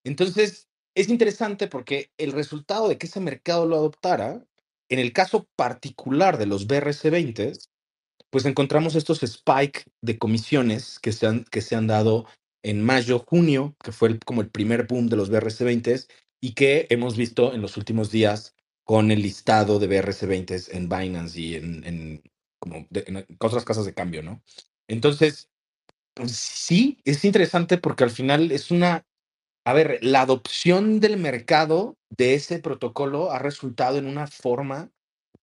Entonces, 0.06 0.70
es 0.96 1.10
interesante 1.10 1.68
porque 1.68 2.12
el 2.18 2.32
resultado 2.32 2.88
de 2.88 2.98
que 2.98 3.08
ese 3.08 3.20
mercado 3.20 3.66
lo 3.66 3.76
adoptara, 3.76 4.48
en 4.88 5.00
el 5.00 5.12
caso 5.12 5.50
particular 5.58 6.38
de 6.38 6.46
los 6.46 6.66
BRC20, 6.66 7.60
pues 8.34 8.46
encontramos 8.46 8.96
estos 8.96 9.22
spike 9.22 9.84
de 10.02 10.18
comisiones 10.18 10.98
que 10.98 11.12
se 11.12 11.28
han, 11.28 11.46
que 11.52 11.62
se 11.62 11.76
han 11.76 11.86
dado 11.86 12.26
en 12.64 12.82
mayo, 12.82 13.20
junio, 13.20 13.76
que 13.84 13.92
fue 13.92 14.18
como 14.18 14.42
el 14.42 14.50
primer 14.50 14.88
boom 14.88 15.08
de 15.08 15.18
los 15.18 15.32
BRC20 15.32 16.08
y 16.42 16.56
que 16.56 16.88
hemos 16.90 17.16
visto 17.16 17.54
en 17.54 17.62
los 17.62 17.78
últimos 17.78 18.10
días 18.10 18.56
con 18.86 19.12
el 19.12 19.22
listado 19.22 19.78
de 19.78 19.88
BRC20 19.88 20.70
en 20.72 20.90
Binance 20.90 21.40
y 21.40 21.56
en, 21.58 22.24
como 22.58 22.88
otras 23.38 23.66
casas 23.66 23.86
de 23.86 23.94
cambio, 23.94 24.24
¿no? 24.24 24.42
Entonces, 24.88 25.52
pues 26.16 26.32
sí, 26.32 26.98
es 27.06 27.24
interesante 27.26 27.78
porque 27.78 28.04
al 28.04 28.10
final 28.10 28.52
es 28.52 28.72
una, 28.72 29.06
a 29.64 29.74
ver, 29.74 30.00
la 30.02 30.22
adopción 30.22 31.00
del 31.00 31.18
mercado 31.18 31.98
de 32.10 32.34
ese 32.34 32.58
protocolo 32.58 33.32
ha 33.32 33.38
resultado 33.38 34.00
en 34.00 34.08
una 34.08 34.26
forma 34.26 34.90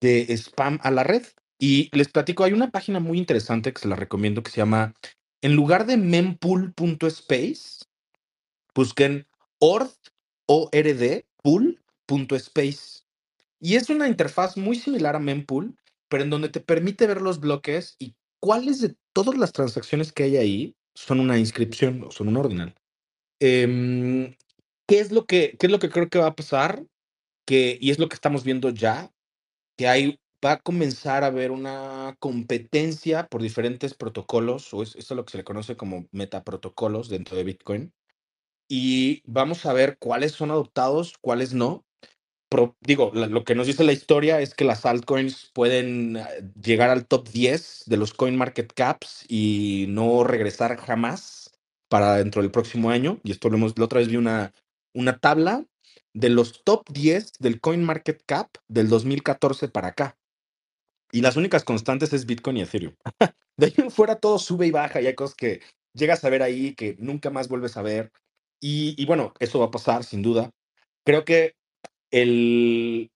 de 0.00 0.26
spam 0.36 0.80
a 0.82 0.90
la 0.90 1.04
red. 1.04 1.22
Y 1.62 1.94
les 1.94 2.08
platico, 2.08 2.42
hay 2.42 2.54
una 2.54 2.70
página 2.70 3.00
muy 3.00 3.18
interesante 3.18 3.72
que 3.72 3.82
se 3.82 3.88
la 3.88 3.94
recomiendo 3.94 4.42
que 4.42 4.50
se 4.50 4.56
llama 4.56 4.94
en 5.42 5.54
lugar 5.54 5.86
de 5.86 5.98
mempool.space, 5.98 7.84
busquen 8.74 9.26
ord, 9.58 9.90
pool.space. 11.42 13.02
Y 13.60 13.76
es 13.76 13.90
una 13.90 14.08
interfaz 14.08 14.56
muy 14.56 14.76
similar 14.76 15.16
a 15.16 15.20
mempool, 15.20 15.76
pero 16.08 16.24
en 16.24 16.30
donde 16.30 16.48
te 16.48 16.60
permite 16.60 17.06
ver 17.06 17.20
los 17.20 17.40
bloques 17.40 17.94
y 17.98 18.14
cuáles 18.40 18.80
de 18.80 18.96
todas 19.12 19.36
las 19.36 19.52
transacciones 19.52 20.12
que 20.12 20.22
hay 20.24 20.36
ahí 20.38 20.74
son 20.94 21.20
una 21.20 21.38
inscripción 21.38 22.02
o 22.04 22.10
son 22.10 22.28
un 22.28 22.38
ordinal. 22.38 22.74
Em, 23.38 24.34
¿qué, 24.86 25.00
es 25.00 25.12
lo 25.12 25.26
que, 25.26 25.56
¿Qué 25.58 25.66
es 25.66 25.72
lo 25.72 25.78
que 25.78 25.90
creo 25.90 26.08
que 26.08 26.18
va 26.18 26.26
a 26.28 26.36
pasar? 26.36 26.84
Que, 27.46 27.78
y 27.80 27.90
es 27.90 27.98
lo 27.98 28.08
que 28.08 28.14
estamos 28.14 28.44
viendo 28.44 28.70
ya, 28.70 29.10
que 29.76 29.88
hay, 29.88 30.19
va 30.44 30.52
a 30.52 30.60
comenzar 30.60 31.24
a 31.24 31.28
haber 31.28 31.50
una 31.50 32.16
competencia 32.18 33.26
por 33.28 33.42
diferentes 33.42 33.94
protocolos, 33.94 34.72
o 34.74 34.82
es, 34.82 34.96
esto 34.96 35.14
es 35.14 35.16
lo 35.16 35.24
que 35.24 35.32
se 35.32 35.38
le 35.38 35.44
conoce 35.44 35.76
como 35.76 36.06
metaprotocolos 36.12 37.08
dentro 37.08 37.36
de 37.36 37.44
Bitcoin, 37.44 37.92
y 38.68 39.22
vamos 39.26 39.66
a 39.66 39.72
ver 39.72 39.98
cuáles 39.98 40.32
son 40.32 40.52
adoptados, 40.52 41.18
cuáles 41.20 41.54
no. 41.54 41.84
digo, 42.80 43.12
lo 43.14 43.44
que 43.44 43.56
nos 43.56 43.66
dice 43.66 43.84
la 43.84 43.92
historia 43.92 44.40
es 44.40 44.54
que 44.54 44.64
las 44.64 44.86
altcoins 44.86 45.50
pueden 45.54 46.16
eh, 46.16 46.24
llegar 46.62 46.90
al 46.90 47.06
top 47.06 47.28
10 47.28 47.84
de 47.86 47.96
los 47.96 48.14
coin 48.14 48.36
market 48.36 48.72
caps 48.74 49.24
y 49.28 49.86
no 49.88 50.24
regresar 50.24 50.76
jamás 50.78 51.52
para 51.88 52.16
dentro 52.16 52.42
del 52.42 52.52
próximo 52.52 52.90
año. 52.90 53.20
Y 53.24 53.32
esto 53.32 53.50
lo 53.50 53.56
hemos, 53.56 53.78
la 53.78 53.86
otra 53.86 54.00
vez 54.00 54.08
vi 54.08 54.16
una, 54.16 54.54
una 54.94 55.18
tabla 55.18 55.66
de 56.14 56.28
los 56.30 56.64
top 56.64 56.88
10 56.90 57.32
del 57.40 57.60
coin 57.60 57.84
market 57.84 58.22
cap 58.26 58.48
del 58.68 58.88
2014 58.88 59.68
para 59.68 59.88
acá. 59.88 60.19
Y 61.12 61.20
las 61.20 61.36
únicas 61.36 61.64
constantes 61.64 62.12
es 62.12 62.26
Bitcoin 62.26 62.58
y 62.58 62.62
Ethereum. 62.62 62.94
de 63.56 63.66
ahí 63.66 63.74
en 63.76 63.90
fuera 63.90 64.16
todo 64.16 64.38
sube 64.38 64.66
y 64.66 64.70
baja 64.70 65.00
y 65.00 65.06
hay 65.06 65.14
cosas 65.14 65.34
que 65.34 65.60
llegas 65.94 66.24
a 66.24 66.30
ver 66.30 66.42
ahí 66.42 66.74
que 66.74 66.96
nunca 66.98 67.30
más 67.30 67.48
vuelves 67.48 67.76
a 67.76 67.82
ver. 67.82 68.12
Y, 68.62 69.04
bueno, 69.06 69.32
eso 69.38 69.58
va 69.58 69.66
a 69.66 69.70
pasar 69.70 70.04
sin 70.04 70.22
duda. 70.22 70.50
Creo 71.04 71.24
que 71.24 71.54
el 72.10 73.10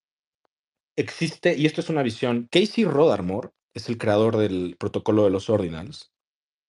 existe, 0.97 1.55
y 1.57 1.67
esto 1.67 1.81
es 1.81 1.91
una 1.91 2.03
visión, 2.03 2.49
Casey 2.51 2.85
Rodarmore 2.85 3.51
es 3.75 3.89
el 3.89 3.99
creador 3.99 4.37
del 4.37 4.77
protocolo 4.79 5.25
de 5.25 5.31
los 5.31 5.51
ordinals. 5.51 6.13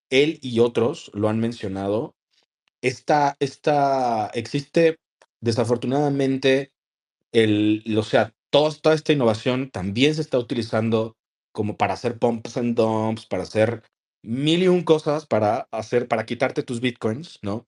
Él 0.09 0.39
y 0.41 0.59
otros 0.59 1.09
lo 1.13 1.29
han 1.29 1.39
mencionado. 1.39 2.15
Esta, 2.81 3.37
esta 3.39 4.27
existe 4.33 4.97
desafortunadamente 5.39 6.71
el, 7.31 7.83
o 7.97 8.03
sea, 8.03 8.33
toda 8.81 8.95
esta 8.95 9.13
innovación 9.13 9.69
también 9.69 10.15
se 10.15 10.21
está 10.21 10.39
utilizando 10.39 11.15
como 11.51 11.77
para 11.77 11.93
hacer 11.93 12.17
pumps 12.17 12.57
and 12.57 12.75
dumps, 12.75 13.25
para 13.25 13.43
hacer 13.43 13.83
mil 14.23 14.63
y 14.63 14.67
un 14.67 14.83
cosas 14.83 15.25
para 15.25 15.67
hacer, 15.71 16.07
para 16.07 16.25
quitarte 16.25 16.63
tus 16.63 16.81
bitcoins, 16.81 17.39
¿no? 17.41 17.67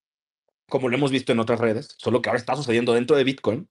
Como 0.69 0.89
lo 0.89 0.97
hemos 0.97 1.11
visto 1.11 1.31
en 1.31 1.39
otras 1.39 1.59
redes, 1.59 1.95
solo 1.97 2.21
que 2.21 2.29
ahora 2.29 2.39
está 2.39 2.55
sucediendo 2.55 2.93
dentro 2.93 3.15
de 3.15 3.23
Bitcoin, 3.23 3.69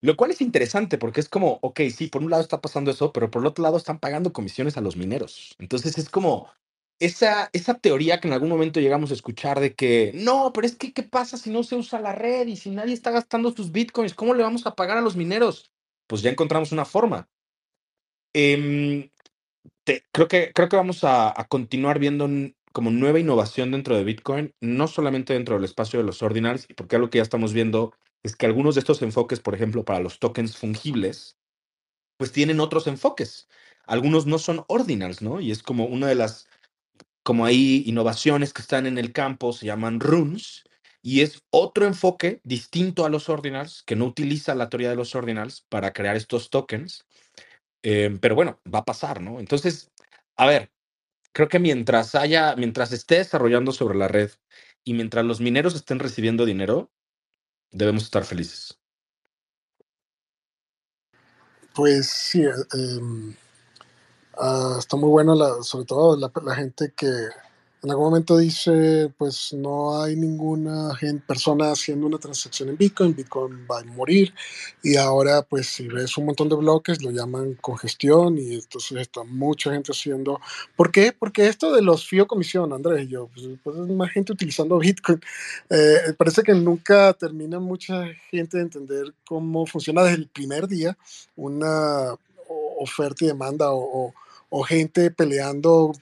lo 0.00 0.16
cual 0.16 0.32
es 0.32 0.40
interesante 0.40 0.98
porque 0.98 1.20
es 1.20 1.28
como, 1.28 1.58
ok, 1.62 1.80
sí, 1.94 2.08
por 2.08 2.22
un 2.22 2.30
lado 2.30 2.42
está 2.42 2.60
pasando 2.60 2.90
eso, 2.90 3.12
pero 3.12 3.30
por 3.30 3.42
el 3.42 3.46
otro 3.46 3.62
lado 3.62 3.76
están 3.76 4.00
pagando 4.00 4.32
comisiones 4.32 4.76
a 4.76 4.80
los 4.80 4.96
mineros. 4.96 5.54
Entonces 5.60 5.98
es 5.98 6.08
como 6.08 6.50
esa, 6.98 7.50
esa 7.52 7.74
teoría 7.74 8.20
que 8.20 8.28
en 8.28 8.34
algún 8.34 8.48
momento 8.48 8.80
llegamos 8.80 9.10
a 9.12 9.14
escuchar 9.14 9.60
de 9.60 9.74
que, 9.74 10.12
no, 10.14 10.52
pero 10.52 10.66
es 10.66 10.76
que, 10.76 10.92
¿qué 10.92 11.04
pasa 11.04 11.36
si 11.36 11.50
no 11.50 11.62
se 11.62 11.76
usa 11.76 12.00
la 12.00 12.12
red 12.12 12.48
y 12.48 12.56
si 12.56 12.70
nadie 12.70 12.94
está 12.94 13.12
gastando 13.12 13.52
sus 13.52 13.72
bitcoins? 13.72 14.14
¿Cómo 14.14 14.34
le 14.34 14.42
vamos 14.42 14.66
a 14.66 14.74
pagar 14.74 14.98
a 14.98 15.02
los 15.02 15.16
mineros? 15.16 15.72
Pues 16.12 16.20
ya 16.20 16.28
encontramos 16.28 16.72
una 16.72 16.84
forma. 16.84 17.26
Em, 18.34 19.10
creo, 20.12 20.28
que, 20.28 20.52
creo 20.52 20.68
que 20.68 20.76
vamos 20.76 21.04
a, 21.04 21.32
continuar 21.48 21.98
viendo 21.98 22.28
como 22.70 22.90
nueva 22.90 23.18
innovación 23.18 23.70
dentro 23.70 23.96
de 23.96 24.04
Bitcoin, 24.04 24.54
no 24.60 24.88
solamente 24.88 25.32
dentro 25.32 25.54
del 25.54 25.64
espacio 25.64 25.98
de 25.98 26.04
los 26.04 26.22
ordinals, 26.22 26.66
porque 26.76 26.96
algo 26.96 27.08
que 27.08 27.16
ya 27.16 27.22
estamos 27.22 27.54
viendo 27.54 27.94
es 28.22 28.36
que 28.36 28.44
algunos 28.44 28.74
de 28.74 28.80
estos 28.80 29.00
enfoques, 29.00 29.40
por 29.40 29.54
ejemplo, 29.54 29.86
para 29.86 30.00
los 30.00 30.18
tokens 30.18 30.58
fungibles, 30.58 31.38
pues 32.18 32.30
tienen 32.30 32.60
otros 32.60 32.86
enfoques. 32.88 33.48
Algunos 33.86 34.26
no 34.26 34.38
son 34.38 34.66
ordinals, 34.68 35.22
¿no? 35.22 35.40
Y 35.40 35.50
es 35.50 35.62
como 35.62 35.86
una 35.86 36.08
de 36.08 36.16
las, 36.16 36.46
como 37.22 37.46
hay 37.46 37.84
innovaciones 37.86 38.52
que 38.52 38.60
están 38.60 38.84
en 38.84 38.98
el 38.98 39.14
campo, 39.14 39.54
se 39.54 39.64
llaman 39.64 39.98
runes, 39.98 40.64
y 41.02 41.22
es 41.22 41.42
otro 41.50 41.84
enfoque 41.84 42.40
distinto 42.44 43.04
a 43.04 43.10
los 43.10 43.28
ordinals, 43.28 43.82
que 43.82 43.96
no 43.96 44.06
utiliza 44.06 44.54
la 44.54 44.68
teoría 44.68 44.90
de 44.90 44.96
los 44.96 45.14
ordinals 45.16 45.66
para 45.68 45.92
crear 45.92 46.14
estos 46.16 46.48
tokens. 46.48 47.04
Eh, 47.82 48.16
pero 48.20 48.36
bueno, 48.36 48.60
va 48.72 48.80
a 48.80 48.84
pasar, 48.84 49.20
¿no? 49.20 49.40
Entonces, 49.40 49.90
a 50.36 50.46
ver, 50.46 50.70
creo 51.32 51.48
que 51.48 51.58
mientras 51.58 52.14
haya, 52.14 52.54
mientras 52.56 52.92
esté 52.92 53.16
desarrollando 53.16 53.72
sobre 53.72 53.98
la 53.98 54.06
red 54.06 54.30
y 54.84 54.94
mientras 54.94 55.24
los 55.24 55.40
mineros 55.40 55.74
estén 55.74 55.98
recibiendo 55.98 56.44
dinero, 56.44 56.92
debemos 57.72 58.04
estar 58.04 58.24
felices. 58.24 58.78
Pues 61.74 62.08
sí, 62.08 62.42
eh, 62.42 62.52
em, 62.74 63.34
ah, 64.38 64.76
está 64.78 64.96
muy 64.96 65.08
bueno, 65.08 65.34
la, 65.34 65.62
sobre 65.62 65.86
todo 65.86 66.16
la 66.16 66.54
gente 66.54 66.92
que 66.96 67.06
en 67.82 67.90
algún 67.90 68.06
momento 68.06 68.38
dice, 68.38 69.12
pues 69.18 69.52
no 69.54 70.00
hay 70.00 70.14
ninguna 70.14 70.96
persona 71.26 71.72
haciendo 71.72 72.06
una 72.06 72.18
transacción 72.18 72.68
en 72.68 72.76
Bitcoin, 72.76 73.14
Bitcoin 73.14 73.66
va 73.68 73.80
a 73.80 73.84
morir 73.84 74.32
y 74.84 74.96
ahora 74.96 75.42
pues 75.42 75.66
si 75.66 75.88
ves 75.88 76.16
un 76.16 76.26
montón 76.26 76.48
de 76.48 76.54
bloques 76.54 77.02
lo 77.02 77.10
llaman 77.10 77.54
congestión 77.60 78.38
y 78.38 78.54
entonces 78.54 78.98
está 79.00 79.24
mucha 79.24 79.72
gente 79.72 79.90
haciendo... 79.90 80.40
¿Por 80.76 80.92
qué? 80.92 81.12
Porque 81.12 81.48
esto 81.48 81.72
de 81.72 81.82
los 81.82 82.06
FIO 82.06 82.28
comisión, 82.28 82.72
Andrés 82.72 83.06
y 83.06 83.08
yo, 83.08 83.28
pues, 83.34 83.48
pues 83.64 83.76
es 83.76 83.88
más 83.88 84.10
gente 84.12 84.32
utilizando 84.32 84.78
Bitcoin. 84.80 85.20
Eh, 85.68 86.14
parece 86.16 86.44
que 86.44 86.54
nunca 86.54 87.12
termina 87.14 87.58
mucha 87.58 88.04
gente 88.30 88.58
de 88.58 88.62
entender 88.62 89.12
cómo 89.26 89.66
funciona 89.66 90.04
desde 90.04 90.18
el 90.18 90.28
primer 90.28 90.68
día 90.68 90.96
una 91.34 92.14
oferta 92.78 93.24
y 93.24 93.28
demanda 93.28 93.72
o, 93.72 94.14
o 94.50 94.62
gente 94.62 95.10
peleando 95.10 95.92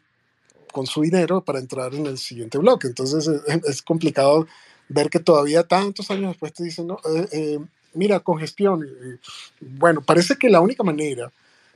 con 0.71 0.87
su 0.87 1.03
dinero 1.03 1.43
para 1.43 1.59
entrar 1.59 1.95
en 1.95 2.07
el 2.07 2.18
siguiente 2.18 2.59
bloque. 2.59 2.89
Entonces 2.89 3.29
es, 3.66 3.83
complicado 3.83 4.47
ver 4.89 5.11
que 5.11 5.21
todavía 5.21 5.62
tantos 5.64 6.11
años 6.11 6.29
después 6.29 6.53
te 6.53 6.64
dicen, 6.64 6.87
no, 6.89 6.99
eh, 7.14 7.29
eh, 7.33 7.59
mira, 7.95 8.21
congestión. 8.21 8.87
bueno, 9.61 10.03
parece 10.03 10.37
que 10.37 10.49
la 10.49 10.61
única 10.61 10.83
manera 10.83 11.31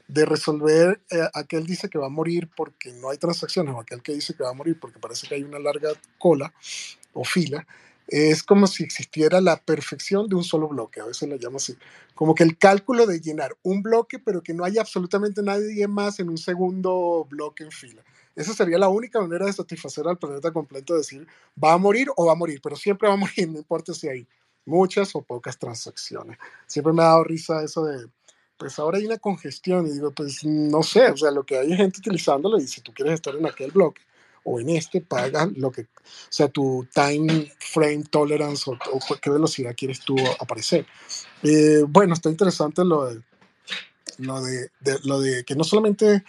de 0.08 0.26
resolver 0.26 1.00
eh, 1.10 1.28
aquel 1.32 1.66
dice 1.66 1.88
que 1.88 1.98
va 1.98 2.06
a 2.06 2.10
morir 2.10 2.48
porque 2.54 2.92
no 2.92 3.10
hay 3.10 3.18
transacciones 3.18 3.74
o 3.74 3.80
aquel 3.80 4.02
que 4.02 4.12
dice 4.12 4.34
que 4.34 4.42
va 4.42 4.50
a 4.50 4.54
morir 4.54 4.78
porque 4.78 4.98
parece 4.98 5.26
que 5.26 5.34
hay 5.34 5.42
una 5.42 5.58
larga 5.58 5.90
cola 6.18 6.52
o 7.12 7.24
fila, 7.24 7.66
es 8.06 8.42
como 8.42 8.66
si 8.66 8.84
existiera 8.84 9.40
la 9.40 9.56
perfección 9.56 10.28
de 10.28 10.34
un 10.34 10.44
solo 10.44 10.68
bloque, 10.68 11.00
a 11.00 11.06
veces 11.06 11.28
lo 11.28 11.36
llamo 11.36 11.56
así, 11.56 11.74
como 12.14 12.34
que 12.34 12.42
el 12.42 12.58
cálculo 12.58 13.06
de 13.06 13.20
llenar 13.20 13.56
un 13.62 13.82
bloque 13.82 14.18
pero 14.18 14.42
que 14.42 14.52
no 14.52 14.64
haya 14.64 14.82
absolutamente 14.82 15.42
nadie 15.42 15.88
más 15.88 16.20
en 16.20 16.28
un 16.28 16.38
segundo 16.38 17.26
bloque 17.30 17.64
en 17.64 17.70
fila. 17.70 18.02
Esa 18.36 18.52
sería 18.52 18.78
la 18.78 18.88
única 18.88 19.20
manera 19.20 19.46
de 19.46 19.52
satisfacer 19.52 20.06
al 20.08 20.18
planeta 20.18 20.52
completo, 20.52 20.96
decir, 20.96 21.26
va 21.62 21.72
a 21.72 21.78
morir 21.78 22.08
o 22.16 22.26
va 22.26 22.32
a 22.32 22.36
morir, 22.36 22.60
pero 22.62 22.76
siempre 22.76 23.08
va 23.08 23.14
a 23.14 23.18
morir, 23.18 23.48
no 23.50 23.58
importa 23.58 23.94
si 23.94 24.08
hay 24.08 24.26
muchas 24.66 25.14
o 25.14 25.22
pocas 25.22 25.58
transacciones. 25.58 26.38
Siempre 26.66 26.92
me 26.92 27.02
ha 27.02 27.06
dado 27.06 27.24
risa 27.24 27.62
eso 27.62 27.84
de, 27.84 28.06
pues 28.56 28.78
ahora 28.78 28.98
hay 28.98 29.06
una 29.06 29.18
congestión 29.18 29.86
y 29.86 29.92
digo, 29.92 30.10
pues 30.12 30.44
no 30.44 30.82
sé, 30.82 31.10
o 31.10 31.16
sea, 31.16 31.30
lo 31.30 31.44
que 31.44 31.58
hay 31.58 31.76
gente 31.76 32.00
utilizándolo 32.00 32.58
y 32.58 32.66
si 32.66 32.80
tú 32.80 32.92
quieres 32.92 33.14
estar 33.14 33.34
en 33.34 33.46
aquel 33.46 33.70
bloque 33.70 34.02
o 34.44 34.60
en 34.60 34.70
este, 34.70 35.00
paga 35.00 35.48
lo 35.56 35.70
que, 35.70 35.82
o 35.82 35.86
sea, 36.28 36.48
tu 36.48 36.86
time 36.92 37.50
frame 37.58 38.04
tolerance 38.10 38.70
o, 38.70 38.78
qué 39.20 39.30
velocidad 39.30 39.74
quieres 39.76 40.00
tú 40.00 40.16
aparecer. 40.38 40.86
Eh, 41.42 41.82
bueno, 41.88 42.14
está 42.14 42.28
interesante 42.28 42.84
lo 42.84 43.06
de, 43.06 43.22
lo 44.18 44.42
de, 44.42 44.70
lo 45.04 45.20
de 45.20 45.44
que 45.44 45.54
no 45.54 45.64
solamente 45.64 46.24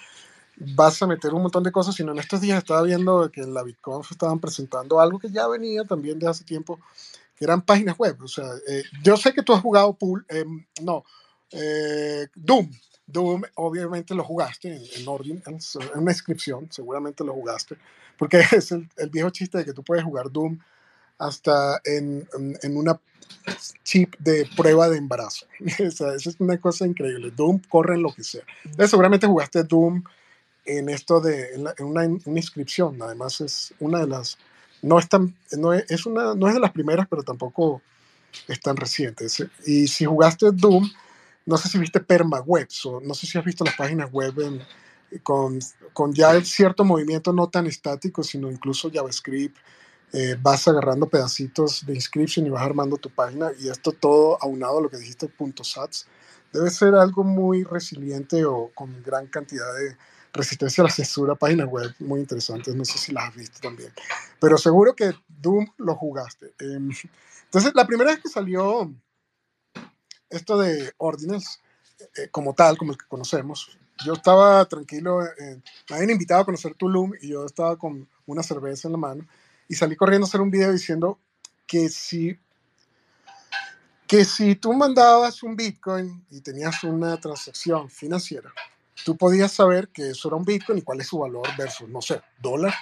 vas 0.58 1.02
a 1.02 1.08
meter 1.08 1.34
un 1.34 1.42
montón 1.42 1.64
de 1.64 1.72
cosas, 1.72 1.96
sino 1.96 2.12
en 2.12 2.20
estos 2.20 2.42
días 2.42 2.58
estaba 2.58 2.82
viendo 2.84 3.30
que 3.32 3.42
en 3.42 3.54
la 3.54 3.64
BitConf 3.64 4.12
estaban 4.12 4.40
presentando 4.40 5.00
algo 5.00 5.20
que 5.20 5.30
ya 5.30 5.48
venía 5.48 5.84
también 5.84 6.20
de 6.20 6.28
hace 6.28 6.44
tiempo, 6.44 6.80
que 7.36 7.46
eran 7.46 7.62
páginas 7.62 7.98
web. 7.98 8.18
O 8.22 8.28
sea, 8.28 8.46
eh, 8.68 8.84
yo 9.04 9.18
sé 9.18 9.34
que 9.34 9.44
tú 9.44 9.54
has 9.54 9.62
jugado 9.62 9.94
pool, 9.94 10.26
em, 10.30 10.66
no, 10.82 11.04
eh, 11.52 12.28
Doom. 12.36 12.72
Doom, 13.08 13.44
obviamente 13.56 14.16
lo 14.16 14.24
jugaste 14.24 14.82
en, 14.96 15.08
orden, 15.08 15.44
en, 15.46 15.60
una 15.96 16.12
inscripción, 16.12 16.68
seguramente 16.72 17.24
lo 17.24 17.34
jugaste, 17.34 17.78
porque 18.18 18.40
es 18.52 18.72
el, 18.72 18.90
viejo 19.12 19.30
chiste 19.30 19.60
de 19.60 19.66
que 19.66 19.74
tú 19.74 19.84
puedes 19.84 20.04
jugar 20.04 20.32
Doom 20.32 20.58
hasta 21.18 21.80
en, 21.86 22.28
en, 22.62 22.78
una 22.78 23.00
chip 23.84 24.16
de 24.20 24.50
prueba 24.58 24.90
de 24.90 24.98
embarazo. 24.98 25.46
o 25.88 25.92
sea, 25.92 26.16
eso 26.16 26.30
es 26.30 26.40
una 26.40 26.60
cosa 26.60 26.88
increíble. 26.88 27.32
Doom 27.32 27.62
corre 27.70 27.96
en 27.96 28.02
lo 28.02 28.14
que 28.14 28.24
sea. 28.24 28.44
Entonces, 28.64 28.90
seguramente 28.90 29.28
jugaste 29.28 29.64
Doom 29.64 30.04
en 30.66 30.90
esto 30.90 31.22
de 31.22 31.50
una, 31.80 32.06
inscripción. 32.06 33.02
Además 33.02 33.42
es 33.42 33.74
una 33.80 34.00
de 34.00 34.08
las 34.08 34.38
no 34.82 35.00
es 35.00 35.08
tan, 35.08 35.36
no 35.58 35.74
es, 35.74 36.06
una 36.06 36.36
no 36.36 36.48
es 36.48 36.54
de 36.54 36.60
las 36.60 36.72
primeras, 36.72 37.08
pero 37.08 37.24
tampoco 37.24 37.82
es 38.48 38.60
tan 38.60 38.76
reciente. 38.76 39.28
Y 39.66 39.88
si 39.88 40.06
jugaste 40.06 40.52
Doom, 40.52 40.90
no 41.46 41.58
sé 41.58 41.70
si 41.70 41.78
viste 41.78 42.00
permawebs 42.00 42.86
o 42.86 43.00
no 43.02 43.14
sé 43.14 43.28
si 43.28 43.38
has 43.38 43.46
visto 43.46 43.64
las 43.64 43.76
páginas 43.76 44.12
web 44.12 44.34
con, 45.24 45.60
con 45.94 46.14
ya 46.14 46.40
cierto 46.42 46.84
movimiento 46.84 47.32
no 47.32 47.48
tan 47.50 47.68
estático, 47.68 48.24
sino 48.24 48.52
incluso 48.52 48.92
JavaScript. 48.92 49.58
Eh, 50.14 50.38
vas 50.42 50.68
agarrando 50.68 51.10
pedacitos 51.10 51.86
de 51.86 51.94
inscription 51.94 52.46
y 52.46 52.50
vas 52.50 52.62
armando 52.62 52.96
tu 52.96 53.10
página 53.10 53.52
y 53.60 53.68
esto 53.68 53.92
todo 53.92 54.38
aunado 54.42 54.78
a 54.78 54.82
lo 54.82 54.90
que 54.90 54.98
dijiste, 54.98 55.28
punto 55.28 55.64
.sats, 55.64 56.08
debe 56.54 56.70
ser 56.70 56.96
algo 56.96 57.24
muy 57.26 57.64
resiliente 57.64 58.46
o 58.46 58.72
con 58.74 59.04
gran 59.04 59.28
cantidad 59.28 59.74
de, 59.74 59.98
Resistencia 60.36 60.82
a 60.82 60.86
la 60.88 60.92
Censura, 60.92 61.36
páginas 61.36 61.68
web 61.68 61.96
muy 62.00 62.20
interesantes, 62.20 62.76
no 62.76 62.84
sé 62.84 62.98
si 62.98 63.12
las 63.14 63.30
has 63.30 63.36
visto 63.36 63.60
también, 63.62 63.92
pero 64.40 64.58
seguro 64.58 64.96
que 64.96 65.14
Doom 65.28 65.66
lo 65.78 65.96
jugaste. 65.96 66.54
Em, 66.60 66.92
entonces, 67.46 67.72
la 67.74 67.88
primera 67.88 68.12
vez 68.12 68.22
que 68.22 68.30
salió 68.30 68.94
esto 70.30 70.60
de 70.60 70.94
Ordinals, 70.98 71.62
eh, 72.18 72.28
como 72.30 72.54
tal, 72.54 72.78
como 72.78 72.92
el 72.92 72.98
que 72.98 73.08
conocemos, 73.08 73.78
yo 74.04 74.14
estaba 74.14 74.66
tranquilo, 74.66 75.22
me 75.90 75.96
habían 75.96 76.10
invitado 76.10 76.42
a 76.42 76.46
conocer 76.46 76.76
Tulum 76.76 77.14
y 77.22 77.30
yo 77.30 77.46
estaba 77.46 77.78
con 77.78 78.08
una 78.26 78.44
cerveza 78.44 78.90
en 78.90 78.92
la 78.94 78.98
mano 78.98 79.28
y 79.70 79.76
salí 79.76 79.96
corriendo 79.96 80.26
a 80.26 80.28
hacer 80.28 80.42
un 80.42 80.52
video 80.52 80.72
diciendo 80.72 81.18
que 81.66 81.90
si 81.90 82.38
que 84.08 84.24
si 84.24 84.56
tú 84.56 84.72
mandabas 84.74 85.42
un 85.42 85.56
Bitcoin 85.56 86.26
y 86.30 86.42
tenías 86.42 86.84
una 86.84 87.20
transacción 87.20 87.90
financiera, 87.90 88.54
tú 89.04 89.18
podías 89.18 89.52
saber 89.52 89.90
que 89.90 90.12
eso 90.12 90.30
era 90.30 90.38
un 90.38 90.46
Bitcoin 90.46 90.80
y 90.80 90.82
cuál 90.82 91.02
es 91.02 91.08
su 91.08 91.20
valor 91.20 91.48
versus, 91.58 91.90
no 91.90 92.02
sé, 92.02 92.22
dólar. 92.42 92.74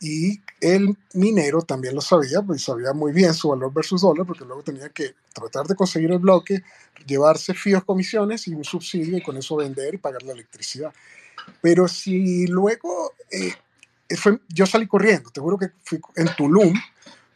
Y 0.00 0.40
el 0.60 0.96
minero 1.14 1.62
también 1.62 1.94
lo 1.94 2.00
sabía, 2.00 2.42
pues 2.42 2.62
sabía 2.62 2.92
muy 2.92 3.12
bien 3.12 3.32
su 3.32 3.48
valor 3.48 3.72
versus 3.72 4.02
dólar, 4.02 4.26
porque 4.26 4.44
luego 4.44 4.62
tenía 4.62 4.88
que 4.90 5.14
tratar 5.32 5.66
de 5.66 5.76
conseguir 5.76 6.10
el 6.10 6.18
bloque, 6.18 6.62
llevarse 7.06 7.54
fíos 7.54 7.84
comisiones 7.84 8.46
y 8.48 8.54
un 8.54 8.64
subsidio 8.64 9.16
y 9.16 9.22
con 9.22 9.36
eso 9.36 9.56
vender 9.56 9.94
y 9.94 9.98
pagar 9.98 10.22
la 10.24 10.32
electricidad. 10.32 10.92
Pero 11.62 11.88
si 11.88 12.46
luego 12.46 13.12
eh, 13.30 13.54
fue, 14.16 14.40
yo 14.48 14.66
salí 14.66 14.86
corriendo, 14.86 15.30
te 15.30 15.40
juro 15.40 15.58
que 15.58 15.70
fui 15.84 16.00
en 16.16 16.28
Tulum, 16.36 16.74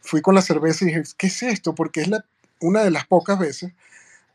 fui 0.01 0.21
con 0.21 0.35
la 0.35 0.41
cerveza 0.41 0.83
y 0.83 0.87
dije, 0.87 1.03
¿qué 1.17 1.27
es 1.27 1.43
esto? 1.43 1.73
Porque 1.73 2.01
es 2.01 2.09
una 2.59 2.83
de 2.83 2.91
las 2.91 3.07
pocas 3.07 3.39
veces 3.39 3.71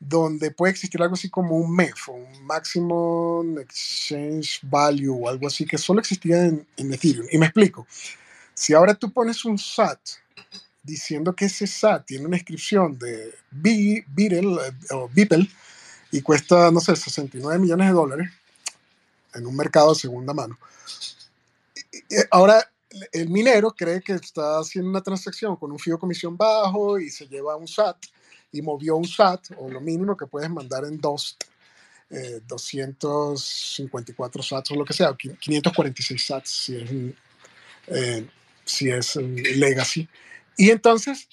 donde 0.06 0.50
puede 0.50 0.72
existir 0.72 1.00
algo 1.02 1.14
así 1.14 1.30
como 1.30 1.56
un 1.56 1.74
MEF, 1.74 2.08
un 2.08 2.44
Maximum 2.44 3.58
Exchange 3.58 4.60
Value 4.62 5.24
o 5.24 5.28
algo 5.28 5.46
así, 5.46 5.64
que 5.64 5.78
solo 5.78 6.00
existía 6.00 6.44
en, 6.44 6.66
Ethereum. 6.76 7.26
Y 7.30 7.38
me 7.38 7.46
explico. 7.46 7.86
Si 8.52 8.74
ahora 8.74 8.94
tú 8.94 9.10
pones 9.12 9.44
un 9.44 9.58
SAT 9.58 9.98
diciendo 10.82 11.34
que 11.34 11.46
ese 11.46 11.66
SAT 11.66 12.06
tiene 12.06 12.26
una 12.26 12.36
inscripción 12.36 12.98
de 12.98 13.34
Beetle, 13.50 14.58
eh, 14.60 14.72
o 14.90 15.08
Beeple 15.12 15.48
y 16.10 16.20
cuesta, 16.20 16.70
no 16.70 16.80
sé, 16.80 16.94
69 16.94 17.58
millones 17.58 17.88
de 17.88 17.94
dólares 17.94 18.30
en 19.34 19.46
un 19.46 19.56
mercado 19.56 19.94
de 19.94 20.00
segunda 20.00 20.34
mano. 20.34 20.58
Ahora, 22.30 22.70
el 23.10 23.30
minero 23.30 23.72
cree 23.72 24.02
que 24.02 24.12
está 24.12 24.58
haciendo 24.58 24.90
una 24.90 25.02
transacción 25.02 25.56
con 25.56 25.72
un 25.72 25.78
fío 25.78 25.98
comisión 25.98 26.36
bajo 26.36 26.98
y 26.98 27.10
se 27.10 27.26
lleva 27.26 27.56
un 27.56 27.66
SAT 27.66 27.96
y 28.54 28.62
movió 28.62 28.96
un 28.96 29.04
SAT, 29.04 29.50
o 29.58 29.68
lo 29.68 29.80
mínimo 29.80 30.16
que 30.16 30.26
puedes 30.26 30.48
mandar 30.48 30.84
en 30.84 31.00
dos, 31.00 31.36
254 32.46 34.40
eh, 34.40 34.44
SATs 34.44 34.70
o 34.70 34.76
lo 34.76 34.84
que 34.84 34.92
sea, 34.92 35.12
546 35.16 36.24
SATs 36.24 36.50
si 36.50 36.76
es, 36.76 36.90
eh, 37.88 38.28
si 38.64 38.90
es 38.90 39.16
legacy. 39.16 40.08
Y 40.56 40.70
entonces, 40.70 41.28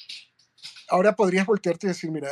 ahora 0.90 1.16
podrías 1.16 1.46
voltearte 1.46 1.86
y 1.86 1.90
decir, 1.90 2.10
mira, 2.10 2.30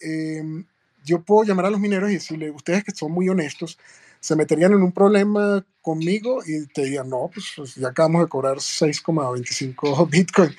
em, 0.00 0.64
yo 1.04 1.22
puedo 1.22 1.44
llamar 1.44 1.66
a 1.66 1.70
los 1.70 1.80
mineros 1.80 2.10
y 2.10 2.14
decirle, 2.14 2.50
ustedes 2.50 2.82
que 2.82 2.92
son 2.92 3.12
muy 3.12 3.28
honestos, 3.28 3.78
se 4.20 4.36
meterían 4.36 4.72
en 4.72 4.82
un 4.82 4.92
problema 4.92 5.66
conmigo 5.82 6.42
y 6.46 6.66
te 6.68 6.84
dirían, 6.84 7.10
no, 7.10 7.30
pues, 7.32 7.52
pues 7.54 7.74
ya 7.74 7.88
acabamos 7.88 8.22
de 8.22 8.28
cobrar 8.28 8.56
6,25 8.56 10.08
Bitcoin. 10.10 10.56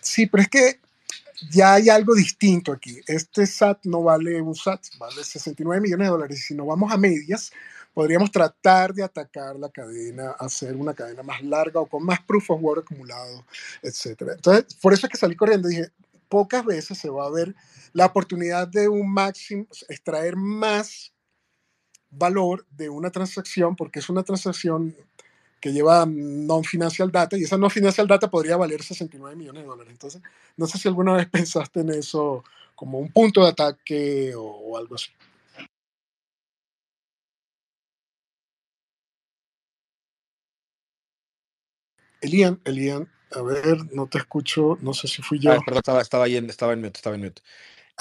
Sí, 0.00 0.26
pero 0.26 0.44
es 0.44 0.48
que 0.48 0.80
ya 1.50 1.74
hay 1.74 1.88
algo 1.88 2.14
distinto 2.14 2.72
aquí. 2.72 3.00
Este 3.06 3.46
SAT 3.46 3.86
no 3.86 4.02
vale 4.02 4.40
un 4.42 4.54
SAT, 4.54 4.86
vale 4.98 5.24
69 5.24 5.80
millones 5.80 6.06
de 6.06 6.10
dólares. 6.10 6.44
Si 6.46 6.54
nos 6.54 6.66
vamos 6.66 6.92
a 6.92 6.96
medias, 6.96 7.52
podríamos 7.94 8.30
tratar 8.30 8.92
de 8.92 9.02
atacar 9.02 9.56
la 9.56 9.68
cadena, 9.70 10.32
hacer 10.32 10.76
una 10.76 10.94
cadena 10.94 11.22
más 11.22 11.42
larga 11.42 11.80
o 11.80 11.86
con 11.86 12.04
más 12.04 12.20
proof 12.22 12.50
of 12.50 12.62
work 12.62 12.84
acumulado, 12.84 13.44
etc. 13.82 14.22
Entonces, 14.34 14.74
por 14.74 14.92
eso 14.92 15.06
es 15.06 15.12
que 15.12 15.18
salí 15.18 15.36
corriendo 15.36 15.68
y 15.68 15.76
dije, 15.76 15.90
pocas 16.28 16.64
veces 16.64 16.98
se 16.98 17.10
va 17.10 17.26
a 17.26 17.30
ver 17.30 17.54
la 17.92 18.06
oportunidad 18.06 18.68
de 18.68 18.88
un 18.88 19.12
máximo, 19.12 19.66
extraer 19.88 20.36
más 20.36 21.12
valor 22.10 22.66
de 22.70 22.88
una 22.88 23.10
transacción, 23.10 23.76
porque 23.76 24.00
es 24.00 24.08
una 24.08 24.22
transacción 24.22 24.94
que 25.60 25.72
lleva 25.72 26.06
non-financial 26.06 27.10
data 27.12 27.36
y 27.36 27.44
esa 27.44 27.58
non-financial 27.58 28.06
data 28.08 28.30
podría 28.30 28.56
valer 28.56 28.82
69 28.82 29.36
millones 29.36 29.62
de 29.62 29.68
dólares. 29.68 29.92
Entonces, 29.92 30.22
no 30.56 30.66
sé 30.66 30.78
si 30.78 30.88
alguna 30.88 31.12
vez 31.14 31.28
pensaste 31.30 31.80
en 31.80 31.90
eso 31.90 32.42
como 32.74 32.98
un 32.98 33.12
punto 33.12 33.42
de 33.42 33.50
ataque 33.50 34.32
o, 34.34 34.76
algo 34.76 34.94
así. 34.94 35.10
Elian, 42.22 42.60
Elian, 42.64 43.08
a 43.32 43.42
ver, 43.42 43.92
no 43.94 44.06
te 44.06 44.18
escucho, 44.18 44.78
no 44.80 44.94
sé 44.94 45.08
si 45.08 45.22
fui 45.22 45.38
yo. 45.38 45.50
perdón, 45.64 45.78
estaba, 45.78 46.00
estaba, 46.00 46.24
ahí 46.24 46.36
en, 46.36 46.48
estaba 46.50 46.72
en 46.72 46.80
mute, 46.80 46.98
estaba 46.98 47.16
en 47.16 47.22
mute. 47.22 47.42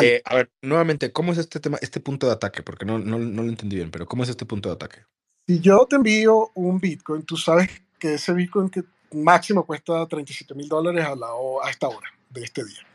Eh, 0.01 0.21
a 0.23 0.35
ver, 0.35 0.51
nuevamente, 0.61 1.11
¿cómo 1.11 1.33
es 1.33 1.37
este 1.37 1.59
tema, 1.59 1.77
este 1.81 1.99
punto 1.99 2.27
de 2.27 2.33
ataque? 2.33 2.63
Porque 2.63 2.85
no, 2.85 2.99
no, 2.99 3.19
no 3.19 3.43
lo 3.43 3.49
entendí 3.49 3.75
bien, 3.75 3.91
pero 3.91 4.05
¿cómo 4.05 4.23
es 4.23 4.29
este 4.29 4.45
punto 4.45 4.69
de 4.69 4.75
ataque? 4.75 5.03
Si 5.49 5.59
yo 5.61 5.87
te 5.89 5.95
envío 5.95 6.51
un 6.53 6.79
Bitcoin, 6.79 7.23
tú 7.23 7.35
sabes 7.35 7.71
que 7.97 8.13
ese 8.13 8.33
Bitcoin 8.33 8.69
que 8.69 8.83
máximo 9.13 9.65
cuesta 9.65 10.05
37 10.05 10.53
mil 10.53 10.69
dólares 10.69 11.03
a, 11.03 11.15
la, 11.15 11.29
a 11.63 11.71
esta 11.71 11.87
hora 11.87 12.07
de 12.29 12.43
este 12.43 12.63
día. 12.63 12.85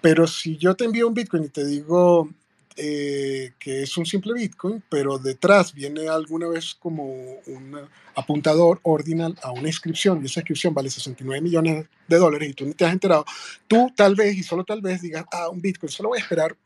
Pero 0.00 0.26
si 0.26 0.56
yo 0.56 0.74
te 0.74 0.86
envío 0.86 1.06
un 1.06 1.12
Bitcoin 1.12 1.44
y 1.44 1.48
te 1.50 1.62
digo 1.62 2.30
eh, 2.76 3.52
que 3.58 3.82
es 3.82 3.94
un 3.98 4.06
simple 4.06 4.32
Bitcoin, 4.32 4.82
pero 4.88 5.18
detrás 5.18 5.74
viene 5.74 6.08
alguna 6.08 6.48
vez 6.48 6.74
como 6.74 7.04
un 7.04 7.78
apuntador 8.14 8.80
ordinal 8.82 9.38
a 9.42 9.50
una 9.50 9.68
inscripción 9.68 10.22
y 10.22 10.24
esa 10.24 10.40
inscripción 10.40 10.72
vale 10.72 10.88
69 10.88 11.42
millones 11.42 11.86
de 12.08 12.16
dólares 12.16 12.48
y 12.48 12.54
tú 12.54 12.64
no 12.64 12.72
te 12.72 12.86
has 12.86 12.94
enterado, 12.94 13.26
tú 13.68 13.92
tal 13.94 14.14
vez 14.14 14.34
y 14.38 14.42
solo 14.42 14.64
tal 14.64 14.80
vez 14.80 15.02
digas, 15.02 15.26
ah, 15.30 15.50
un 15.50 15.60
Bitcoin, 15.60 15.90
solo 15.90 16.08
voy 16.08 16.18
a 16.18 16.22
esperar 16.22 16.56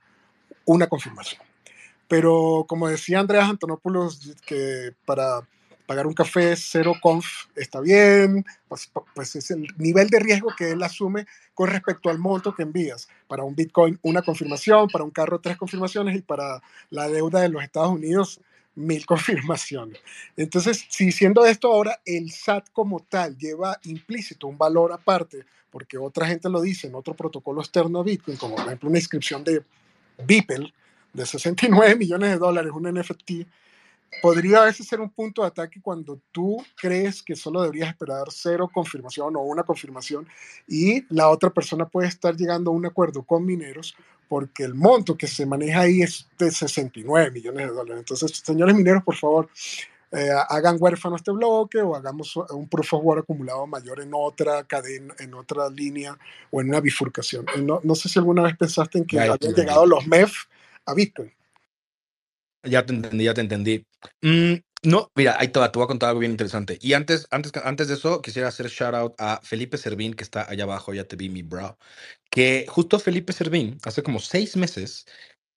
una 0.65 0.87
confirmación. 0.87 1.43
Pero 2.09 2.65
como 2.69 2.89
decía 2.89 3.21
Andreas 3.21 3.49
Antonopoulos, 3.49 4.35
que 4.47 4.93
para 5.05 5.41
pagar 5.87 6.07
un 6.07 6.15
café 6.15 6.55
cero 6.57 6.95
conf 7.01 7.47
está 7.57 7.81
bien, 7.81 8.45
pues, 8.69 8.91
pues, 9.15 9.37
es 9.37 9.51
el 9.51 9.67
nivel 9.77 10.09
de 10.09 10.19
riesgo 10.19 10.51
que 10.57 10.71
él 10.71 10.83
asume 10.83 11.27
con 11.53 11.69
respecto 11.69 12.11
al 12.11 12.19
monto 12.19 12.55
que 12.55 12.63
envías. 12.63 13.09
Para 13.29 13.45
un 13.45 13.55
Bitcoin, 13.55 13.99
una 14.03 14.23
confirmación, 14.23 14.89
para 14.89 15.05
un 15.05 15.11
carro, 15.11 15.41
tres 15.41 15.57
confirmaciones 15.57 16.17
y 16.17 16.23
para 16.23 16.63
la 16.91 17.09
deuda 17.09 17.41
de 17.41 17.49
los 17.49 17.63
Estados 17.63 17.91
Unidos, 17.91 18.41
mil 18.75 19.05
confirmaciones. 19.07 20.01
Entonces, 20.37 20.85
si 20.89 21.13
siendo 21.13 21.45
esto 21.45 21.73
ahora, 21.73 22.01
el 22.05 22.31
SAT 22.31 22.71
como 22.73 23.01
tal 23.01 23.37
lleva 23.37 23.79
implícito 23.85 24.47
un 24.47 24.59
valor 24.59 24.93
aparte, 24.93 25.45
porque 25.71 25.99
otra 25.99 26.27
gente 26.27 26.49
lo 26.49 26.61
dice 26.61 26.87
en 26.87 26.95
otro 26.95 27.15
protocolo 27.15 27.61
externo 27.61 28.01
a 28.01 28.05
Bitcoin, 28.05 28.37
como 28.37 28.57
por 28.57 28.67
ejemplo 28.67 28.89
una 28.89 28.99
inscripción 28.99 29.43
de 29.45 29.63
Beeple, 30.25 30.73
de 31.15 31.25
69 31.25 31.97
millones 31.97 32.31
de 32.31 32.39
dólares, 32.39 32.73
un 32.75 32.93
NFT, 32.93 33.47
podría 34.21 34.63
a 34.63 34.65
veces 34.67 34.87
ser 34.87 35.01
un 35.01 35.11
punto 35.11 35.43
de 35.43 35.49
ataque 35.49 35.81
cuando 35.81 36.21
tú 36.31 36.63
crees 36.77 37.23
que 37.23 37.35
solo 37.35 37.63
deberías 37.63 37.89
esperar 37.89 38.27
cero 38.31 38.71
confirmación 38.73 39.35
o 39.37 39.41
una 39.41 39.63
confirmación 39.63 40.27
y 40.69 41.05
la 41.15 41.29
otra 41.29 41.51
persona 41.51 41.89
puede 41.89 42.09
estar 42.09 42.37
llegando 42.37 42.71
a 42.71 42.75
un 42.75 42.87
acuerdo 42.87 43.23
con 43.23 43.45
mineros 43.45 43.97
porque 44.29 44.65
el 44.65 44.75
monto 44.75 45.17
que 45.17 45.27
se 45.27 45.47
maneja 45.47 45.81
ahí 45.81 46.03
es 46.03 46.29
de 46.39 46.51
69 46.51 47.31
millones 47.31 47.69
de 47.69 47.73
dólares. 47.73 48.01
Entonces, 48.01 48.43
señores 48.45 48.75
mineros, 48.75 49.03
por 49.03 49.15
favor, 49.15 49.49
eh, 50.11 50.31
hagan 50.49 50.77
huérfano 50.79 51.17
este 51.17 51.31
bloque 51.31 51.81
o 51.83 51.95
hagamos 51.95 52.35
un 52.37 52.69
proof 52.69 52.95
of 52.95 53.05
work 53.05 53.25
acumulado 53.25 53.67
mayor 53.67 54.01
en 54.01 54.11
otra 54.15 54.65
cadena, 54.65 55.15
en 55.19 55.35
otra 55.35 55.69
línea 55.69 56.17
o 56.51 56.61
en 56.61 56.69
una 56.69 56.81
bifurcación. 56.81 57.45
No, 57.63 57.81
no 57.83 57.95
sé 57.95 58.09
si 58.09 58.19
alguna 58.19 58.43
vez 58.43 58.57
pensaste 58.57 58.99
en 58.99 59.05
que 59.05 59.21
habían 59.21 59.55
llegado 59.55 59.87
los 59.87 60.07
MEF 60.07 60.47
a 60.87 60.95
Bitcoin. 60.95 61.33
Ya 62.63 62.85
te 62.87 62.95
entendí, 62.95 63.25
ya 63.25 63.35
te 63.35 63.41
entendí. 63.43 63.87
Mm, 64.23 64.55
no, 64.85 65.11
mira, 65.15 65.37
ahí 65.39 65.49
te, 65.49 65.61
te, 65.61 65.71
voy 65.79 65.85
a 65.85 65.87
contar 65.87 66.11
algo 66.11 66.21
bien 66.21 66.33
interesante. 66.33 66.79
Y 66.81 66.93
antes, 66.95 67.27
antes, 67.31 67.53
antes 67.65 67.89
de 67.89 67.95
eso, 67.95 68.21
quisiera 68.23 68.49
hacer 68.49 68.69
shout 68.69 68.95
out 68.95 69.15
a 69.19 69.41
Felipe 69.43 69.79
Servín, 69.79 70.15
que 70.15 70.25
está 70.25 70.49
allá 70.49 70.65
abajo, 70.65 70.95
ya 70.95 71.05
te 71.05 71.17
vi 71.17 71.29
mi 71.29 71.43
bro. 71.43 71.79
Que 72.31 72.67
justo 72.69 72.99
Felipe 72.99 73.33
Servín, 73.33 73.79
hace 73.85 74.03
como 74.03 74.19
seis 74.21 74.57
meses, 74.57 75.07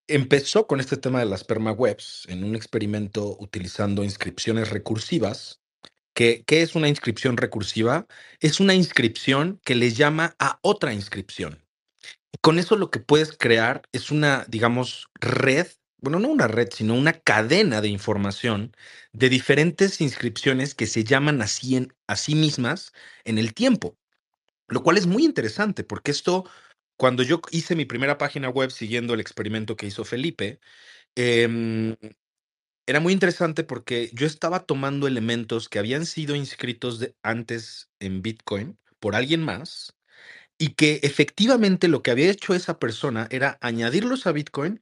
empezó 0.07 0.67
con 0.67 0.79
este 0.79 0.97
tema 0.97 1.19
de 1.19 1.25
las 1.25 1.43
permawebs 1.43 2.25
en 2.29 2.43
un 2.43 2.55
experimento 2.55 3.37
utilizando 3.39 4.03
inscripciones 4.03 4.69
recursivas. 4.69 5.61
¿Qué 6.13 6.43
es 6.47 6.75
una 6.75 6.89
inscripción 6.89 7.37
recursiva? 7.37 8.07
Es 8.39 8.59
una 8.59 8.73
inscripción 8.73 9.59
que 9.63 9.75
le 9.75 9.91
llama 9.91 10.35
a 10.39 10.59
otra 10.63 10.93
inscripción. 10.93 11.66
Con 12.41 12.59
eso 12.59 12.75
lo 12.77 12.91
que 12.91 12.99
puedes 12.99 13.37
crear 13.37 13.83
es 13.93 14.11
una, 14.11 14.45
digamos, 14.49 15.09
red, 15.21 15.67
bueno, 15.99 16.19
no 16.19 16.29
una 16.29 16.47
red, 16.47 16.69
sino 16.73 16.95
una 16.95 17.13
cadena 17.13 17.81
de 17.81 17.89
información 17.89 18.73
de 19.13 19.29
diferentes 19.29 20.01
inscripciones 20.01 20.75
que 20.75 20.87
se 20.87 21.03
llaman 21.03 21.41
así 21.41 21.75
en, 21.77 21.93
a 22.07 22.15
sí 22.15 22.35
mismas 22.35 22.93
en 23.25 23.37
el 23.39 23.53
tiempo. 23.53 23.97
Lo 24.69 24.83
cual 24.83 24.97
es 24.97 25.07
muy 25.07 25.25
interesante 25.25 25.83
porque 25.83 26.11
esto, 26.11 26.45
cuando 26.97 27.23
yo 27.23 27.41
hice 27.51 27.75
mi 27.75 27.85
primera 27.85 28.17
página 28.17 28.49
web 28.49 28.71
siguiendo 28.71 29.13
el 29.15 29.21
experimento 29.21 29.75
que 29.77 29.87
hizo 29.87 30.05
Felipe, 30.05 30.59
eh, 31.15 31.97
era 32.87 32.99
muy 32.99 33.13
interesante 33.13 33.63
porque 33.63 34.11
yo 34.13 34.27
estaba 34.27 34.65
tomando 34.65 35.07
elementos 35.07 35.69
que 35.69 35.79
habían 35.79 36.05
sido 36.05 36.35
inscritos 36.35 36.99
de- 36.99 37.15
antes 37.23 37.89
en 37.99 38.21
Bitcoin 38.21 38.77
por 38.99 39.15
alguien 39.15 39.41
más 39.43 39.96
y 40.59 40.69
que 40.71 40.99
efectivamente 41.03 41.87
lo 41.87 42.03
que 42.03 42.11
había 42.11 42.31
hecho 42.31 42.53
esa 42.55 42.79
persona 42.79 43.27
era 43.31 43.57
añadirlos 43.61 44.27
a 44.27 44.31
Bitcoin 44.33 44.81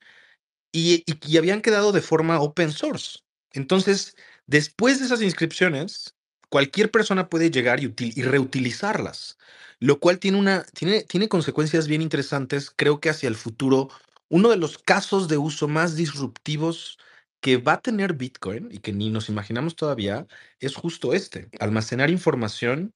y, 0.71 1.03
y- 1.07 1.19
habían 1.37 1.61
quedado 1.61 1.91
de 1.91 2.01
forma 2.01 2.39
open 2.39 2.71
source. 2.71 3.19
Entonces, 3.51 4.15
después 4.47 4.99
de 4.99 5.05
esas 5.05 5.21
inscripciones, 5.21 6.15
cualquier 6.49 6.91
persona 6.91 7.29
puede 7.29 7.51
llegar 7.51 7.79
y, 7.83 7.93
y 7.97 8.21
reutilizarlas, 8.23 9.37
lo 9.79 9.99
cual 9.99 10.19
tiene, 10.19 10.37
una, 10.37 10.63
tiene, 10.73 11.03
tiene 11.03 11.29
consecuencias 11.29 11.87
bien 11.87 12.01
interesantes. 12.01 12.71
Creo 12.75 12.99
que 12.99 13.09
hacia 13.09 13.29
el 13.29 13.35
futuro, 13.35 13.89
uno 14.29 14.49
de 14.49 14.57
los 14.57 14.77
casos 14.77 15.27
de 15.27 15.37
uso 15.37 15.67
más 15.67 15.95
disruptivos 15.95 16.97
que 17.41 17.57
va 17.57 17.73
a 17.73 17.81
tener 17.81 18.13
Bitcoin 18.13 18.69
y 18.71 18.79
que 18.79 18.93
ni 18.93 19.09
nos 19.09 19.29
imaginamos 19.29 19.75
todavía 19.75 20.27
es 20.59 20.75
justo 20.75 21.13
este, 21.13 21.49
almacenar 21.59 22.09
información 22.11 22.93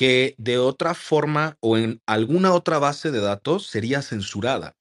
que 0.00 0.34
de 0.38 0.56
otra 0.56 0.94
forma 0.94 1.58
o 1.60 1.76
en 1.76 2.00
alguna 2.06 2.54
otra 2.54 2.78
base 2.78 3.10
de 3.10 3.20
datos 3.20 3.66
sería 3.66 4.00
censurada. 4.00 4.74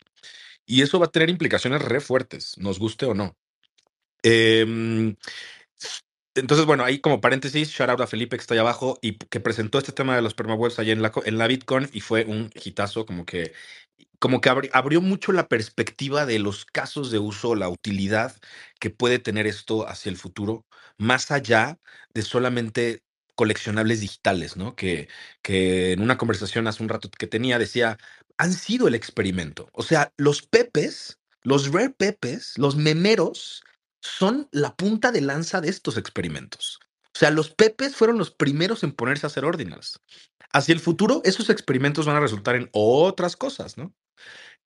Y 0.66 0.82
eso 0.82 0.98
va 0.98 1.08
a 1.08 1.12
tener 1.12 1.30
implicaciones 1.30 1.82
re 1.82 2.00
fuertes, 2.00 2.58
nos 2.58 2.80
guste 2.80 3.06
o 3.06 3.14
no. 3.14 3.36
Em, 4.24 5.18
entonces, 6.36 6.66
bueno, 6.66 6.86
ahí 6.86 7.00
como 7.02 7.20
paréntesis, 7.20 7.70
shout 7.70 7.90
out 7.90 8.00
a 8.00 8.08
Felipe 8.08 8.38
que 8.38 8.42
está 8.42 8.54
ahí 8.54 8.62
abajo 8.62 8.98
y 9.02 9.18
que 9.18 9.42
presentó 9.42 9.78
este 9.80 9.92
tema 9.92 10.16
de 10.16 10.22
los 10.22 10.36
permawebs 10.36 10.80
allá 10.80 10.94
en 10.94 11.02
la, 11.02 11.12
en 11.26 11.38
la 11.38 11.48
Bitcoin 11.48 11.90
y 11.92 12.00
fue 12.00 12.24
un 12.24 12.50
hitazo, 12.56 13.06
como 13.06 13.26
que, 13.26 13.52
como 14.20 14.42
que 14.42 14.50
abri- 14.50 14.70
abrió 14.74 15.02
mucho 15.02 15.34
la 15.34 15.50
perspectiva 15.50 16.26
de 16.26 16.40
los 16.40 16.66
casos 16.66 17.12
de 17.12 17.20
uso, 17.20 17.56
la 17.56 17.70
utilidad 17.70 18.36
que 18.80 18.90
puede 18.90 19.20
tener 19.20 19.48
esto 19.48 19.88
hacia 19.90 20.12
el 20.12 20.18
futuro, 20.18 20.66
más 20.98 21.32
allá 21.32 21.78
de 22.14 22.22
solamente 22.22 23.04
coleccionables 23.40 24.02
digitales, 24.02 24.58
¿no? 24.58 24.76
Que, 24.76 25.08
que 25.42 25.94
en 25.94 26.02
una 26.02 26.18
conversación 26.18 26.68
hace 26.68 26.84
un 26.84 26.90
rato 26.90 27.10
que 27.10 27.26
tenía 27.26 27.58
decía, 27.58 27.98
han 28.38 28.52
sido 28.52 28.90
el 28.90 28.96
experimento. 28.96 29.70
O 29.72 29.82
sea, 29.82 30.12
los 30.18 30.42
pepes, 30.42 31.20
los 31.44 31.72
rare 31.72 31.92
pepes, 31.92 32.58
los 32.58 32.76
memeros, 32.76 33.64
son 34.02 34.50
la 34.52 34.76
punta 34.76 35.14
de 35.14 35.22
lanza 35.22 35.62
de 35.62 35.70
estos 35.70 35.96
experimentos. 35.96 36.82
O 37.16 37.18
sea, 37.18 37.32
los 37.32 37.50
pepes 37.50 37.96
fueron 37.96 38.18
los 38.18 38.30
primeros 38.30 38.84
en 38.84 38.92
ponerse 38.92 39.26
a 39.26 39.30
hacer 39.30 39.46
ordinals. 39.46 40.02
Hacia 40.52 40.74
el 40.74 40.82
futuro, 40.82 41.22
esos 41.24 41.50
experimentos 41.50 42.06
van 42.06 42.18
a 42.18 42.20
resultar 42.20 42.58
en 42.58 42.70
otras 42.74 43.38
cosas, 43.38 43.78
¿no? 43.78 43.96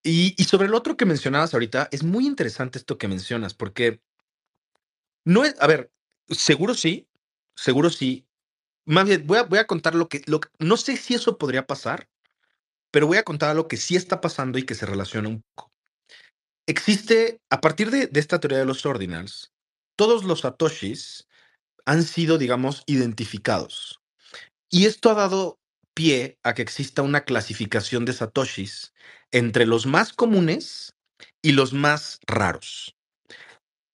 Y, 0.02 0.34
y 0.36 0.46
sobre 0.46 0.66
el 0.66 0.74
otro 0.74 0.98
que 0.98 1.06
mencionabas 1.06 1.54
ahorita, 1.54 1.90
es 1.92 2.02
muy 2.02 2.26
interesante 2.26 2.80
esto 2.80 2.98
que 2.98 3.08
mencionas, 3.08 3.54
porque 3.54 4.02
no 5.26 5.46
es, 5.46 5.54
a 5.60 5.68
ver, 5.68 5.92
seguro 6.28 6.74
sí, 6.74 7.08
seguro 7.56 7.92
sí. 7.92 8.26
Más 8.86 9.06
bien, 9.06 9.26
voy 9.26 9.38
a, 9.38 9.68
contar 9.68 9.96
lo 9.96 10.10
que, 10.10 10.22
lo 10.26 10.42
que- 10.42 10.50
no 10.60 10.78
sé 10.78 10.98
si 10.98 11.14
eso 11.14 11.38
podría 11.38 11.66
pasar, 11.66 12.08
pero 12.92 13.08
voy 13.08 13.18
a 13.18 13.24
contar 13.24 13.56
lo 13.56 13.68
que 13.68 13.78
sí 13.78 13.96
está 13.96 14.22
pasando 14.22 14.58
y 14.58 14.64
que 14.64 14.76
se 14.76 14.86
relaciona 14.86 15.30
un 15.30 15.42
poco. 15.56 15.72
Existe, 16.68 17.40
a 17.50 17.62
partir 17.62 17.92
de, 17.92 18.08
de 18.08 18.20
esta 18.20 18.40
teoría 18.40 18.60
de 18.60 18.66
los 18.66 18.86
ordinals, 18.86 19.52
todos 19.98 20.24
los 20.24 20.42
satoshis 20.42 21.28
han 21.86 22.04
sido, 22.04 22.38
digamos, 22.38 22.84
identificados. 22.88 24.00
Y 24.70 24.86
esto 24.86 25.12
ha 25.12 25.14
dado 25.16 25.60
pie 25.94 26.38
a 26.44 26.54
que 26.54 26.62
exista 26.62 27.02
una 27.02 27.22
clasificación 27.22 28.06
de 28.06 28.14
satoshis 28.14 28.94
entre 29.32 29.66
los 29.66 29.86
más 29.86 30.14
comunes 30.14 30.94
y 31.42 31.52
los 31.52 31.74
más 31.74 32.20
raros. 32.28 32.96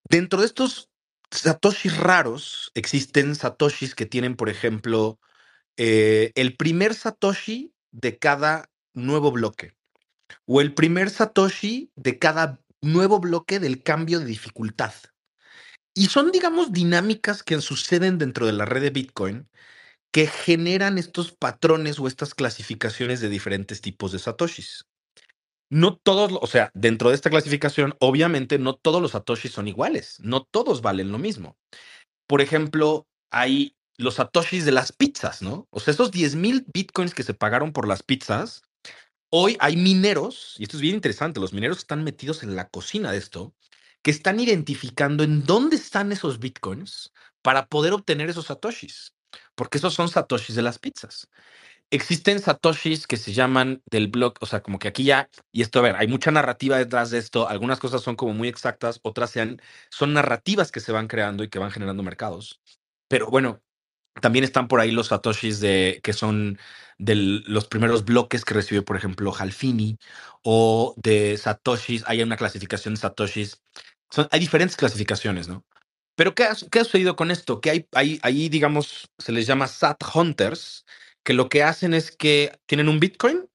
Dentro 0.10 0.40
de 0.40 0.46
estos 0.48 0.89
satoshis 1.32 1.98
raros 1.98 2.72
existen 2.76 3.36
satoshis 3.36 3.96
que 3.96 4.06
tienen, 4.06 4.36
por 4.36 4.50
ejemplo, 4.50 5.20
eh, 5.78 6.32
el 6.36 6.56
primer 6.58 6.94
satoshi 6.94 7.74
de 7.92 8.18
cada 8.18 8.70
nuevo 8.94 9.32
bloque 9.32 9.76
o 10.46 10.62
el 10.62 10.74
primer 10.74 11.10
satoshi 11.10 11.92
de 11.96 12.20
cada 12.20 12.60
nuevo 12.82 13.20
bloque 13.20 13.60
del 13.60 13.84
cambio 13.84 14.20
de 14.20 14.26
dificultad. 14.26 14.94
Y 15.94 16.08
son, 16.08 16.32
digamos, 16.32 16.72
dinámicas 16.72 17.44
que 17.44 17.60
suceden 17.62 18.18
dentro 18.18 18.46
de 18.46 18.54
la 18.54 18.66
red 18.66 18.82
de 18.82 18.90
Bitcoin 18.90 19.50
que 20.12 20.28
generan 20.28 20.98
estos 20.98 21.32
patrones 21.32 22.00
o 22.00 22.08
estas 22.08 22.34
clasificaciones 22.34 23.22
de 23.22 23.30
diferentes 23.30 23.82
tipos 23.82 24.12
de 24.12 24.20
satoshis. 24.20 24.89
No 25.70 25.98
todos, 25.98 26.38
o 26.42 26.48
sea, 26.48 26.72
dentro 26.74 27.10
de 27.10 27.16
esta 27.16 27.30
clasificación, 27.30 27.96
obviamente 28.00 28.58
no 28.58 28.76
todos 28.76 29.02
los 29.02 29.12
satoshis 29.12 29.52
son 29.52 29.68
iguales, 29.68 30.18
no 30.20 30.44
todos 30.44 30.82
valen 30.82 31.12
lo 31.12 31.20
mismo. 31.20 31.58
Por 32.28 32.42
ejemplo, 32.42 33.08
hay 33.32 33.76
los 33.98 34.16
satoshis 34.16 34.66
de 34.66 34.72
las 34.72 34.92
pizzas, 34.92 35.42
¿no? 35.42 35.68
O 35.72 35.80
sea, 35.80 35.94
esos 35.94 36.12
10 36.12 36.36
mil 36.36 36.66
bitcoins 36.74 37.14
que 37.14 37.24
se 37.24 37.34
pagaron 37.36 37.74
por 37.74 37.88
las 37.88 38.02
pizzas, 38.02 38.64
hoy 39.30 39.58
hay 39.60 39.78
mineros, 39.78 40.56
y 40.58 40.64
esto 40.64 40.78
es 40.78 40.82
bien 40.82 40.96
interesante, 40.96 41.40
los 41.40 41.54
mineros 41.54 41.80
están 41.80 42.04
metidos 42.04 42.44
en 42.44 42.56
la 42.56 42.70
cocina 42.70 43.12
de 43.12 43.18
esto, 43.18 43.54
que 44.02 44.12
están 44.12 44.40
identificando 44.40 45.24
en 45.24 45.46
dónde 45.46 45.76
están 45.76 46.12
esos 46.12 46.40
bitcoins 46.40 47.14
para 47.42 47.68
poder 47.68 47.94
obtener 47.94 48.30
esos 48.30 48.48
satoshis, 48.48 49.14
porque 49.56 49.78
esos 49.78 49.94
son 49.94 50.10
satoshis 50.10 50.56
de 50.56 50.62
las 50.62 50.80
pizzas. 50.80 51.28
Existen 51.92 52.40
satoshis 52.40 53.08
que 53.08 53.18
se 53.18 53.34
llaman 53.34 53.82
del 53.90 54.08
blog, 54.10 54.36
o 54.42 54.46
sea, 54.46 54.62
como 54.62 54.78
que 54.78 54.88
aquí 54.88 55.04
ya, 55.06 55.30
y 55.52 55.64
esto, 55.64 55.80
a 55.80 55.82
ver, 55.82 55.96
hay 55.96 56.08
mucha 56.08 56.30
narrativa 56.30 56.78
detrás 56.78 57.10
de 57.10 57.18
esto, 57.18 57.50
algunas 57.50 57.80
cosas 57.80 58.02
son 58.04 58.16
como 58.16 58.34
muy 58.34 58.48
exactas, 58.48 59.00
otras 59.04 59.32
sean, 59.32 59.60
son 59.90 60.14
narrativas 60.14 60.72
que 60.72 60.82
se 60.82 60.92
van 60.92 61.08
creando 61.08 61.44
y 61.44 61.50
que 61.50 61.58
van 61.58 61.72
generando 61.72 62.04
mercados. 62.04 62.62
Pero 63.08 63.28
bueno, 63.32 63.62
también 64.22 64.46
están 64.46 64.68
por 64.68 64.80
ahí 64.82 64.92
los 64.92 65.08
satoshis 65.08 65.60
de, 65.62 66.00
que 66.04 66.14
son 66.14 66.60
de 67.00 67.16
los 67.16 67.68
primeros 67.68 68.06
bloques 68.06 68.46
que 68.46 68.54
recibió, 68.54 68.86
por 68.86 68.98
ejemplo, 68.98 69.34
Halfini, 69.34 69.98
o 70.44 70.94
de 70.98 71.38
satoshis, 71.38 72.04
hay 72.08 72.22
una 72.22 72.38
clasificación 72.38 72.96
de 72.96 73.02
satoshis, 73.02 73.62
son, 74.12 74.28
hay 74.32 74.40
diferentes 74.40 74.78
clasificaciones, 74.78 75.48
¿no? 75.48 75.66
Pero 76.16 76.36
¿qué 76.36 76.44
ha, 76.44 76.56
qué 76.72 76.80
ha 76.80 76.84
sucedido 76.84 77.16
con 77.16 77.32
esto? 77.32 77.62
Que 77.62 77.72
hay, 77.72 77.88
hay, 77.94 78.20
ahí, 78.24 78.50
digamos, 78.50 79.10
se 79.18 79.32
les 79.32 79.48
llama 79.48 79.68
SAT 79.68 80.04
Hunters, 80.14 80.86
que 81.30 81.36
lo 81.36 81.48
que 81.48 81.62
hacen 81.62 81.94
es 81.94 82.10
que 82.10 82.60
tienen 82.66 82.90
un 82.90 83.00
Bitcoin 83.00 83.48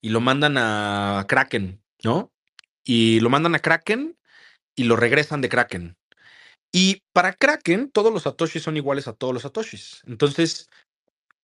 y 0.00 0.08
lo 0.08 0.22
mandan 0.22 0.56
a 0.56 1.26
Kraken, 1.28 1.84
¿no? 2.02 2.32
Y 2.82 3.20
lo 3.20 3.28
mandan 3.28 3.54
a 3.54 3.58
Kraken 3.58 4.16
y 4.74 4.84
lo 4.84 4.96
regresan 4.96 5.42
de 5.42 5.50
Kraken. 5.50 5.98
Y 6.72 7.02
para 7.12 7.34
Kraken, 7.34 7.90
todos 7.90 8.10
los 8.10 8.22
satoshis 8.22 8.62
son 8.62 8.78
iguales 8.78 9.06
a 9.06 9.12
todos 9.12 9.34
los 9.34 9.42
satoshis. 9.42 10.00
Entonces, 10.06 10.70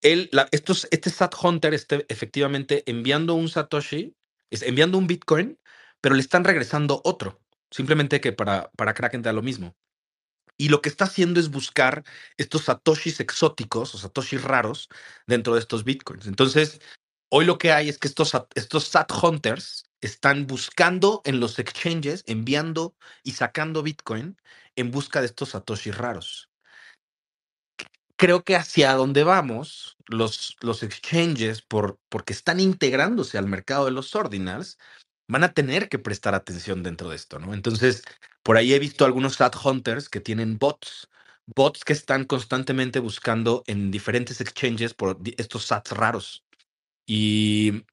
él, 0.01 0.31
estos, 0.51 0.89
este 0.91 1.11
SAT 1.11 1.35
Hunter 1.43 1.74
está 1.74 1.99
efectivamente 2.09 2.83
enviando 2.87 3.35
un 3.35 3.51
satoshi, 3.51 4.14
enviando 4.49 4.97
un 4.97 5.07
Bitcoin, 5.07 5.59
pero 6.01 6.14
le 6.14 6.22
están 6.22 6.45
regresando 6.45 7.03
otro. 7.05 7.39
Simplemente 7.70 8.22
que 8.22 8.33
para, 8.33 8.70
para 8.79 8.95
Kraken 8.95 9.20
da 9.20 9.35
lo 9.35 9.43
mismo. 9.43 9.77
Y 10.59 10.69
lo 10.69 10.81
que 10.81 10.89
está 10.89 11.05
haciendo 11.05 11.41
es 11.41 11.51
buscar 11.51 12.05
estos 12.37 12.65
satoshis 12.65 13.21
exóticos 13.21 13.95
o 13.95 13.99
satoshis 13.99 14.43
raros 14.43 14.89
dentro 15.27 15.55
de 15.55 15.61
estos 15.61 15.85
bitcoins. 15.85 16.27
Entonces, 16.27 16.81
hoy 17.31 17.45
lo 17.45 17.59
que 17.59 17.73
hay 17.73 17.89
es 17.89 17.99
que 17.99 18.09
estos, 18.09 18.33
estos 18.55 18.85
sat 18.85 19.11
hunters 19.23 19.85
están 20.01 20.47
buscando 20.47 21.23
en 21.25 21.41
los 21.41 21.59
exchanges, 21.59 22.25
enviando 22.27 22.95
y 23.23 23.33
sacando 23.33 23.83
bitcoin 23.83 24.37
en 24.77 24.91
busca 24.91 25.21
de 25.21 25.27
estos 25.27 25.51
satoshis 25.51 25.97
raros. 25.97 26.51
Creo 28.19 28.45
que 28.45 28.57
hacia 28.57 28.95
donde 28.95 29.25
vamos, 29.25 29.97
los, 30.07 30.57
los 30.61 30.83
exchanges, 30.83 31.61
por, 31.61 31.99
porque 32.09 32.33
están 32.33 32.61
integrándose 32.61 33.37
al 33.37 33.47
mercado 33.47 33.85
de 33.85 33.91
los 33.91 34.15
ordinals, 34.15 34.79
van 35.29 35.45
a 35.45 35.53
tener 35.53 35.89
que 35.89 35.99
prestar 35.99 36.35
atención 36.35 36.83
dentro 36.83 37.11
de 37.11 37.16
esto, 37.16 37.39
¿no? 37.39 37.55
Entonces, 37.55 38.03
por 38.43 38.57
ahí 38.57 38.74
he 38.74 38.79
visto 38.79 39.05
algunos 39.05 39.35
SAT 39.35 39.57
hunters 39.64 40.09
que 40.09 40.20
tienen 40.20 40.59
bots, 40.59 41.09
bots 41.47 41.85
que 41.85 41.93
están 41.93 42.24
constantemente 42.24 43.01
buscando 43.01 43.64
en 43.66 43.91
diferentes 43.91 44.41
exchanges 44.41 44.95
por 44.95 45.18
estos 45.39 45.64
SATs 45.66 45.93
raros. 45.93 46.45
Y 47.07 47.85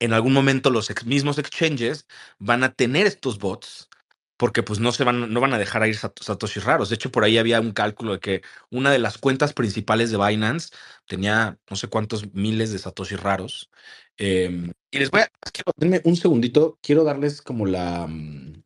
en 0.00 0.12
algún 0.12 0.32
momento 0.32 0.70
los 0.70 0.90
mismos 1.04 1.38
exchanges 1.38 2.06
van 2.38 2.64
a 2.64 2.72
tener 2.72 3.06
estos 3.06 3.38
bots 3.38 3.88
porque 4.36 4.62
pues 4.62 4.80
no 4.80 4.92
se 4.92 5.04
van, 5.04 5.32
no 5.32 5.40
van 5.40 5.52
a 5.52 5.58
dejar 5.58 5.82
a 5.82 5.88
ir 5.88 5.96
sat- 5.96 6.18
satoshis 6.22 6.64
raros. 6.64 6.88
De 6.88 6.94
hecho, 6.94 7.10
por 7.12 7.24
ahí 7.24 7.36
había 7.38 7.60
un 7.60 7.72
cálculo 7.72 8.12
de 8.14 8.20
que 8.20 8.42
una 8.70 8.90
de 8.90 8.98
las 8.98 9.18
cuentas 9.18 9.52
principales 9.52 10.10
de 10.10 10.16
Binance 10.18 10.70
tenía 11.06 11.58
no 11.68 11.76
sé 11.76 11.88
cuántos 11.88 12.32
miles 12.34 12.72
de 12.72 12.78
satoshis 12.78 13.20
raros. 13.20 13.70
Em, 14.16 14.72
y 14.92 14.98
les 14.98 15.10
voy 15.10 15.22
a, 15.22 15.28
quiero- 15.52 15.72
denme 15.76 16.00
un 16.04 16.16
segundito, 16.16 16.78
quiero 16.82 17.04
darles 17.04 17.42
como 17.42 17.66
la, 17.66 18.06
mm, 18.08 18.62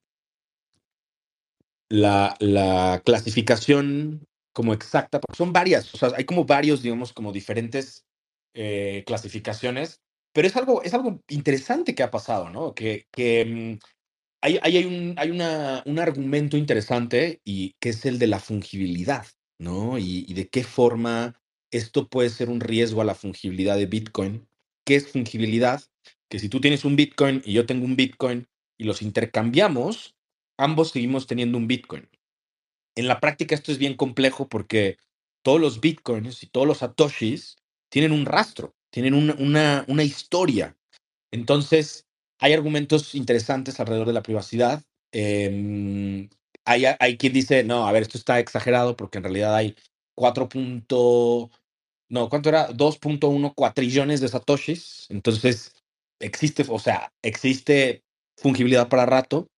la, 1.90 2.36
la 2.40 3.02
clasificación 3.04 4.26
como 4.52 4.72
exacta, 4.74 5.20
porque 5.20 5.36
son 5.38 5.52
varias, 5.52 5.94
o 5.94 5.98
sea, 5.98 6.10
hay 6.16 6.24
como 6.24 6.44
varios, 6.44 6.82
digamos, 6.82 7.12
como 7.12 7.32
diferentes 7.32 8.04
eh, 8.54 9.04
clasificaciones, 9.06 10.00
pero 10.32 10.48
es 10.48 10.56
algo, 10.56 10.82
es 10.82 10.94
algo 10.94 11.20
interesante 11.28 11.94
que 11.94 12.02
ha 12.02 12.10
pasado, 12.10 12.50
¿no? 12.50 12.74
Que, 12.74 13.06
que 13.12 13.44
mm, 13.46 13.80
hay, 14.42 14.60
hay, 14.62 14.84
un, 14.86 15.14
hay 15.18 15.30
una, 15.30 15.82
un 15.86 15.98
argumento 15.98 16.56
interesante 16.56 17.40
y 17.44 17.74
que 17.80 17.90
es 17.90 18.06
el 18.06 18.18
de 18.18 18.28
la 18.28 18.40
fungibilidad, 18.40 19.26
¿no? 19.58 19.98
Y 19.98 20.32
de 20.34 20.48
qué 20.48 20.64
forma 20.64 21.40
esto 21.72 22.08
puede 22.08 22.30
ser 22.30 22.50
un 22.50 22.60
riesgo 22.60 23.02
a 23.02 23.04
la 23.04 23.14
fungibilidad 23.16 23.76
de 23.76 23.86
Bitcoin. 23.86 24.48
¿Qué 24.86 24.96
es 24.96 25.08
fungibilidad? 25.12 25.82
Que 26.34 26.40
si 26.40 26.48
tú 26.48 26.60
tienes 26.60 26.84
un 26.84 26.96
Bitcoin 26.96 27.42
y 27.44 27.52
yo 27.52 27.64
tengo 27.64 27.84
un 27.84 27.94
Bitcoin 27.94 28.48
y 28.76 28.86
los 28.86 29.02
intercambiamos, 29.02 30.16
ambos 30.58 30.90
seguimos 30.90 31.28
teniendo 31.28 31.56
un 31.58 31.68
Bitcoin. 31.68 32.08
En 32.96 33.06
la 33.06 33.20
práctica 33.20 33.54
esto 33.54 33.70
es 33.70 33.78
bien 33.78 33.94
complejo 33.96 34.48
porque 34.48 34.98
todos 35.44 35.60
los 35.60 35.80
Bitcoins 35.80 36.42
y 36.42 36.48
todos 36.48 36.66
los 36.66 36.78
Satoshis 36.78 37.58
tienen 37.88 38.10
un 38.10 38.26
rastro, 38.26 38.74
tienen 38.90 39.14
una, 39.14 39.36
una, 39.38 39.84
una 39.86 40.02
historia. 40.02 40.76
Entonces, 41.32 42.08
hay 42.40 42.52
argumentos 42.52 43.14
interesantes 43.14 43.78
alrededor 43.78 44.08
de 44.08 44.14
la 44.14 44.24
privacidad. 44.24 44.82
Em, 45.12 46.28
hay, 46.64 46.86
hay 46.98 47.16
quien 47.16 47.32
dice, 47.32 47.62
no, 47.62 47.86
a 47.86 47.92
ver, 47.92 48.02
esto 48.02 48.18
está 48.18 48.40
exagerado 48.40 48.96
porque 48.96 49.18
en 49.18 49.24
realidad 49.24 49.54
hay 49.54 49.76
4. 50.16 50.48
no, 52.08 52.28
¿cuánto 52.28 52.48
era? 52.48 52.68
2.1 52.72 53.54
cuatrillones 53.54 54.20
de 54.20 54.28
satoshis. 54.28 55.06
Entonces, 55.10 55.72
existe, 56.20 56.64
o 56.68 56.78
sea, 56.78 57.12
existe 57.22 58.04
fungibilidad 58.36 58.88
para 58.88 59.06
rato. 59.06 59.48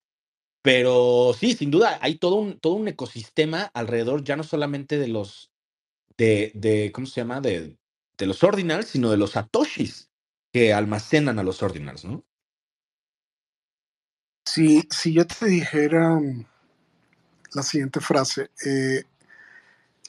Pero 0.63 1.33
sí, 1.39 1.55
sin 1.55 1.71
duda, 1.71 1.99
hay 2.03 2.19
todo 2.19 2.37
un, 2.37 2.59
todo 2.59 2.75
un 2.75 2.89
ecosistema 2.89 3.71
alrededor, 3.73 4.25
ya 4.25 4.37
no 4.37 4.43
solamente 4.43 4.99
de 4.99 5.09
los, 5.09 5.53
de, 6.19 6.51
de 6.55 6.91
¿cómo 6.93 7.07
se 7.07 7.21
llama? 7.21 7.41
De, 7.41 7.77
de 8.19 8.27
los 8.27 8.43
ordinals, 8.43 8.89
sino 8.89 9.11
de 9.11 9.17
los 9.17 9.33
satoshis 9.33 10.11
que 10.53 10.73
almacenan 10.73 11.39
a 11.39 11.43
los 11.45 11.63
ordinals, 11.63 12.05
¿no? 12.05 12.25
Si, 14.47 14.83
si 14.91 15.13
yo 15.13 15.27
te 15.27 15.47
dijera 15.47 16.17
mm, 16.17 16.47
la 17.55 17.63
siguiente 17.63 18.01
frase, 18.01 18.51
eh, 18.65 19.05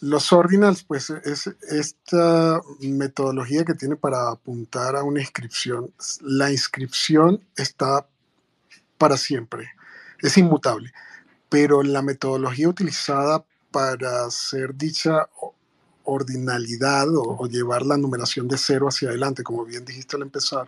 los 0.01 0.31
ordinals, 0.31 0.83
pues 0.83 1.09
es 1.09 1.47
esta 1.69 2.61
metodología 2.81 3.65
que 3.65 3.73
tiene 3.73 3.95
para 3.95 4.29
apuntar 4.29 4.95
a 4.95 5.03
una 5.03 5.21
inscripción. 5.21 5.91
La 6.21 6.51
inscripción 6.51 7.43
está 7.55 8.07
para 8.97 9.17
siempre, 9.17 9.71
es 10.21 10.37
inmutable, 10.37 10.91
pero 11.49 11.83
la 11.83 12.01
metodología 12.01 12.69
utilizada 12.69 13.45
para 13.71 14.25
hacer 14.25 14.75
dicha 14.75 15.27
ordinalidad 16.03 17.09
o, 17.15 17.37
o 17.39 17.47
llevar 17.47 17.85
la 17.85 17.97
numeración 17.97 18.47
de 18.47 18.57
cero 18.57 18.87
hacia 18.87 19.09
adelante, 19.09 19.43
como 19.43 19.65
bien 19.65 19.85
dijiste 19.85 20.15
al 20.15 20.21
empezar, 20.21 20.67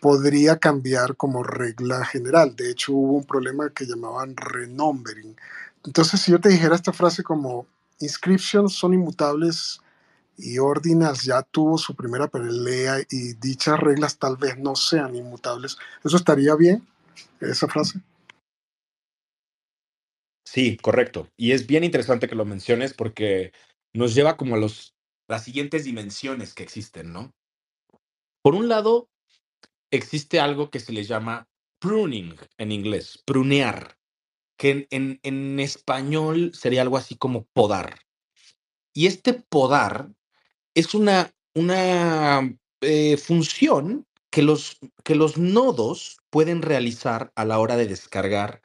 podría 0.00 0.58
cambiar 0.58 1.16
como 1.16 1.42
regla 1.44 2.04
general. 2.04 2.56
De 2.56 2.70
hecho, 2.70 2.92
hubo 2.92 3.18
un 3.18 3.24
problema 3.24 3.70
que 3.70 3.86
llamaban 3.86 4.36
renumbering. 4.36 5.36
Entonces, 5.84 6.20
si 6.20 6.32
yo 6.32 6.40
te 6.40 6.48
dijera 6.48 6.74
esta 6.74 6.92
frase 6.92 7.22
como 7.22 7.66
inscriptions 8.02 8.74
son 8.74 8.94
inmutables 8.94 9.80
y 10.36 10.58
ordinals 10.58 11.24
ya 11.24 11.42
tuvo 11.42 11.78
su 11.78 11.94
primera 11.94 12.26
pelea 12.26 12.98
y 13.10 13.34
dichas 13.34 13.78
reglas 13.78 14.18
tal 14.18 14.36
vez 14.36 14.58
no 14.58 14.74
sean 14.74 15.14
inmutables, 15.14 15.76
¿eso 16.04 16.16
estaría 16.16 16.54
bien? 16.54 16.86
Esa 17.40 17.68
frase. 17.68 18.00
Sí, 20.44 20.76
correcto. 20.76 21.28
Y 21.36 21.52
es 21.52 21.66
bien 21.66 21.84
interesante 21.84 22.28
que 22.28 22.34
lo 22.34 22.44
menciones 22.44 22.92
porque 22.92 23.52
nos 23.94 24.14
lleva 24.14 24.36
como 24.36 24.54
a 24.54 24.58
los, 24.58 24.94
las 25.28 25.44
siguientes 25.44 25.84
dimensiones 25.84 26.54
que 26.54 26.62
existen, 26.62 27.12
¿no? 27.12 27.32
Por 28.42 28.54
un 28.54 28.68
lado, 28.68 29.08
existe 29.90 30.40
algo 30.40 30.70
que 30.70 30.80
se 30.80 30.92
le 30.92 31.04
llama 31.04 31.46
pruning 31.80 32.36
en 32.58 32.72
inglés, 32.72 33.22
prunear, 33.24 33.96
que 34.62 34.86
en, 34.90 35.18
en, 35.24 35.58
español 35.58 36.52
sería 36.54 36.82
algo 36.82 36.96
así 36.96 37.16
como 37.16 37.48
podar. 37.52 37.98
Y 38.94 39.08
este 39.08 39.34
podar 39.34 40.12
es 40.72 40.94
una, 40.94 41.34
una 41.56 42.56
eh, 42.80 43.16
función 43.16 44.06
que 44.30 44.42
los, 44.42 44.78
que 45.02 45.16
los 45.16 45.36
nodos 45.36 46.18
pueden 46.30 46.62
realizar 46.62 47.32
a 47.34 47.44
la 47.44 47.58
hora 47.58 47.76
de 47.76 47.88
descargar 47.88 48.62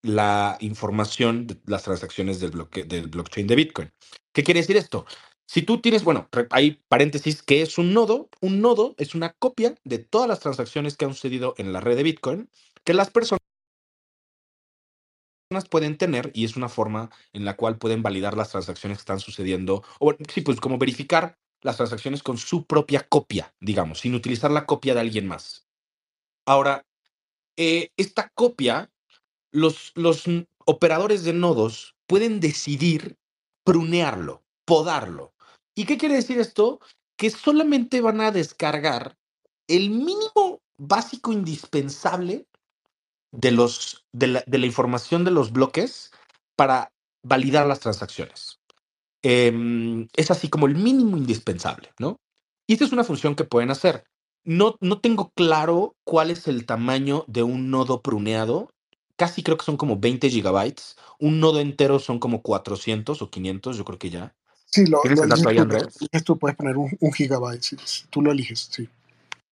la 0.00 0.56
información 0.60 1.46
de 1.46 1.58
las 1.66 1.82
transacciones 1.82 2.40
del, 2.40 2.52
bloque, 2.52 2.84
del 2.84 3.08
blockchain 3.08 3.46
de 3.46 3.56
Bitcoin. 3.56 3.92
¿Qué 4.32 4.44
quiere 4.44 4.60
decir 4.60 4.78
esto? 4.78 5.04
Si 5.46 5.60
tú 5.60 5.78
tienes, 5.78 6.04
bueno, 6.04 6.26
hay 6.48 6.80
paréntesis, 6.88 7.42
que 7.42 7.60
es 7.60 7.76
un 7.76 7.92
nodo? 7.92 8.30
Un 8.40 8.62
nodo 8.62 8.94
es 8.96 9.14
una 9.14 9.34
copia 9.34 9.74
de 9.84 9.98
todas 9.98 10.26
las 10.26 10.40
transacciones 10.40 10.96
que 10.96 11.04
han 11.04 11.12
sucedido 11.12 11.52
en 11.58 11.74
la 11.74 11.80
red 11.80 11.96
de 11.96 12.02
Bitcoin 12.02 12.48
que 12.82 12.94
las 12.94 13.10
personas 13.10 13.44
pueden 15.70 15.96
tener 15.96 16.30
y 16.34 16.44
es 16.44 16.56
una 16.56 16.68
forma 16.68 17.10
en 17.32 17.44
la 17.44 17.56
cual 17.56 17.78
pueden 17.78 18.02
validar 18.02 18.36
las 18.36 18.50
transacciones 18.50 18.98
que 18.98 19.02
están 19.02 19.20
sucediendo, 19.20 19.82
o 20.00 20.14
sí, 20.28 20.40
pues 20.40 20.60
como 20.60 20.78
verificar 20.78 21.38
las 21.62 21.76
transacciones 21.76 22.22
con 22.22 22.36
su 22.36 22.66
propia 22.66 23.06
copia, 23.08 23.54
digamos, 23.60 24.00
sin 24.00 24.14
utilizar 24.14 24.50
la 24.50 24.66
copia 24.66 24.94
de 24.94 25.00
alguien 25.00 25.26
más. 25.26 25.66
Ahora, 26.46 26.84
eh, 27.56 27.90
esta 27.96 28.28
copia, 28.34 28.90
los, 29.50 29.92
los 29.94 30.24
operadores 30.66 31.24
de 31.24 31.32
nodos 31.32 31.94
pueden 32.06 32.40
decidir 32.40 33.16
prunearlo, 33.64 34.42
podarlo. 34.64 35.32
¿Y 35.74 35.86
qué 35.86 35.96
quiere 35.96 36.16
decir 36.16 36.38
esto? 36.38 36.80
Que 37.16 37.30
solamente 37.30 38.00
van 38.00 38.20
a 38.20 38.30
descargar 38.30 39.16
el 39.68 39.90
mínimo 39.90 40.60
básico 40.76 41.32
indispensable 41.32 42.46
de, 43.34 43.50
los, 43.50 44.04
de, 44.12 44.28
la, 44.28 44.44
de 44.46 44.58
la 44.58 44.66
información 44.66 45.24
de 45.24 45.30
los 45.30 45.52
bloques 45.52 46.12
para 46.56 46.92
validar 47.22 47.66
las 47.66 47.80
transacciones. 47.80 48.60
Eh, 49.22 50.06
es 50.16 50.30
así 50.30 50.48
como 50.48 50.66
el 50.66 50.76
mínimo 50.76 51.16
indispensable, 51.16 51.90
¿no? 51.98 52.16
Y 52.66 52.74
esta 52.74 52.84
es 52.84 52.92
una 52.92 53.04
función 53.04 53.34
que 53.34 53.44
pueden 53.44 53.70
hacer. 53.70 54.04
No, 54.44 54.76
no 54.80 55.00
tengo 55.00 55.30
claro 55.34 55.96
cuál 56.04 56.30
es 56.30 56.46
el 56.48 56.66
tamaño 56.66 57.24
de 57.26 57.42
un 57.42 57.70
nodo 57.70 58.02
pruneado. 58.02 58.70
Casi 59.16 59.42
creo 59.42 59.56
que 59.56 59.64
son 59.64 59.76
como 59.76 59.98
20 59.98 60.28
gigabytes. 60.28 60.96
Un 61.18 61.40
nodo 61.40 61.60
entero 61.60 61.98
son 61.98 62.18
como 62.18 62.42
400 62.42 63.22
o 63.22 63.30
500, 63.30 63.76
yo 63.76 63.84
creo 63.84 63.98
que 63.98 64.10
ya. 64.10 64.34
Sí, 64.66 64.86
lo, 64.86 65.00
¿Tienes 65.00 65.18
lo 65.18 65.24
el 65.24 65.30
dato 65.30 65.48
ahí, 65.48 65.56
eliges 65.56 65.88
tú, 65.88 65.98
eliges 66.00 66.24
tú, 66.24 66.38
puedes 66.38 66.56
poner 66.56 66.76
un, 66.76 66.96
un 67.00 67.12
gigabyte, 67.12 67.62
si 67.62 68.06
tú 68.08 68.22
lo 68.22 68.32
eliges, 68.32 68.68
sí. 68.70 68.88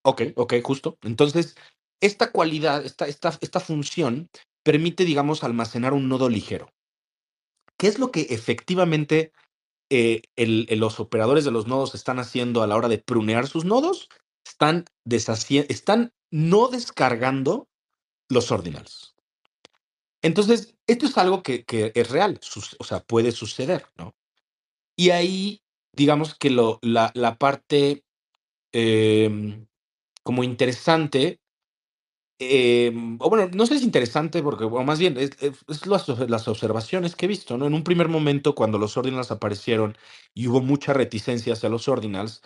Ok, 0.03 0.22
ok, 0.35 0.55
justo. 0.62 0.99
Entonces, 1.03 1.55
esta 2.03 2.30
cualidad, 2.32 2.84
esta, 2.84 3.07
esta, 3.07 3.38
esta 3.40 3.61
función 3.61 4.28
permite, 4.62 5.05
digamos, 5.07 5.42
almacenar 5.44 5.94
un 5.94 6.09
nodo 6.09 6.28
ligero. 6.28 6.68
¿Qué 7.78 7.86
es 7.88 7.98
lo 7.98 8.11
que 8.11 8.22
efectivamente 8.30 9.32
eh, 9.90 10.22
el- 10.36 10.66
los 10.78 11.00
operadores 11.00 11.44
de 11.44 11.50
los 11.50 11.66
nodos 11.66 11.94
están 11.94 12.18
haciendo 12.18 12.62
a 12.62 12.66
la 12.66 12.76
hora 12.76 12.88
de 12.88 12.98
prunear 12.98 13.46
sus 13.46 13.64
nodos? 13.64 14.09
Están, 14.46 14.84
están 15.68 16.12
no 16.30 16.68
descargando 16.68 17.68
los 18.28 18.50
ordinals. 18.50 19.14
Entonces, 20.22 20.76
esto 20.86 21.07
es 21.07 21.18
algo 21.18 21.42
que, 21.42 21.64
que 21.64 21.92
es 21.94 22.11
real, 22.11 22.40
o 22.78 22.84
sea, 22.84 23.00
puede 23.00 23.32
suceder, 23.32 23.86
¿no? 23.96 24.14
Y 24.96 25.11
ahí, 25.11 25.62
digamos 25.92 26.34
que 26.36 26.50
lo, 26.50 26.78
la, 26.82 27.11
la 27.14 27.36
parte 27.38 28.05
em, 28.72 29.66
como 30.22 30.44
interesante 30.44 31.41
o 32.41 33.28
bueno, 33.28 33.51
no 33.55 33.66
sé 33.66 33.74
si 33.74 33.80
es 33.80 33.85
interesante 33.85 34.43
porque, 34.43 34.66
más 34.68 34.99
bien, 34.99 35.16
es, 35.16 35.30
las, 35.87 36.49
observaciones 36.49 37.16
que 37.16 37.26
he 37.26 37.28
visto, 37.28 37.57
¿no? 37.57 37.66
En 37.66 37.74
un 37.74 37.85
primer 37.85 38.09
momento, 38.09 38.55
cuando 38.55 38.78
los 38.78 38.97
ordinals 38.97 39.30
aparecieron 39.30 39.97
y 40.35 40.49
hubo 40.49 40.61
mucha 40.61 40.93
reticencia 40.93 41.53
hacia 41.53 41.68
los 41.68 41.89
ordinals, 41.89 42.43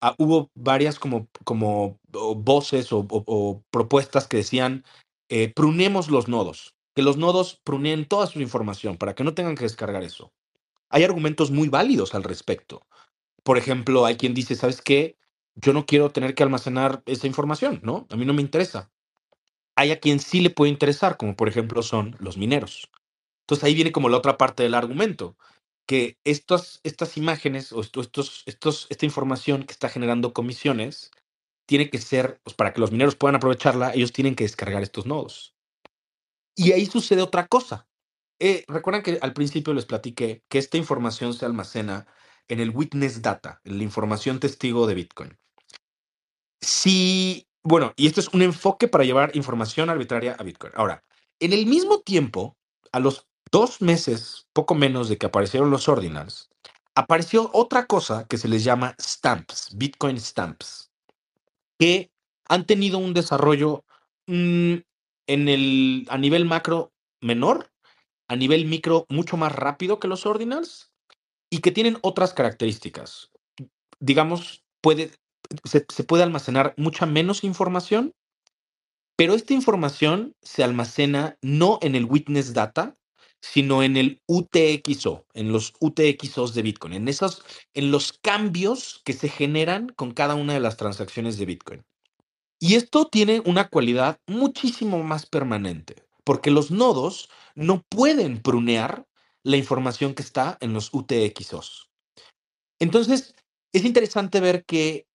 ah, 0.00 0.14
hubo 0.18 0.50
varias 0.54 0.98
como, 0.98 1.28
como 1.44 1.98
voces 2.08 2.88
o, 2.92 3.64
propuestas 3.70 4.28
que 4.28 4.38
decían, 4.38 4.84
eh, 5.28 5.52
prunemos 5.52 6.10
los 6.10 6.28
nodos, 6.28 6.74
que 6.94 7.02
los 7.02 7.16
nodos 7.16 7.60
pruneen 7.64 8.06
toda 8.06 8.26
su 8.26 8.40
información 8.40 8.96
para 8.96 9.14
que 9.14 9.24
no 9.24 9.34
tengan 9.34 9.56
que 9.56 9.64
descargar 9.64 10.02
eso. 10.02 10.32
Hay 10.90 11.04
argumentos 11.04 11.50
muy 11.50 11.68
válidos 11.68 12.14
al 12.14 12.22
respecto. 12.22 12.86
Por 13.42 13.58
ejemplo, 13.58 14.04
hay 14.06 14.16
quien 14.16 14.34
dice, 14.34 14.54
¿sabes 14.54 14.82
qué? 14.82 15.16
Yo 15.54 15.72
no 15.72 15.86
quiero 15.86 16.10
tener 16.12 16.34
que 16.34 16.42
almacenar 16.42 17.02
esa 17.06 17.26
información, 17.26 17.80
¿no? 17.82 18.06
A 18.10 18.16
mí 18.16 18.24
no 18.24 18.34
me 18.34 18.42
interesa 18.42 18.91
hay 19.76 19.92
a 19.92 20.00
quien 20.00 20.20
sí 20.20 20.40
le 20.40 20.50
puede 20.50 20.72
interesar, 20.72 21.16
como 21.16 21.36
por 21.36 21.48
ejemplo 21.48 21.82
son 21.82 22.16
los 22.20 22.36
mineros. 22.38 22.90
Entonces 23.42 23.64
ahí 23.64 23.74
viene 23.74 23.92
como 23.92 24.08
la 24.08 24.18
otra 24.18 24.38
parte 24.38 24.62
del 24.64 24.74
argumento, 24.74 25.36
que 25.86 26.18
estos, 26.24 26.80
estas 26.84 27.16
imágenes 27.18 27.72
o 27.72 27.80
esto- 27.82 28.00
estos, 28.02 28.44
estos, 28.46 28.86
esta 28.90 29.06
información 29.06 29.64
que 29.64 29.72
está 29.72 29.88
generando 29.90 30.32
comisiones 30.32 31.10
tiene 31.66 31.90
que 31.90 31.98
ser, 31.98 32.40
pues 32.44 32.54
para 32.56 32.72
que 32.72 32.80
los 32.80 32.92
mineros 32.92 33.16
puedan 33.16 33.36
aprovecharla, 33.36 33.94
ellos 33.94 34.12
tienen 34.12 34.34
que 34.36 34.44
descargar 34.44 34.82
estos 34.82 35.06
nodos. 35.06 35.54
Y 36.56 36.72
ahí 36.72 36.86
sucede 36.86 37.22
otra 37.22 37.46
cosa. 37.48 37.88
Eh, 38.40 38.64
Recuerdan 38.68 39.02
que 39.02 39.18
al 39.22 39.32
principio 39.34 39.74
les 39.74 39.86
platiqué 39.86 40.42
que 40.48 40.58
esta 40.58 40.78
información 40.78 41.34
se 41.34 41.46
almacena 41.46 42.06
en 42.48 42.60
el 42.60 42.70
witness 42.70 43.22
data, 43.22 43.60
en 43.64 43.78
la 43.78 43.84
información 43.84 44.40
testigo 44.40 44.86
de 44.86 44.94
Bitcoin. 44.94 45.38
Sí, 46.60 47.48
bueno, 47.64 47.92
y 47.96 48.06
esto 48.06 48.20
es 48.20 48.28
un 48.28 48.42
enfoque 48.42 48.88
para 48.88 49.04
llevar 49.04 49.30
información 49.34 49.90
arbitraria 49.90 50.36
a 50.38 50.42
Bitcoin. 50.42 50.72
Ahora, 50.76 51.02
En 51.40 51.52
el 51.52 51.66
mismo 51.66 52.00
tiempo, 52.00 52.56
a 52.92 53.00
los 53.00 53.26
dos 53.50 53.82
meses, 53.82 54.46
poco 54.52 54.74
menos 54.74 55.08
de 55.08 55.18
que 55.18 55.26
aparecieron 55.26 55.70
los 55.70 55.88
ordinals, 55.88 56.50
apareció 56.94 57.50
otra 57.52 57.86
cosa 57.86 58.26
que 58.28 58.38
se 58.38 58.48
les 58.48 58.64
llama 58.64 58.94
stamps, 59.00 59.76
Bitcoin 59.76 60.20
stamps, 60.20 60.90
que 61.78 62.10
han 62.48 62.66
tenido 62.66 62.98
un 62.98 63.14
desarrollo 63.14 63.84
mm, 64.26 64.74
en 65.26 65.48
el, 65.48 66.06
a 66.10 66.18
nivel 66.18 66.44
macro 66.44 66.92
menor, 67.20 67.72
a 68.28 68.36
nivel 68.36 68.66
micro 68.66 69.06
mucho 69.08 69.36
más 69.36 69.52
rápido 69.52 69.98
que 69.98 70.08
los 70.08 70.26
ordinals 70.26 70.92
y 71.50 71.58
que 71.58 71.72
tienen 71.72 71.98
otras 72.02 72.34
características. 72.34 73.30
Digamos, 74.00 74.64
puede, 74.80 75.12
se, 75.64 76.04
puede 76.04 76.22
almacenar 76.22 76.74
mucha 76.76 77.06
menos 77.06 77.44
información, 77.44 78.12
pero 79.16 79.34
esta 79.34 79.54
información 79.54 80.34
se 80.42 80.64
almacena 80.64 81.36
no 81.42 81.78
en 81.82 81.94
el 81.94 82.06
witness 82.06 82.54
data, 82.54 82.96
sino 83.40 83.82
en 83.82 83.96
el 83.96 84.22
UTXO, 84.26 85.26
en 85.34 85.52
los 85.52 85.74
UTXOs 85.80 86.54
de 86.54 86.62
Bitcoin, 86.62 86.94
en 86.94 87.08
esos, 87.08 87.44
en 87.74 87.90
los 87.90 88.12
cambios 88.12 89.02
que 89.04 89.12
se 89.12 89.28
generan 89.28 89.88
con 89.88 90.12
cada 90.12 90.34
una 90.34 90.54
de 90.54 90.60
las 90.60 90.76
transacciones 90.76 91.38
de 91.38 91.46
Bitcoin. 91.46 91.84
Y 92.60 92.76
esto 92.76 93.08
tiene 93.08 93.42
una 93.44 93.68
cualidad 93.68 94.20
muchísimo 94.28 95.02
más 95.02 95.26
permanente, 95.26 96.06
porque 96.24 96.52
los 96.52 96.70
nodos 96.70 97.28
no 97.56 97.82
pueden 97.88 98.40
prunear 98.40 99.06
la 99.42 99.56
información 99.56 100.14
que 100.14 100.22
está 100.22 100.58
en 100.60 100.72
los 100.72 100.90
UTXOs. 100.92 101.90
Entonces, 102.78 103.34
es 103.72 103.84
interesante 103.84 104.40
ver 104.40 104.64
que, 104.64 105.06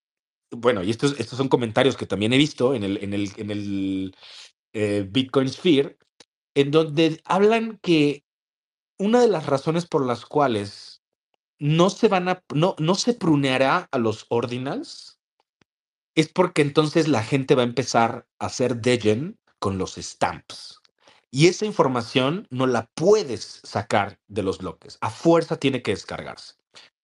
bueno, 0.52 0.84
y 0.84 0.90
estos, 0.90 1.20
estos 1.20 1.38
son 1.38 1.50
comentarios 1.50 1.98
que 1.98 2.06
también 2.06 2.34
he 2.34 2.38
visto 2.38 2.74
en 2.74 2.84
el, 2.84 3.04
en 3.04 3.14
el, 3.14 3.32
en 3.38 3.52
el 3.52 4.16
eh, 4.74 5.08
Bitcoin 5.10 5.50
Sphere, 5.50 5.98
en 6.56 6.72
donde 6.72 7.22
hablan 7.26 7.80
que 7.82 8.24
una 8.98 9.22
de 9.22 9.28
las 9.28 9.46
razones 9.46 9.86
por 9.86 10.06
las 10.06 10.26
cuales 10.26 11.02
no 11.60 11.90
se 11.90 12.08
van 12.08 12.30
a, 12.30 12.44
no, 12.54 12.76
no 12.80 12.96
se 12.96 13.14
pruneará 13.14 13.88
a 13.92 13.98
los 13.98 14.26
ordinals 14.30 15.20
es 16.16 16.30
porque 16.30 16.64
entonces 16.64 17.08
la 17.08 17.24
gente 17.24 17.54
va 17.54 17.62
a 17.62 17.66
empezar 17.66 18.28
a 18.40 18.48
hacer 18.48 18.78
degen 18.78 19.38
con 19.60 19.78
los 19.78 19.96
stamps. 19.96 20.82
Y 21.30 21.48
esa 21.48 21.66
información 21.66 22.48
no 22.50 22.66
la 22.66 22.90
puedes 22.96 23.62
sacar 23.64 24.20
de 24.28 24.42
los 24.42 24.58
bloques. 24.58 24.98
A 25.02 25.12
fuerza 25.12 25.58
tiene 25.58 25.84
que 25.84 25.92
descargarse. 25.92 26.56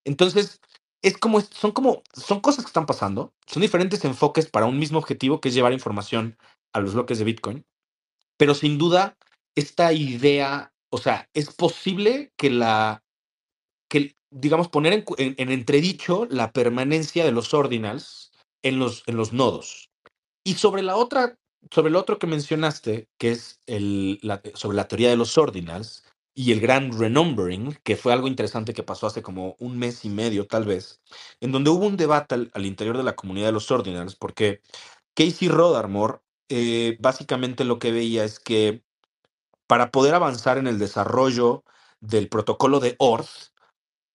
Entonces, 0.04 0.60
es 1.04 1.18
como, 1.18 1.42
son 1.42 1.72
como, 1.72 2.02
son 2.14 2.40
cosas 2.40 2.64
que 2.64 2.68
están 2.68 2.86
pasando. 2.86 3.34
Son 3.46 3.60
diferentes 3.60 4.02
enfoques 4.06 4.48
para 4.48 4.64
un 4.64 4.78
mismo 4.78 4.98
objetivo, 4.98 5.38
que 5.38 5.50
es 5.50 5.54
llevar 5.54 5.74
información 5.74 6.38
a 6.72 6.80
los 6.80 6.94
bloques 6.94 7.18
de 7.18 7.24
Bitcoin. 7.24 7.66
Pero 8.38 8.54
sin 8.54 8.78
duda, 8.78 9.18
esta 9.54 9.92
idea, 9.92 10.72
o 10.90 10.96
sea, 10.96 11.28
es 11.34 11.52
posible 11.52 12.32
que 12.38 12.48
la, 12.48 13.04
que, 13.90 14.16
digamos, 14.30 14.68
poner 14.68 15.04
en, 15.18 15.50
entredicho 15.50 16.26
la 16.30 16.52
permanencia 16.52 17.22
de 17.22 17.32
los 17.32 17.52
ordinals 17.52 18.32
en 18.62 18.78
los, 18.78 19.02
en 19.06 19.18
los 19.18 19.34
nodos. 19.34 19.90
Y 20.42 20.54
sobre 20.54 20.80
la 20.80 20.96
otra, 20.96 21.36
sobre 21.70 21.92
lo 21.92 22.00
otro 22.00 22.18
que 22.18 22.26
mencionaste, 22.26 23.08
que 23.18 23.32
es 23.32 23.60
el, 23.66 24.20
sobre 24.54 24.76
la 24.76 24.88
teoría 24.88 25.10
de 25.10 25.16
los 25.16 25.36
ordinals 25.36 26.02
y 26.34 26.52
el 26.52 26.60
gran 26.60 26.98
renumbering, 26.98 27.78
que 27.84 27.96
fue 27.96 28.12
algo 28.12 28.28
interesante 28.28 28.74
que 28.74 28.82
pasó 28.84 29.06
hace 29.08 29.22
como 29.22 29.56
un 29.60 29.78
mes 29.78 30.04
y 30.04 30.10
medio, 30.10 30.46
tal 30.46 30.64
vez, 30.64 31.00
en 31.40 31.52
donde 31.52 31.70
hubo 31.70 31.86
un 31.86 31.96
debate 31.96 32.34
al, 32.34 32.66
interior 32.66 32.96
de 32.96 33.04
la 33.04 33.16
comunidad 33.16 33.48
de 33.48 33.52
los 33.52 33.70
ordinals, 33.70 34.16
porque 34.16 34.60
Casey 35.14 35.48
Rodarmore 35.48 36.20
eh, 36.50 36.96
básicamente 37.00 37.64
lo 37.64 37.78
que 37.78 37.92
veía 37.92 38.24
es 38.24 38.40
que 38.40 38.82
para 39.66 39.90
poder 39.90 40.14
avanzar 40.14 40.58
en 40.58 40.66
el 40.68 40.78
desarrollo 40.78 41.64
del 42.00 42.28
protocolo 42.28 42.80
de 42.80 42.96
ORth, 42.98 43.52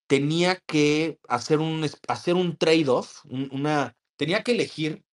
tenía 0.08 0.58
que 0.68 1.20
hacer 1.30 1.60
un, 1.60 1.88
hacer 2.08 2.36
un 2.36 2.58
trade-off, 2.58 3.26
un- 3.26 3.50
una, 3.54 3.96
tenía 4.18 4.44
que 4.44 4.54
elegir 4.54 5.04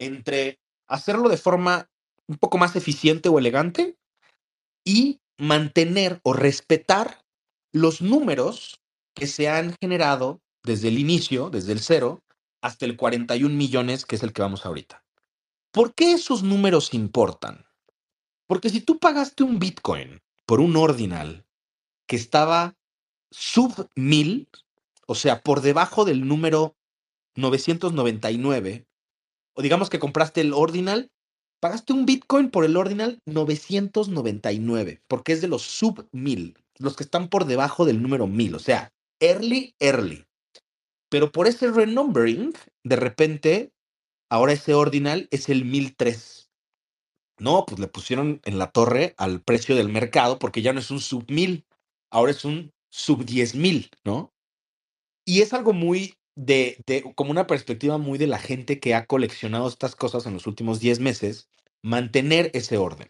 entre 0.00 0.60
hacerlo 0.88 1.28
de 1.28 1.38
forma 1.38 1.90
un 2.28 2.38
poco 2.38 2.58
más 2.58 2.76
eficiente 2.76 3.28
o 3.30 3.38
elegante 3.38 3.96
y 4.84 5.20
mantener 5.38 6.20
o 6.22 6.32
respetar 6.32 7.24
los 7.72 8.00
números 8.00 8.80
que 9.14 9.26
se 9.26 9.48
han 9.48 9.74
generado 9.80 10.40
desde 10.62 10.88
el 10.88 10.98
inicio, 10.98 11.50
desde 11.50 11.72
el 11.72 11.80
cero, 11.80 12.22
hasta 12.60 12.84
el 12.84 12.96
41 12.96 13.54
millones, 13.54 14.04
que 14.04 14.16
es 14.16 14.22
el 14.22 14.32
que 14.32 14.42
vamos 14.42 14.66
ahorita. 14.66 15.04
¿Por 15.70 15.94
qué 15.94 16.12
esos 16.12 16.42
números 16.42 16.94
importan? 16.94 17.66
Porque 18.46 18.70
si 18.70 18.80
tú 18.80 18.98
pagaste 18.98 19.44
un 19.44 19.58
Bitcoin 19.58 20.22
por 20.46 20.60
un 20.60 20.76
ordinal 20.76 21.46
que 22.06 22.16
estaba 22.16 22.76
sub 23.30 23.88
1000, 23.94 24.48
o 25.06 25.14
sea, 25.14 25.42
por 25.42 25.60
debajo 25.60 26.04
del 26.04 26.26
número 26.26 26.76
999, 27.36 28.86
o 29.54 29.62
digamos 29.62 29.90
que 29.90 29.98
compraste 29.98 30.40
el 30.40 30.52
ordinal, 30.52 31.10
pagaste 31.60 31.92
un 31.92 32.06
Bitcoin 32.06 32.50
por 32.50 32.64
el 32.64 32.76
ordinal 32.76 33.20
999, 33.26 35.02
porque 35.08 35.32
es 35.32 35.40
de 35.40 35.48
los 35.48 35.62
sub 35.62 36.08
1000, 36.12 36.56
los 36.78 36.96
que 36.96 37.04
están 37.04 37.28
por 37.28 37.46
debajo 37.46 37.84
del 37.84 38.02
número 38.02 38.26
1000, 38.26 38.54
o 38.54 38.58
sea, 38.58 38.92
early, 39.20 39.74
early. 39.80 40.24
Pero 41.08 41.32
por 41.32 41.46
ese 41.46 41.70
renumbering, 41.70 42.52
de 42.84 42.96
repente, 42.96 43.72
ahora 44.30 44.52
ese 44.52 44.74
ordinal 44.74 45.28
es 45.30 45.48
el 45.48 45.64
1003. 45.64 46.50
No, 47.38 47.64
pues 47.66 47.78
le 47.78 47.86
pusieron 47.86 48.40
en 48.44 48.58
la 48.58 48.70
torre 48.70 49.14
al 49.18 49.42
precio 49.42 49.76
del 49.76 49.88
mercado 49.88 50.38
porque 50.38 50.62
ya 50.62 50.72
no 50.72 50.80
es 50.80 50.90
un 50.90 51.00
sub 51.00 51.24
1000, 51.30 51.66
ahora 52.10 52.32
es 52.32 52.44
un 52.44 52.72
sub 52.90 53.24
10000, 53.24 53.90
¿no? 54.04 54.32
Y 55.24 55.42
es 55.42 55.52
algo 55.52 55.72
muy 55.72 56.14
de, 56.36 56.82
de, 56.86 57.12
como 57.14 57.30
una 57.30 57.46
perspectiva 57.46 57.98
muy 57.98 58.18
de 58.18 58.26
la 58.26 58.38
gente 58.38 58.78
que 58.78 58.94
ha 58.94 59.06
coleccionado 59.06 59.66
estas 59.68 59.96
cosas 59.96 60.26
en 60.26 60.34
los 60.34 60.46
últimos 60.46 60.78
10 60.80 61.00
meses, 61.00 61.48
mantener 61.82 62.50
ese 62.54 62.76
orden. 62.76 63.08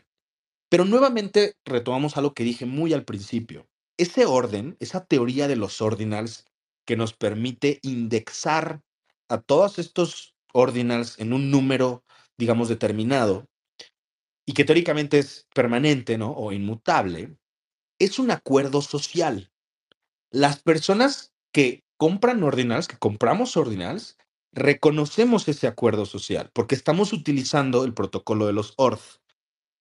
Pero 0.70 0.84
nuevamente 0.84 1.54
retomamos 1.64 2.16
algo 2.16 2.34
que 2.34 2.44
dije 2.44 2.66
muy 2.66 2.92
al 2.92 3.04
principio. 3.04 3.68
Ese 3.98 4.26
orden, 4.26 4.76
esa 4.80 5.04
teoría 5.04 5.48
de 5.48 5.56
los 5.56 5.80
ordinals 5.80 6.44
que 6.86 6.96
nos 6.96 7.14
permite 7.14 7.80
indexar 7.82 8.82
a 9.28 9.40
todos 9.40 9.78
estos 9.78 10.34
ordinals 10.52 11.18
en 11.18 11.32
un 11.32 11.50
número, 11.50 12.04
digamos, 12.38 12.68
determinado, 12.68 13.46
y 14.46 14.54
que 14.54 14.64
teóricamente 14.64 15.18
es 15.18 15.46
permanente, 15.52 16.18
¿no? 16.18 16.30
O 16.30 16.52
inmutable, 16.52 17.36
es 17.98 18.18
un 18.18 18.30
acuerdo 18.30 18.82
social. 18.82 19.50
Las 20.30 20.62
personas 20.62 21.32
que 21.52 21.82
compran 21.98 22.42
ordinals, 22.42 22.88
que 22.88 22.98
compramos 22.98 23.56
ordinals, 23.56 24.16
reconocemos 24.52 25.48
ese 25.48 25.66
acuerdo 25.66 26.06
social 26.06 26.50
porque 26.54 26.74
estamos 26.74 27.12
utilizando 27.12 27.84
el 27.84 27.94
protocolo 27.94 28.46
de 28.46 28.52
los 28.52 28.74
ORF. 28.76 29.18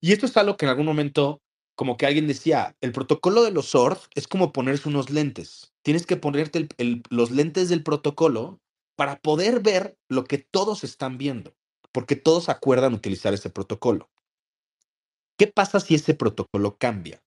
Y 0.01 0.13
esto 0.13 0.25
es 0.25 0.37
algo 0.37 0.57
que 0.57 0.65
en 0.65 0.71
algún 0.71 0.85
momento, 0.85 1.41
como 1.75 1.97
que 1.97 2.05
alguien 2.05 2.27
decía, 2.27 2.75
el 2.81 2.91
protocolo 2.91 3.43
de 3.43 3.51
los 3.51 3.75
ORF 3.75 4.07
es 4.15 4.27
como 4.27 4.53
ponerse 4.53 4.89
unos 4.89 5.09
lentes. 5.09 5.73
Tienes 5.83 6.05
que 6.05 6.17
ponerte 6.17 6.67
los 7.09 7.31
lentes 7.31 7.69
del 7.69 7.83
protocolo 7.83 8.59
para 8.95 9.19
poder 9.19 9.61
ver 9.61 9.97
lo 10.09 10.23
que 10.25 10.37
todos 10.37 10.83
están 10.83 11.17
viendo, 11.17 11.55
porque 11.91 12.15
todos 12.15 12.49
acuerdan 12.49 12.93
utilizar 12.93 13.33
ese 13.33 13.49
protocolo. 13.49 14.09
¿Qué 15.37 15.47
pasa 15.47 15.79
si 15.79 15.95
ese 15.95 16.13
protocolo 16.13 16.77
cambia? 16.77 17.23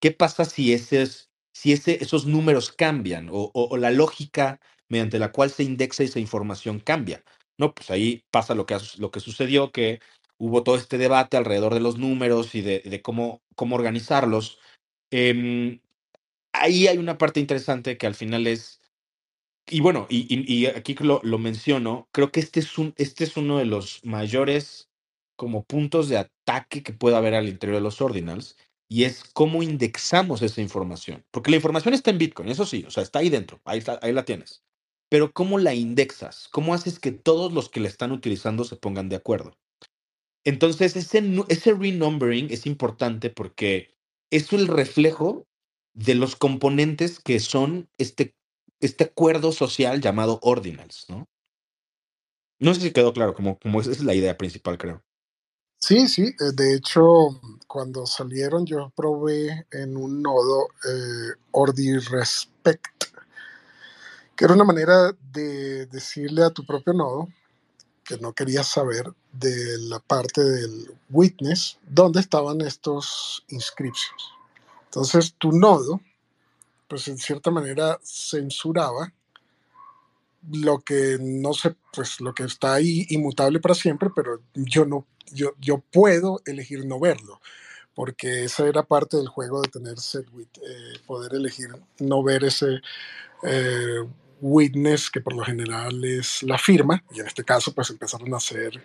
¿Qué 0.00 0.10
pasa 0.12 0.44
si, 0.44 0.72
ese 0.72 1.02
es- 1.02 1.27
si 1.58 1.72
ese, 1.72 2.00
esos 2.00 2.24
números 2.24 2.70
cambian 2.70 3.28
o, 3.32 3.76
la 3.76 3.90
lógica 3.90 4.60
mediante 4.88 5.18
la 5.18 5.32
cual 5.32 5.50
se 5.50 5.64
indexa 5.64 6.04
esa 6.04 6.20
información 6.20 6.78
cambia? 6.78 7.24
No, 7.58 7.74
pues 7.74 7.90
ahí 7.90 8.22
pasa 8.30 8.54
lo 8.54 8.64
que, 8.64 8.78
lo 8.98 9.10
que 9.10 9.18
sucedió, 9.18 9.72
que 9.72 9.98
hubo 10.38 10.62
todo 10.62 10.76
este 10.76 10.98
debate 10.98 11.36
alrededor 11.36 11.74
de 11.74 11.80
los 11.80 11.98
números 11.98 12.54
y 12.54 12.60
de, 12.60 13.02
cómo, 13.02 13.42
cómo 13.56 13.74
organizarlos. 13.74 14.60
Em, 15.10 15.80
ahí 16.52 16.86
hay 16.86 16.96
una 16.98 17.18
parte 17.18 17.40
interesante 17.40 17.98
que 17.98 18.06
al 18.06 18.14
final 18.14 18.46
es, 18.46 18.80
y 19.66 19.80
bueno, 19.80 20.06
y 20.08 20.66
aquí 20.66 20.94
lo, 21.00 21.20
lo 21.24 21.38
menciono, 21.38 22.08
creo 22.12 22.30
que 22.30 22.38
este 22.38 22.60
es, 22.60 22.78
un, 22.78 22.94
este 22.96 23.24
es 23.24 23.36
uno 23.36 23.58
de 23.58 23.64
los 23.64 24.04
mayores 24.04 24.90
como 25.34 25.64
puntos 25.64 26.08
de 26.08 26.18
ataque 26.18 26.84
que 26.84 26.92
puede 26.92 27.16
haber 27.16 27.34
al 27.34 27.48
interior 27.48 27.78
de 27.78 27.82
los 27.82 28.00
ordinals, 28.00 28.56
y 28.88 29.04
es 29.04 29.24
cómo 29.34 29.62
indexamos 29.62 30.42
esa 30.42 30.60
información. 30.62 31.24
Porque 31.32 31.50
la 31.50 31.56
información 31.56 31.94
está 31.94 32.10
en 32.10 32.18
Bitcoin, 32.18 32.48
eso 32.50 32.66
sí, 32.66 32.84
o 32.86 32.90
sea, 32.90 33.02
está 33.02 33.20
ahí 33.20 33.30
dentro, 33.30 33.60
ahí, 33.64 33.78
está- 33.78 33.98
ahí 34.02 34.12
la 34.12 34.24
tienes. 34.24 34.62
Pero 35.10 35.32
¿cómo 35.32 35.58
la 35.58 35.74
indexas? 35.74 36.48
¿Cómo 36.52 36.74
haces 36.74 36.98
que 37.00 37.12
todos 37.12 37.52
los 37.52 37.68
que 37.70 37.80
la 37.80 37.88
están 37.88 38.12
utilizando 38.12 38.64
se 38.64 38.76
pongan 38.76 39.08
de 39.08 39.16
acuerdo? 39.16 39.56
Entonces, 40.44 40.96
ese, 40.96 41.22
ese 41.48 41.74
renumbering 41.74 42.48
es 42.50 42.66
importante 42.66 43.30
porque 43.30 43.94
es 44.32 44.52
el 44.52 44.68
reflejo 44.68 45.46
de 45.94 46.16
los 46.16 46.36
componentes 46.36 47.20
que 47.20 47.40
son 47.40 47.88
este, 47.98 48.34
este 48.80 49.04
acuerdo 49.04 49.52
social 49.52 50.00
llamado 50.00 50.40
ordinals, 50.42 51.06
¿no? 51.10 51.26
No 52.60 52.74
sé 52.74 52.80
si 52.82 52.92
quedó 52.92 53.12
claro, 53.12 53.34
como, 53.34 53.58
como 53.58 53.80
esa 53.80 53.90
es 53.92 54.02
la 54.04 54.14
idea 54.14 54.38
principal, 54.38 54.78
creo. 54.78 55.02
Sí, 55.80 56.08
sí, 56.08 56.22
eh, 56.40 56.52
de 56.54 56.74
hecho, 56.74 57.40
cuando 57.66 58.04
salieron 58.06 58.66
yo 58.66 58.90
probé 58.96 59.66
en 59.70 59.96
un 59.96 60.22
nodo 60.22 60.68
eh, 60.84 61.32
Ordi 61.52 61.98
Respect, 61.98 63.04
que 64.36 64.44
era 64.44 64.54
una 64.54 64.64
manera 64.64 65.12
de 65.32 65.86
decirle 65.86 66.44
a 66.44 66.50
tu 66.50 66.64
propio 66.64 66.92
nodo 66.92 67.28
que 68.04 68.18
no 68.18 68.32
querías 68.34 68.68
saber 68.68 69.12
de 69.32 69.78
la 69.80 70.00
parte 70.00 70.42
del 70.44 70.94
witness 71.10 71.78
dónde 71.88 72.20
estaban 72.20 72.60
estos 72.62 73.44
inscriptions. 73.48 74.32
Entonces 74.86 75.34
tu 75.38 75.52
nodo, 75.52 76.00
pues 76.88 77.08
en 77.08 77.18
cierta 77.18 77.50
manera 77.50 77.98
censuraba 78.04 79.12
lo 80.50 80.80
que 80.80 81.18
no 81.20 81.52
sé, 81.54 81.74
pues 81.92 82.20
lo 82.20 82.34
que 82.34 82.44
está 82.44 82.74
ahí 82.74 83.06
inmutable 83.10 83.60
para 83.60 83.74
siempre, 83.74 84.10
pero 84.14 84.42
yo 84.54 84.84
no, 84.84 85.06
yo, 85.32 85.52
yo 85.60 85.78
puedo 85.92 86.40
elegir 86.46 86.86
no 86.86 87.00
verlo, 87.00 87.40
porque 87.94 88.44
esa 88.44 88.66
era 88.66 88.82
parte 88.82 89.16
del 89.16 89.28
juego 89.28 89.60
de 89.62 89.68
tener 89.68 89.98
SetWit, 89.98 90.58
eh, 90.58 90.98
poder 91.06 91.34
elegir 91.34 91.68
no 91.98 92.22
ver 92.22 92.44
ese 92.44 92.80
eh, 93.42 94.04
witness 94.40 95.10
que 95.10 95.20
por 95.20 95.34
lo 95.34 95.44
general 95.44 96.04
es 96.04 96.42
la 96.42 96.58
firma, 96.58 97.04
y 97.12 97.20
en 97.20 97.26
este 97.26 97.44
caso 97.44 97.74
pues 97.74 97.90
empezaron 97.90 98.32
a 98.34 98.38
hacer 98.38 98.80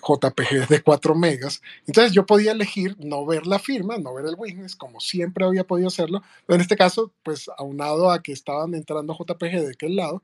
JPGs 0.00 0.68
de 0.68 0.82
4 0.82 1.14
megas. 1.14 1.62
Entonces 1.86 2.12
yo 2.12 2.26
podía 2.26 2.52
elegir 2.52 2.96
no 2.98 3.26
ver 3.26 3.46
la 3.46 3.58
firma, 3.58 3.98
no 3.98 4.14
ver 4.14 4.26
el 4.26 4.34
witness, 4.36 4.76
como 4.76 5.00
siempre 5.00 5.44
había 5.44 5.64
podido 5.64 5.88
hacerlo, 5.88 6.22
pero 6.46 6.56
en 6.56 6.60
este 6.60 6.76
caso, 6.76 7.12
pues 7.22 7.50
aunado 7.58 8.10
a 8.10 8.22
que 8.22 8.32
estaban 8.32 8.74
entrando 8.74 9.16
JPG 9.18 9.60
de 9.60 9.70
aquel 9.72 9.96
lado, 9.96 10.22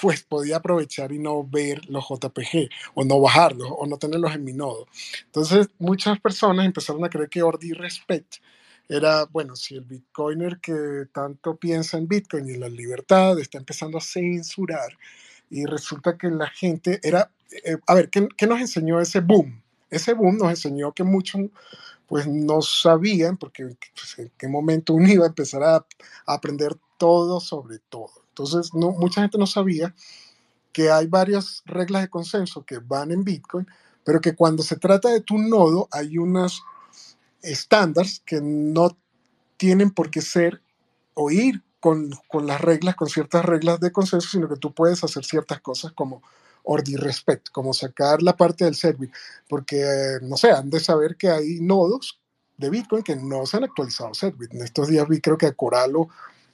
pues 0.00 0.22
podía 0.22 0.56
aprovechar 0.56 1.12
y 1.12 1.18
no 1.18 1.44
ver 1.44 1.88
los 1.88 2.04
JPG 2.08 2.68
o 2.94 3.04
no 3.04 3.20
bajarlos 3.20 3.68
o 3.70 3.86
no 3.86 3.98
tenerlos 3.98 4.34
en 4.34 4.44
mi 4.44 4.52
nodo. 4.52 4.86
Entonces 5.26 5.68
muchas 5.78 6.18
personas 6.20 6.66
empezaron 6.66 7.04
a 7.04 7.10
creer 7.10 7.28
que 7.28 7.42
Ordi 7.42 7.72
Respect 7.72 8.36
era, 8.88 9.24
bueno, 9.26 9.54
si 9.54 9.76
el 9.76 9.82
bitcoiner 9.82 10.58
que 10.58 11.06
tanto 11.12 11.56
piensa 11.56 11.96
en 11.96 12.08
Bitcoin 12.08 12.48
y 12.48 12.54
en 12.54 12.60
la 12.60 12.68
libertad 12.68 13.38
está 13.38 13.58
empezando 13.58 13.98
a 13.98 14.00
censurar 14.00 14.98
y 15.48 15.64
resulta 15.64 16.18
que 16.18 16.28
la 16.28 16.48
gente 16.48 16.98
era, 17.02 17.30
eh, 17.64 17.76
a 17.86 17.94
ver, 17.94 18.10
¿qué, 18.10 18.26
¿qué, 18.36 18.48
nos 18.48 18.60
enseñó 18.60 19.00
ese 19.00 19.20
boom? 19.20 19.62
Ese 19.90 20.12
boom 20.12 20.38
nos 20.38 20.50
enseñó 20.50 20.92
que 20.92 21.04
muchos 21.04 21.40
pues 22.08 22.26
no 22.26 22.60
sabían, 22.62 23.36
porque 23.36 23.76
pues, 23.94 24.18
en 24.18 24.32
qué 24.36 24.48
momento 24.48 24.94
uno 24.94 25.08
iba 25.08 25.24
a 25.24 25.28
empezar 25.28 25.62
a, 25.62 25.76
a 25.76 25.84
aprender 26.26 26.76
todo 26.98 27.38
sobre 27.38 27.78
todo. 27.78 28.10
Entonces, 28.40 28.72
no, 28.74 28.92
mucha 28.92 29.20
gente 29.20 29.38
no 29.38 29.46
sabía 29.46 29.94
que 30.72 30.90
hay 30.90 31.06
varias 31.06 31.62
reglas 31.66 32.02
de 32.02 32.08
consenso 32.08 32.64
que 32.64 32.78
van 32.78 33.10
en 33.10 33.24
Bitcoin, 33.24 33.66
pero 34.04 34.20
que 34.20 34.34
cuando 34.34 34.62
se 34.62 34.76
trata 34.76 35.10
de 35.10 35.20
tu 35.20 35.36
nodo 35.36 35.88
hay 35.90 36.16
unos 36.16 36.62
estándares 37.42 38.22
que 38.24 38.40
no 38.40 38.96
tienen 39.56 39.90
por 39.90 40.10
qué 40.10 40.22
ser 40.22 40.62
o 41.14 41.30
ir 41.30 41.62
con, 41.80 42.10
con, 42.28 42.46
las 42.46 42.60
reglas, 42.60 42.94
con 42.94 43.08
ciertas 43.08 43.44
reglas 43.44 43.80
de 43.80 43.92
consenso, 43.92 44.28
sino 44.28 44.48
que 44.48 44.56
tú 44.56 44.72
puedes 44.72 45.02
hacer 45.04 45.24
ciertas 45.24 45.60
cosas 45.60 45.92
como 45.92 46.22
ordi 46.62 46.96
respect, 46.96 47.48
como 47.50 47.72
sacar 47.72 48.22
la 48.22 48.36
parte 48.36 48.64
del 48.64 48.74
Segwit, 48.74 49.12
porque, 49.48 50.18
no 50.22 50.36
sé, 50.36 50.50
han 50.50 50.70
de 50.70 50.80
saber 50.80 51.16
que 51.16 51.30
hay 51.30 51.60
nodos 51.60 52.20
de 52.56 52.70
Bitcoin 52.70 53.02
que 53.02 53.16
no 53.16 53.44
se 53.46 53.56
han 53.56 53.64
actualizado. 53.64 54.12
En 54.22 54.62
estos 54.62 54.88
días 54.88 55.08
vi 55.08 55.20
creo 55.20 55.38
que 55.38 55.46
a 55.46 55.52
Coralo 55.52 56.08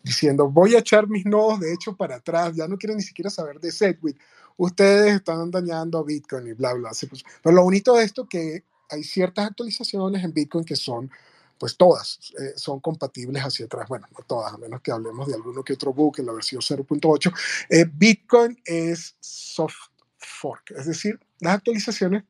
diciendo, 0.06 0.48
voy 0.48 0.76
a 0.76 0.78
echar 0.78 1.08
mis 1.08 1.26
nodos 1.26 1.58
de 1.58 1.72
hecho 1.72 1.96
para 1.96 2.16
atrás, 2.16 2.54
ya 2.54 2.68
no 2.68 2.78
quiero 2.78 2.94
ni 2.94 3.02
siquiera 3.02 3.28
saber 3.28 3.58
de 3.58 3.72
Segwit, 3.72 4.16
ustedes 4.56 5.16
están 5.16 5.50
dañando 5.50 5.98
a 5.98 6.04
Bitcoin 6.04 6.46
y 6.46 6.52
bla, 6.52 6.74
bla. 6.74 6.90
Pues, 7.08 7.24
pero 7.42 7.56
lo 7.56 7.62
bonito 7.64 7.94
de 7.94 8.04
esto 8.04 8.22
es 8.22 8.28
que 8.28 8.64
hay 8.88 9.02
ciertas 9.02 9.46
actualizaciones 9.46 10.22
en 10.22 10.32
Bitcoin 10.32 10.64
que 10.64 10.76
son, 10.76 11.10
pues 11.58 11.76
todas, 11.76 12.20
eh, 12.38 12.52
son 12.54 12.78
compatibles 12.78 13.42
hacia 13.42 13.66
atrás. 13.66 13.88
Bueno, 13.88 14.06
no 14.16 14.24
todas, 14.24 14.54
a 14.54 14.58
menos 14.58 14.80
que 14.80 14.92
hablemos 14.92 15.26
de 15.26 15.34
alguno 15.34 15.64
que 15.64 15.72
otro 15.72 15.92
book 15.92 16.20
en 16.20 16.26
la 16.26 16.32
versión 16.32 16.62
0.8. 16.62 17.34
Eh, 17.68 17.84
Bitcoin 17.92 18.56
es 18.64 19.16
soft 19.18 19.90
fork, 20.18 20.70
es 20.70 20.86
decir, 20.86 21.18
las 21.40 21.54
actualizaciones 21.54 22.22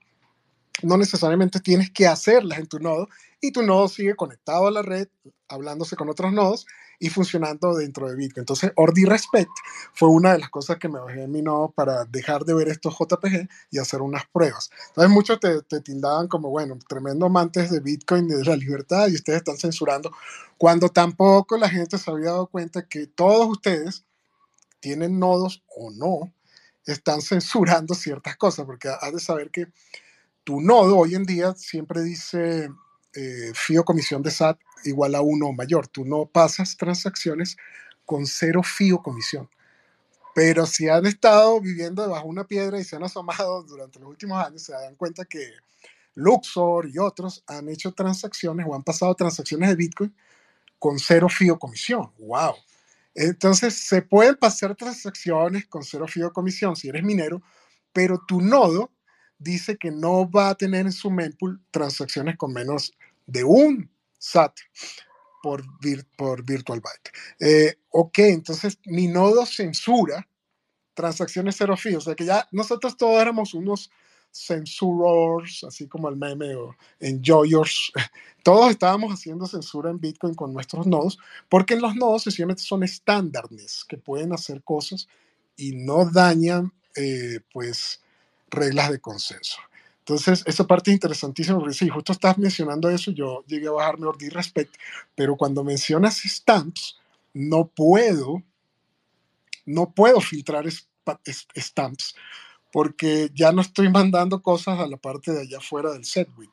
no 0.83 0.97
necesariamente 0.97 1.61
tienes 1.61 1.91
que 1.91 2.07
hacerlas 2.07 2.59
en 2.59 2.66
tu 2.66 2.79
nodo 2.79 3.09
y 3.41 3.53
tu 3.53 3.62
nodo 3.62 3.89
sigue 3.89 4.16
conectado 4.16 4.66
a 4.66 4.70
la 4.70 4.82
red, 4.82 5.09
hablándose 5.49 5.97
con 5.97 6.09
otros 6.09 6.32
nodos 6.32 6.66
y 6.99 7.11
funcionando 7.11 7.74
dentro 7.74 8.09
de 8.09 8.16
Bitcoin. 8.16 8.43
Entonces, 8.43 8.72
Ordi 8.76 9.05
Respect 9.05 9.51
fue 9.93 10.09
una 10.09 10.32
de 10.32 10.39
las 10.39 10.51
cosas 10.51 10.78
que 10.78 10.89
me 10.89 10.99
bajé 10.99 11.24
en 11.24 11.30
mi 11.30 11.43
nodo 11.43 11.70
para 11.70 12.05
dejar 12.07 12.45
de 12.45 12.55
ver 12.55 12.68
estos 12.68 12.97
JPG 12.99 13.49
y 13.70 13.78
hacer 13.78 14.01
unas 14.01 14.26
pruebas. 14.32 14.70
Entonces, 14.89 15.12
muchos 15.12 15.39
te, 15.41 15.62
te 15.62 15.80
tildaban 15.80 16.28
como, 16.28 16.49
bueno, 16.49 16.78
tremendo 16.89 17.26
amantes 17.26 17.70
de 17.70 17.80
Bitcoin 17.80 18.26
y 18.30 18.34
de 18.34 18.45
la 18.45 18.57
libertad 18.57 19.09
y 19.09 19.14
ustedes 19.14 19.39
están 19.39 19.59
censurando, 19.59 20.11
cuando 20.59 20.89
tampoco 20.89 21.59
la 21.59 21.68
gente 21.68 21.99
se 21.99 22.11
había 22.11 22.30
dado 22.30 22.47
cuenta 22.47 22.89
que 22.89 23.07
todos 23.07 23.49
ustedes 23.49 24.05
tienen 24.80 25.18
nodos 25.18 25.62
o 25.76 25.91
no, 25.91 26.32
están 26.87 27.20
censurando 27.20 27.95
ciertas 27.95 28.37
cosas, 28.37 28.64
porque 28.64 28.89
has 28.89 29.12
de 29.12 29.20
saber 29.20 29.51
que 29.51 29.66
tu 30.45 30.61
nodo 30.61 30.97
hoy 30.99 31.14
en 31.16 31.24
día 31.24 31.55
siempre 31.57 32.03
dice 32.03 32.70
eh, 33.17 33.53
FIO 33.55 33.85
comisión 33.85 34.23
de 34.23 34.31
SAT 34.31 34.59
igual 34.85 35.14
a 35.14 35.21
uno 35.21 35.47
o 35.47 35.53
mayor. 35.53 35.89
Tú 35.89 36.05
no 36.05 36.27
pasas 36.27 36.77
transacciones 36.77 37.57
con 38.05 38.27
cero 38.27 38.62
FIO 38.62 39.03
comisión. 39.03 39.49
Pero 40.35 40.67
si 40.67 40.89
han 40.89 41.07
estado 41.07 41.61
viviendo 41.61 42.03
debajo 42.03 42.25
de 42.25 42.31
una 42.31 42.45
piedra 42.47 42.79
y 42.79 42.85
se 42.85 42.97
han 42.97 43.03
asomado 43.03 43.62
durante 43.62 43.99
los 43.99 44.09
últimos 44.11 44.45
años, 44.45 44.62
se 44.62 44.73
dan 44.73 44.95
cuenta 44.95 45.25
que 45.25 45.51
Luxor 46.14 46.89
y 46.89 46.99
otros 46.99 47.43
han 47.47 47.69
hecho 47.69 47.93
transacciones 47.93 48.67
o 48.69 48.75
han 48.75 48.83
pasado 48.83 49.14
transacciones 49.14 49.71
de 49.71 49.77
Bitcoin 49.77 50.14
con 50.79 50.99
cero 50.99 51.29
FIO 51.29 51.59
comisión. 51.59 52.12
¡Wow! 52.19 52.55
Entonces, 53.14 53.75
se 53.75 54.03
pueden 54.03 54.37
pasar 54.37 54.77
transacciones 54.77 55.67
con 55.67 55.83
cero 55.83 56.07
FIO 56.07 56.33
comisión 56.33 56.77
si 56.77 56.89
eres 56.89 57.03
minero, 57.03 57.43
pero 57.93 58.21
tu 58.29 58.43
nodo 58.43 58.91
dice 59.39 59.77
que 59.77 59.91
no 59.91 60.31
va 60.31 60.51
a 60.51 60.55
tener 60.55 60.87
en 60.87 60.93
su 60.93 61.11
mempool 61.11 61.61
transacciones 61.71 62.37
con 62.37 62.53
menos 62.53 62.93
de 63.27 63.45
un 63.45 63.91
SAT 64.18 64.55
por, 65.43 65.62
por 66.16 66.45
Virtual 66.45 66.81
Byte. 66.81 67.11
Eh, 67.41 67.77
ok, 67.91 68.18
entonces 68.20 68.79
mi 68.87 69.07
nodo 69.09 69.47
censura 69.47 70.27
transacciones 70.95 71.57
cero 71.59 71.77
fee, 71.77 71.95
o 71.95 72.01
sea 72.01 72.14
que 72.14 72.24
ya 72.24 72.49
nosotros 72.53 72.97
todos 72.97 73.20
éramos 73.20 73.55
unos 73.55 73.91
censurers, 74.33 75.64
así 75.64 75.87
como 75.87 76.09
el 76.09 76.16
meme 76.16 76.55
o 76.57 76.74
enjoyers. 77.01 77.93
Todos 78.43 78.70
estábamos 78.70 79.12
haciendo 79.12 79.47
censura 79.47 79.91
en 79.91 79.99
Bitcoin 79.99 80.35
con 80.35 80.53
nuestros 80.53 80.87
nodos, 80.87 81.18
porque 81.49 81.74
en 81.74 81.83
los 81.83 81.97
nodos 81.97 82.24
sencillamente 82.24 82.62
son 82.62 82.83
estándares 82.83 83.85
que 83.89 83.99
pueden 83.99 84.33
hacer 84.33 84.62
cosas 84.62 85.09
y 85.57 85.72
no 85.72 86.09
dañan, 86.09 86.72
eh, 86.97 87.41
pues, 87.53 88.01
reglas 88.49 88.91
de 88.91 89.01
consenso. 89.01 89.59
Entonces, 90.09 90.45
esa 90.47 90.65
parte 90.69 90.93
es 90.93 90.95
interesantísima 90.95 91.59
porque 91.59 91.75
sí, 91.75 91.89
justo 91.89 92.13
estás 92.13 92.39
mencionando 92.39 92.89
eso, 92.89 93.11
yo 93.11 93.43
llegué 93.49 93.67
a 93.67 93.73
bajarme 93.73 94.07
Ordi 94.07 94.29
Respect, 94.29 94.73
pero 95.17 95.35
cuando 95.35 95.65
mencionas 95.65 96.19
stamps, 96.19 96.97
no 97.35 97.67
puedo, 97.67 98.41
no 99.65 99.91
puedo 99.91 100.21
filtrar 100.21 100.65
stamps 101.59 102.15
porque 102.71 103.33
ya 103.35 103.51
no 103.51 103.63
estoy 103.63 103.91
mandando 103.91 104.43
cosas 104.43 104.79
a 104.79 104.87
la 104.87 104.97
parte 104.97 105.33
de 105.33 105.41
allá 105.41 105.59
afuera 105.59 105.91
del 105.91 106.05
setwit, 106.05 106.53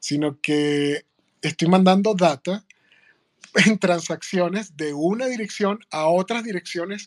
sino 0.00 0.40
que 0.40 1.04
estoy 1.40 1.68
mandando 1.68 2.14
data 2.14 2.64
en 3.64 3.78
transacciones 3.78 4.76
de 4.76 4.92
una 4.92 5.26
dirección 5.26 5.78
a 5.92 6.08
otras 6.08 6.42
direcciones 6.42 7.06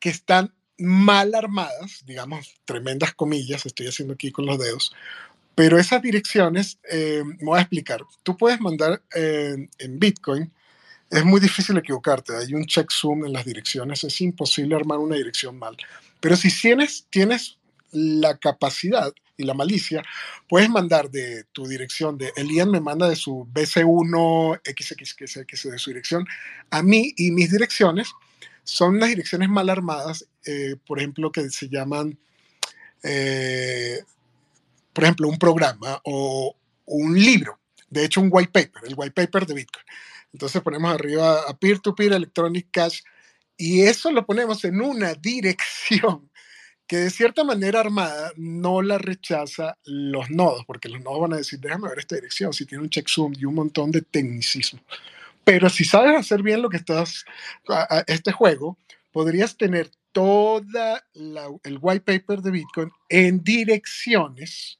que 0.00 0.10
están 0.10 0.52
mal 0.78 1.34
armadas, 1.34 2.02
digamos, 2.06 2.54
tremendas 2.64 3.14
comillas, 3.14 3.66
estoy 3.66 3.86
haciendo 3.86 4.14
aquí 4.14 4.30
con 4.32 4.46
los 4.46 4.58
dedos, 4.58 4.92
pero 5.54 5.78
esas 5.78 6.02
direcciones, 6.02 6.78
eh, 6.90 7.22
me 7.24 7.44
voy 7.44 7.58
a 7.58 7.62
explicar, 7.62 8.00
tú 8.22 8.36
puedes 8.36 8.60
mandar 8.60 9.02
eh, 9.14 9.68
en 9.78 9.98
Bitcoin, 9.98 10.52
es 11.10 11.24
muy 11.24 11.40
difícil 11.40 11.76
equivocarte, 11.76 12.36
hay 12.36 12.54
un 12.54 12.66
checksum 12.66 13.24
en 13.24 13.32
las 13.32 13.44
direcciones, 13.44 14.02
es 14.02 14.20
imposible 14.20 14.74
armar 14.74 14.98
una 14.98 15.16
dirección 15.16 15.58
mal, 15.58 15.76
pero 16.20 16.36
si 16.36 16.48
tienes, 16.50 17.06
tienes 17.10 17.58
la 17.92 18.36
capacidad 18.38 19.12
y 19.36 19.44
la 19.44 19.54
malicia, 19.54 20.02
puedes 20.48 20.68
mandar 20.68 21.10
de 21.10 21.44
tu 21.52 21.66
dirección, 21.66 22.18
de 22.18 22.32
Elian 22.36 22.70
me 22.70 22.80
manda 22.80 23.08
de 23.08 23.16
su 23.16 23.48
BC1 23.52 24.60
XXX 24.64 25.70
de 25.70 25.78
su 25.78 25.90
dirección 25.90 26.26
a 26.70 26.82
mí 26.82 27.12
y 27.16 27.30
mis 27.30 27.50
direcciones, 27.50 28.08
son 28.64 28.98
las 28.98 29.10
direcciones 29.10 29.48
mal 29.48 29.68
armadas, 29.68 30.26
eh, 30.46 30.76
por 30.86 30.98
ejemplo, 30.98 31.30
que 31.30 31.48
se 31.50 31.68
llaman, 31.68 32.18
eh, 33.02 34.02
por 34.92 35.04
ejemplo, 35.04 35.28
un 35.28 35.38
programa 35.38 36.00
o 36.04 36.56
un 36.86 37.18
libro, 37.18 37.60
de 37.88 38.04
hecho 38.04 38.20
un 38.20 38.28
white 38.32 38.50
paper, 38.52 38.82
el 38.88 38.94
white 38.96 39.12
paper 39.12 39.46
de 39.46 39.54
Bitcoin. 39.54 39.84
Entonces 40.32 40.62
ponemos 40.62 40.92
arriba 40.92 41.42
a 41.48 41.56
peer-to-peer 41.56 42.10
-peer 42.10 42.16
electronic 42.16 42.68
cash 42.70 43.00
y 43.56 43.82
eso 43.82 44.10
lo 44.10 44.26
ponemos 44.26 44.64
en 44.64 44.80
una 44.80 45.14
dirección 45.14 46.28
que 46.86 46.96
de 46.96 47.10
cierta 47.10 47.44
manera 47.44 47.80
armada 47.80 48.32
no 48.36 48.82
la 48.82 48.98
rechaza 48.98 49.78
los 49.84 50.28
nodos, 50.30 50.64
porque 50.66 50.88
los 50.88 51.00
nodos 51.00 51.20
van 51.20 51.32
a 51.34 51.36
decir, 51.38 51.58
déjame 51.60 51.88
ver 51.88 51.98
esta 51.98 52.16
dirección, 52.16 52.52
si 52.52 52.66
tiene 52.66 52.84
un 52.84 52.90
checksum 52.90 53.32
y 53.38 53.44
un 53.44 53.54
montón 53.54 53.90
de 53.90 54.02
tecnicismo. 54.02 54.80
Pero 55.44 55.68
si 55.68 55.84
sabes 55.84 56.16
hacer 56.16 56.42
bien 56.42 56.62
lo 56.62 56.70
que 56.70 56.78
estás, 56.78 57.24
este 58.06 58.32
juego, 58.32 58.78
podrías 59.12 59.56
tener 59.56 59.90
toda 60.12 61.04
el 61.14 61.78
white 61.80 62.04
paper 62.04 62.40
de 62.40 62.50
Bitcoin 62.50 62.90
en 63.08 63.42
direcciones, 63.42 64.78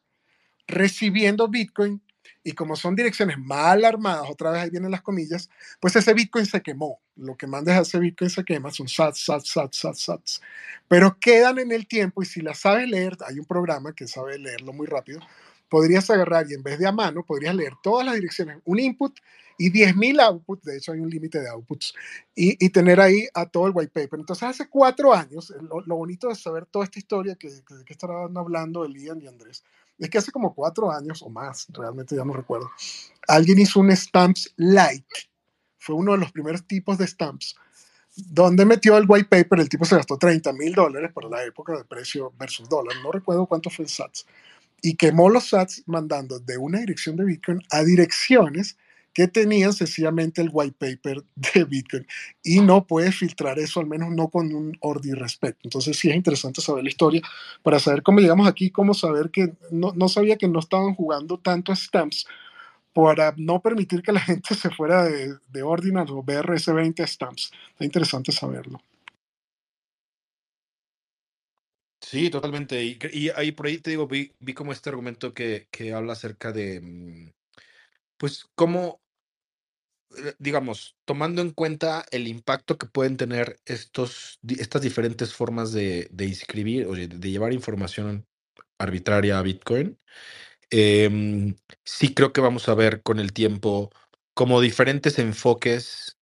recibiendo 0.66 1.48
Bitcoin 1.48 2.00
y 2.46 2.52
como 2.52 2.76
son 2.76 2.94
direcciones 2.94 3.38
mal 3.38 3.84
armadas, 3.84 4.28
otra 4.28 4.50
vez 4.50 4.62
ahí 4.62 4.70
vienen 4.70 4.90
las 4.90 5.00
comillas, 5.02 5.48
pues 5.80 5.96
ese 5.96 6.12
Bitcoin 6.12 6.44
se 6.44 6.60
quemó. 6.62 7.00
Lo 7.16 7.36
que 7.36 7.46
mandes 7.46 7.74
a 7.74 7.80
ese 7.80 7.98
Bitcoin 7.98 8.28
se 8.28 8.44
quema, 8.44 8.70
son 8.70 8.86
sats, 8.86 9.24
sats, 9.24 9.50
sats, 9.50 9.78
sats, 9.78 10.02
sats. 10.02 10.42
Pero 10.86 11.18
quedan 11.18 11.58
en 11.58 11.72
el 11.72 11.86
tiempo 11.86 12.22
y 12.22 12.26
si 12.26 12.42
las 12.42 12.58
sabes 12.58 12.88
leer, 12.88 13.16
hay 13.26 13.38
un 13.38 13.46
programa 13.46 13.94
que 13.94 14.06
sabe 14.06 14.38
leerlo 14.38 14.72
muy 14.74 14.86
rápido, 14.86 15.20
podrías 15.74 16.08
agarrar 16.08 16.46
y 16.48 16.54
en 16.54 16.62
vez 16.62 16.78
de 16.78 16.86
a 16.86 16.92
mano, 16.92 17.24
podrías 17.26 17.52
leer 17.52 17.72
todas 17.82 18.06
las 18.06 18.14
direcciones, 18.14 18.58
un 18.64 18.78
input 18.78 19.18
y 19.58 19.72
10.000 19.72 20.20
outputs, 20.20 20.62
de 20.62 20.76
hecho 20.76 20.92
hay 20.92 21.00
un 21.00 21.10
límite 21.10 21.40
de 21.40 21.48
outputs, 21.48 21.92
y, 22.32 22.64
y, 22.64 22.70
tener 22.70 23.00
ahí 23.00 23.26
a 23.34 23.46
todo 23.46 23.66
el 23.66 23.72
white 23.74 23.90
paper. 23.90 24.20
Entonces 24.20 24.44
hace 24.44 24.68
cuatro 24.68 25.12
años, 25.12 25.52
lo, 25.60 25.96
bonito 25.96 26.28
de 26.28 26.36
saber 26.36 26.66
toda 26.66 26.84
esta 26.84 27.00
historia 27.00 27.34
que, 27.34 27.48
que, 27.48 27.84
que 27.84 27.92
estaban 27.92 28.36
hablando 28.36 28.84
Elian 28.84 29.20
y 29.20 29.26
Andrés, 29.26 29.64
es 29.98 30.08
que 30.08 30.18
hace 30.18 30.30
como 30.30 30.54
cuatro 30.54 30.92
años 30.92 31.20
o 31.22 31.28
más, 31.28 31.66
realmente 31.70 32.14
ya 32.14 32.24
no 32.24 32.34
recuerdo, 32.34 32.70
alguien 33.26 33.58
hizo 33.58 33.80
un 33.80 33.90
Stamps 33.96 34.54
Lite. 34.56 35.28
Fue 35.76 35.96
uno 35.96 36.12
de 36.12 36.18
los 36.18 36.30
primeros 36.30 36.64
tipos 36.68 36.98
de 36.98 37.08
stamps. 37.08 37.56
Donde 38.16 38.64
metió 38.64 38.96
el 38.96 39.06
white 39.08 39.28
paper, 39.28 39.58
el 39.58 39.68
tipo 39.68 39.84
se 39.84 39.96
gastó 39.96 40.16
30 40.16 40.52
mil 40.52 40.72
dólares 40.72 41.10
por 41.12 41.28
la 41.28 41.44
época 41.44 41.76
de 41.76 41.84
precio 41.84 42.32
versus 42.38 42.68
dólar. 42.68 42.94
No 43.02 43.10
recuerdo 43.10 43.44
cuánto 43.46 43.70
fue 43.70 43.86
el 43.86 43.88
SATS. 43.88 44.24
Y 44.84 44.96
quemó 44.96 45.30
los 45.30 45.48
SATs 45.48 45.82
mandando 45.86 46.40
de 46.40 46.58
una 46.58 46.80
dirección 46.80 47.16
de 47.16 47.24
Bitcoin 47.24 47.62
a 47.70 47.82
direcciones 47.82 48.76
que 49.14 49.28
tenían 49.28 49.72
sencillamente 49.72 50.42
el 50.42 50.50
white 50.52 50.76
paper 50.78 51.24
de 51.36 51.64
Bitcoin 51.64 52.06
y 52.42 52.60
no 52.60 52.86
puede 52.86 53.12
filtrar 53.12 53.58
eso, 53.58 53.80
al 53.80 53.86
menos 53.86 54.10
no 54.10 54.28
con 54.28 54.52
un 54.52 54.76
order 54.80 55.18
respect. 55.18 55.60
Entonces 55.62 55.96
sí 55.96 56.10
es 56.10 56.16
interesante 56.16 56.60
saber 56.60 56.82
la 56.82 56.90
historia 56.90 57.22
para 57.62 57.78
saber 57.78 58.02
cómo 58.02 58.18
llegamos 58.18 58.46
aquí, 58.46 58.70
cómo 58.70 58.92
saber 58.92 59.30
que 59.30 59.54
no, 59.70 59.92
no 59.94 60.08
sabía 60.10 60.36
que 60.36 60.48
no 60.48 60.58
estaban 60.58 60.94
jugando 60.94 61.38
tanto 61.38 61.74
stamps 61.74 62.26
para 62.92 63.32
no 63.38 63.62
permitir 63.62 64.02
que 64.02 64.12
la 64.12 64.20
gente 64.28 64.54
se 64.54 64.68
fuera 64.68 65.04
de, 65.04 65.34
de 65.48 65.62
Ordinal 65.62 66.10
o 66.10 66.22
BRS20 66.22 67.06
stamps. 67.06 67.52
Es 67.78 67.86
interesante 67.86 68.32
saberlo. 68.32 68.82
Sí, 72.14 72.30
totalmente. 72.30 72.80
Y, 72.84 73.28
ahí 73.34 73.50
por 73.50 73.66
ahí 73.66 73.78
te 73.78 73.90
digo, 73.90 74.06
vi, 74.06 74.30
vi 74.38 74.54
como 74.54 74.70
este 74.70 74.88
argumento 74.88 75.34
que, 75.34 75.66
que 75.72 75.92
habla 75.92 76.12
acerca 76.12 76.52
de, 76.52 76.80
mm, 76.80 77.32
pues, 78.18 78.46
cómo 78.54 79.02
eh, 80.16 80.34
digamos, 80.38 80.96
tomando 81.04 81.42
en 81.42 81.50
cuenta 81.50 82.06
el 82.12 82.28
impacto 82.28 82.78
que 82.78 82.86
pueden 82.86 83.16
tener 83.16 83.58
estos, 83.66 84.38
estas 84.46 84.82
diferentes 84.82 85.34
formas 85.34 85.72
de, 85.72 86.08
de 86.12 86.26
inscribir 86.26 86.86
o 86.86 86.94
de, 86.94 87.08
llevar 87.08 87.52
información 87.52 88.26
arbitraria 88.78 89.38
a 89.38 89.42
Bitcoin, 89.42 89.98
em, 90.70 91.56
sí 91.84 92.14
creo 92.14 92.32
que 92.32 92.40
vamos 92.40 92.68
a 92.68 92.74
ver 92.76 93.02
con 93.02 93.18
el 93.20 93.32
tiempo 93.32 93.90
como 94.34 94.60
diferentes 94.60 95.18
enfoques 95.18 96.18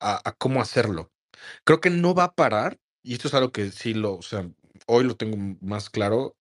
a, 0.00 0.20
a, 0.28 0.32
cómo 0.32 0.62
hacerlo. 0.62 1.12
Creo 1.64 1.80
que 1.80 1.90
no 1.90 2.14
va 2.14 2.24
a 2.24 2.34
parar, 2.34 2.78
y 3.02 3.14
esto 3.14 3.28
es 3.28 3.34
algo 3.34 3.52
que 3.52 3.72
sí 3.72 3.94
lo, 3.94 4.16
o 4.16 4.22
sea, 4.22 4.50
hoy 4.88 5.04
lo 5.04 5.16
tengo 5.16 5.36
más 5.60 5.90
claro, 5.90 6.36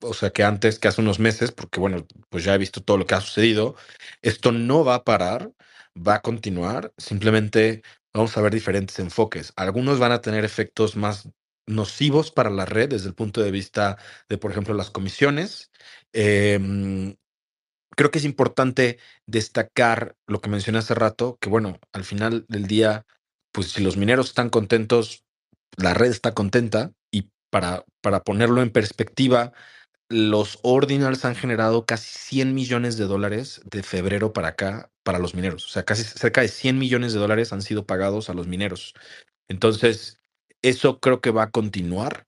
o 0.00 0.14
sea, 0.14 0.30
que 0.30 0.44
antes, 0.44 0.78
que 0.78 0.88
hace 0.88 1.02
unos 1.02 1.18
meses, 1.18 1.52
porque 1.52 1.80
bueno, 1.80 2.06
pues 2.30 2.44
ya 2.44 2.54
he 2.54 2.58
visto 2.58 2.82
todo 2.82 2.96
lo 2.98 3.06
que 3.06 3.14
ha 3.14 3.20
sucedido, 3.20 3.76
esto 4.22 4.52
no 4.52 4.84
va 4.84 4.96
a 4.96 5.04
parar 5.04 5.52
va 5.96 6.16
a 6.16 6.22
continuar, 6.22 6.92
simplemente 6.96 7.82
vamos 8.14 8.36
a 8.36 8.40
ver 8.40 8.52
diferentes 8.52 8.98
enfoques. 8.98 9.52
Algunos 9.56 9.98
van 9.98 10.12
a 10.12 10.20
tener 10.20 10.44
efectos 10.44 10.96
más 10.96 11.28
nocivos 11.66 12.30
para 12.30 12.50
la 12.50 12.64
red 12.64 12.88
desde 12.88 13.08
el 13.08 13.14
punto 13.14 13.42
de 13.42 13.50
vista 13.50 13.98
de, 14.28 14.38
por 14.38 14.50
ejemplo, 14.50 14.74
las 14.74 14.90
comisiones. 14.90 15.70
Em, 16.12 17.16
creo 17.96 18.10
que 18.10 18.18
es 18.18 18.24
importante 18.24 18.98
destacar 19.26 20.16
lo 20.26 20.40
que 20.40 20.50
mencioné 20.50 20.78
hace 20.78 20.94
rato, 20.94 21.38
que 21.40 21.48
bueno, 21.48 21.78
al 21.92 22.04
final 22.04 22.46
del 22.48 22.66
día, 22.66 23.06
pues 23.52 23.72
si 23.72 23.82
los 23.82 23.96
mineros 23.96 24.28
están 24.28 24.50
contentos, 24.50 25.24
la 25.76 25.94
red 25.94 26.10
está 26.10 26.34
contenta 26.34 26.92
para, 27.50 27.84
para 28.02 28.22
ponerlo 28.22 28.62
en 28.62 28.70
perspectiva, 28.72 29.52
los 30.10 30.58
ordinals 30.62 31.24
han 31.24 31.36
generado 31.36 31.86
casi 31.86 32.18
100 32.18 32.54
millones 32.54 32.96
de 32.98 33.06
dólares 33.06 33.62
de 33.64 33.82
febrero 33.82 34.32
para 34.32 34.48
acá 34.50 34.90
para 35.04 35.18
los 35.20 35.34
mineros. 35.34 35.66
O 35.66 35.70
sea, 35.70 35.84
casi 35.84 36.04
cerca 36.04 36.42
de 36.42 36.48
100 36.48 36.78
millones 36.78 37.12
de 37.14 37.20
dólares 37.20 37.52
han 37.52 37.62
sido 37.62 37.86
pagados 37.86 38.30
a 38.30 38.34
los 38.34 38.48
mineros. 38.48 38.94
Entonces, 39.48 40.20
eso 40.62 41.00
creo 41.00 41.20
que 41.20 41.30
va 41.32 41.44
a 41.44 41.50
continuar. 41.50 42.26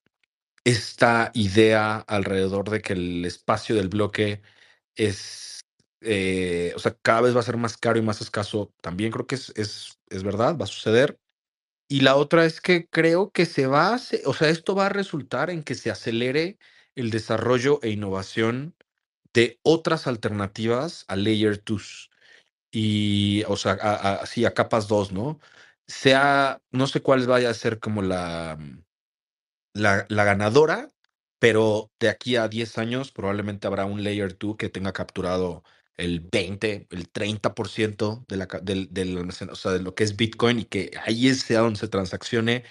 Esta 0.64 1.32
idea 1.34 1.98
alrededor 1.98 2.70
de 2.70 2.82
que 2.82 2.94
el 2.94 3.24
espacio 3.24 3.74
del 3.76 3.88
bloque 3.88 4.42
es, 4.96 5.62
eh, 6.02 6.72
o 6.76 6.80
sea, 6.80 6.96
cada 7.02 7.22
vez 7.22 7.36
va 7.36 7.40
a 7.40 7.44
ser 7.44 7.56
más 7.58 7.76
caro 7.78 7.98
y 7.98 8.02
más 8.02 8.20
escaso, 8.22 8.72
también 8.82 9.12
creo 9.12 9.26
que 9.26 9.36
es, 9.36 9.52
es, 9.56 9.98
es 10.10 10.24
verdad, 10.24 10.56
va 10.58 10.64
a 10.64 10.68
suceder. 10.68 11.18
Y 11.92 12.00
la 12.00 12.16
otra 12.16 12.46
es 12.46 12.62
que 12.62 12.88
creo 12.88 13.32
que 13.32 13.44
se 13.44 13.66
va 13.66 13.94
a, 13.94 14.00
o 14.24 14.32
sea, 14.32 14.48
esto 14.48 14.74
va 14.74 14.86
a 14.86 14.88
resultar 14.88 15.50
en 15.50 15.62
que 15.62 15.74
se 15.74 15.90
acelere 15.90 16.56
el 16.94 17.10
desarrollo 17.10 17.80
e 17.82 17.90
innovación 17.90 18.74
de 19.34 19.60
otras 19.62 20.06
alternativas 20.06 21.04
a 21.08 21.16
Layer 21.16 21.62
2 21.62 22.10
y, 22.70 23.44
o 23.46 23.58
sea, 23.58 23.72
así 23.72 24.46
a, 24.46 24.54
capas 24.54 24.88
2, 24.88 25.12
¿no? 25.12 25.38
Sea, 25.86 26.62
no 26.70 26.86
sé 26.86 27.02
cuál 27.02 27.26
vaya 27.26 27.50
a 27.50 27.54
ser 27.54 27.78
como 27.78 28.00
la, 28.00 28.58
la, 29.74 30.06
la, 30.08 30.24
ganadora, 30.24 30.88
pero 31.40 31.90
de 32.00 32.08
aquí 32.08 32.36
a 32.36 32.48
10 32.48 32.78
años 32.78 33.12
probablemente 33.12 33.66
habrá 33.66 33.84
un 33.84 34.02
Layer 34.02 34.38
2 34.38 34.56
que 34.56 34.70
tenga 34.70 34.94
capturado 34.94 35.62
el 36.02 36.20
20, 36.20 36.88
el 36.90 37.12
30% 37.12 38.24
de 38.26 38.36
la, 38.36 38.48
del, 38.62 38.88
del, 38.92 39.16
o 39.18 39.54
sea, 39.54 39.72
de 39.72 39.80
lo 39.80 39.94
que 39.94 40.04
es 40.04 40.16
Bitcoin 40.16 40.60
y 40.60 40.64
que 40.64 40.90
ahí 41.06 41.32
sea 41.34 41.60
donde 41.60 41.78
se 41.78 41.88
transaccione. 41.88 42.64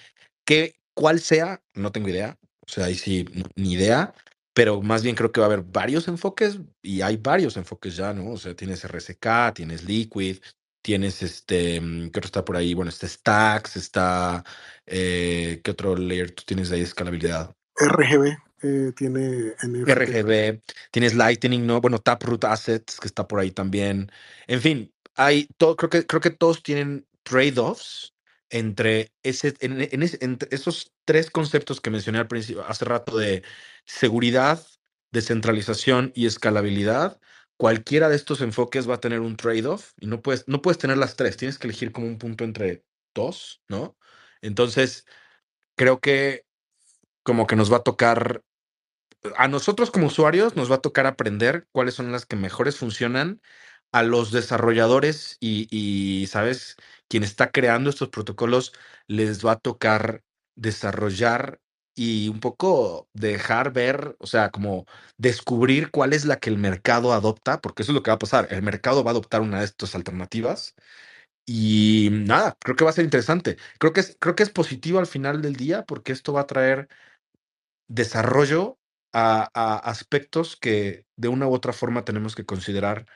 Que, 0.44 0.74
cuál 0.94 1.20
sea, 1.20 1.62
no 1.74 1.92
tengo 1.92 2.08
idea, 2.08 2.38
o 2.60 2.68
sea, 2.68 2.86
ahí 2.86 2.94
sí, 2.94 3.26
ni 3.56 3.72
idea, 3.72 4.14
pero 4.54 4.82
más 4.82 5.02
bien 5.02 5.16
creo 5.16 5.32
que 5.32 5.40
va 5.40 5.46
a 5.46 5.50
haber 5.52 5.62
varios 5.62 6.08
enfoques 6.08 6.58
y 6.82 7.00
hay 7.00 7.16
varios 7.16 7.56
enfoques 7.56 7.96
ya, 7.96 8.12
¿no? 8.12 8.32
O 8.32 8.36
sea, 8.36 8.54
tienes 8.54 8.84
RSK, 8.84 9.54
tienes 9.54 9.84
Liquid, 9.84 10.38
tienes 10.82 11.22
este, 11.22 11.80
mm, 11.80 12.10
¿qué 12.10 12.18
otro 12.18 12.26
está 12.26 12.44
por 12.44 12.56
ahí? 12.56 12.74
Bueno, 12.74 12.90
está 12.90 13.08
Stacks, 13.08 13.76
está, 13.76 14.44
eh, 14.86 15.60
¿qué 15.64 15.70
otro 15.70 15.96
layer 15.96 16.32
tú 16.32 16.42
tienes 16.44 16.68
de 16.68 16.74
ahí 16.74 16.80
de 16.82 16.88
escalabilidad? 16.88 17.54
RGB. 17.76 18.36
Eh, 18.62 18.92
tiene 18.94 19.54
RGB, 19.60 20.60
tienes 20.90 21.14
Lightning, 21.14 21.66
¿no? 21.66 21.80
Bueno, 21.80 21.98
Taproot 21.98 22.44
Assets, 22.44 23.00
que 23.00 23.08
está 23.08 23.26
por 23.26 23.40
ahí 23.40 23.50
también. 23.50 24.10
En 24.46 24.60
fin, 24.60 24.92
hay 25.16 25.48
todo, 25.56 25.76
creo 25.76 25.90
que, 25.90 26.06
creo 26.06 26.20
que 26.20 26.30
todos 26.30 26.62
tienen 26.62 27.06
trade-offs 27.24 28.14
entre, 28.50 29.12
ese, 29.22 29.54
en, 29.60 30.02
esos 30.50 30.92
tres 31.04 31.30
conceptos 31.30 31.80
que 31.80 31.90
mencioné 31.90 32.18
al 32.18 32.28
principio, 32.28 32.64
hace 32.66 32.84
rato 32.84 33.16
de 33.16 33.42
seguridad, 33.84 34.64
descentralización 35.10 36.12
y 36.14 36.26
escalabilidad, 36.26 37.18
cualquiera 37.56 38.08
de 38.08 38.16
estos 38.16 38.40
enfoques 38.42 38.88
va 38.88 38.96
a 38.96 39.00
tener 39.00 39.20
un 39.20 39.36
trade-off 39.36 39.92
y 39.98 40.06
no 40.06 40.20
puedes, 40.22 40.46
no 40.48 40.62
puedes 40.62 40.78
tener 40.78 40.98
las 40.98 41.16
tres, 41.16 41.36
tienes 41.36 41.58
que 41.58 41.66
elegir 41.66 41.92
como 41.92 42.06
un 42.06 42.18
punto 42.18 42.44
entre 42.44 42.84
dos, 43.14 43.62
¿no? 43.68 43.96
Entonces, 44.40 45.06
creo 45.76 46.00
que 46.00 46.44
como 47.22 47.46
que 47.46 47.56
nos 47.56 47.72
va 47.72 47.78
a 47.78 47.82
tocar, 47.82 48.42
a 49.36 49.48
nosotros 49.48 49.90
como 49.90 50.06
usuarios 50.08 50.56
nos 50.56 50.70
va 50.70 50.76
a 50.76 50.80
tocar 50.80 51.06
aprender 51.06 51.66
cuáles 51.72 51.94
son 51.94 52.12
las 52.12 52.26
que 52.26 52.36
mejores 52.36 52.76
funcionan 52.76 53.40
a 53.92 54.02
los 54.02 54.32
desarrolladores 54.32 55.36
y, 55.40 55.68
y, 55.70 56.26
¿sabes? 56.26 56.76
quien 57.08 57.22
está 57.24 57.50
creando 57.50 57.90
estos 57.90 58.08
protocolos 58.08 58.72
les 59.06 59.44
va 59.44 59.52
a 59.52 59.58
tocar 59.58 60.22
desarrollar 60.56 61.60
y 61.94 62.28
un 62.28 62.40
poco 62.40 63.08
dejar 63.12 63.72
ver, 63.72 64.16
o 64.18 64.26
sea, 64.26 64.50
como 64.50 64.86
descubrir 65.18 65.90
cuál 65.90 66.14
es 66.14 66.24
la 66.24 66.38
que 66.38 66.48
el 66.48 66.56
mercado 66.58 67.12
adopta, 67.12 67.60
porque 67.60 67.82
eso 67.82 67.92
es 67.92 67.94
lo 67.96 68.02
que 68.02 68.10
va 68.10 68.14
a 68.14 68.18
pasar. 68.18 68.48
El 68.50 68.62
mercado 68.62 69.04
va 69.04 69.10
a 69.10 69.12
adoptar 69.12 69.42
una 69.42 69.58
de 69.58 69.66
estas 69.66 69.94
alternativas. 69.94 70.74
Y 71.46 72.08
nada, 72.12 72.56
creo 72.60 72.76
que 72.76 72.84
va 72.84 72.90
a 72.90 72.94
ser 72.94 73.04
interesante. 73.04 73.58
Creo 73.78 73.92
que 73.92 74.00
es, 74.00 74.16
creo 74.20 74.34
que 74.36 74.42
es 74.44 74.50
positivo 74.50 74.98
al 75.00 75.06
final 75.06 75.42
del 75.42 75.56
día 75.56 75.84
porque 75.86 76.12
esto 76.12 76.32
va 76.32 76.42
a 76.42 76.46
traer 76.46 76.88
desarrollo 77.88 78.78
a, 79.12 79.76
aspectos 79.78 80.56
que 80.56 81.06
de 81.16 81.28
una 81.28 81.46
u 81.46 81.54
otra 81.54 81.72
forma 81.72 82.04
tenemos 82.04 82.34
que 82.34 82.44
considerar 82.44 83.06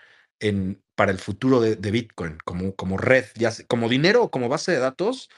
en, 0.40 0.82
para 0.94 1.12
el 1.12 1.18
futuro 1.18 1.60
de, 1.60 1.76
Bitcoin, 1.90 2.38
como, 2.44 2.74
como 2.76 2.98
red, 2.98 3.24
ya 3.34 3.52
como 3.68 3.88
dinero 3.88 4.24
o 4.24 4.30
como 4.30 4.48
base 4.48 4.72
de 4.72 4.78
datos, 4.78 5.30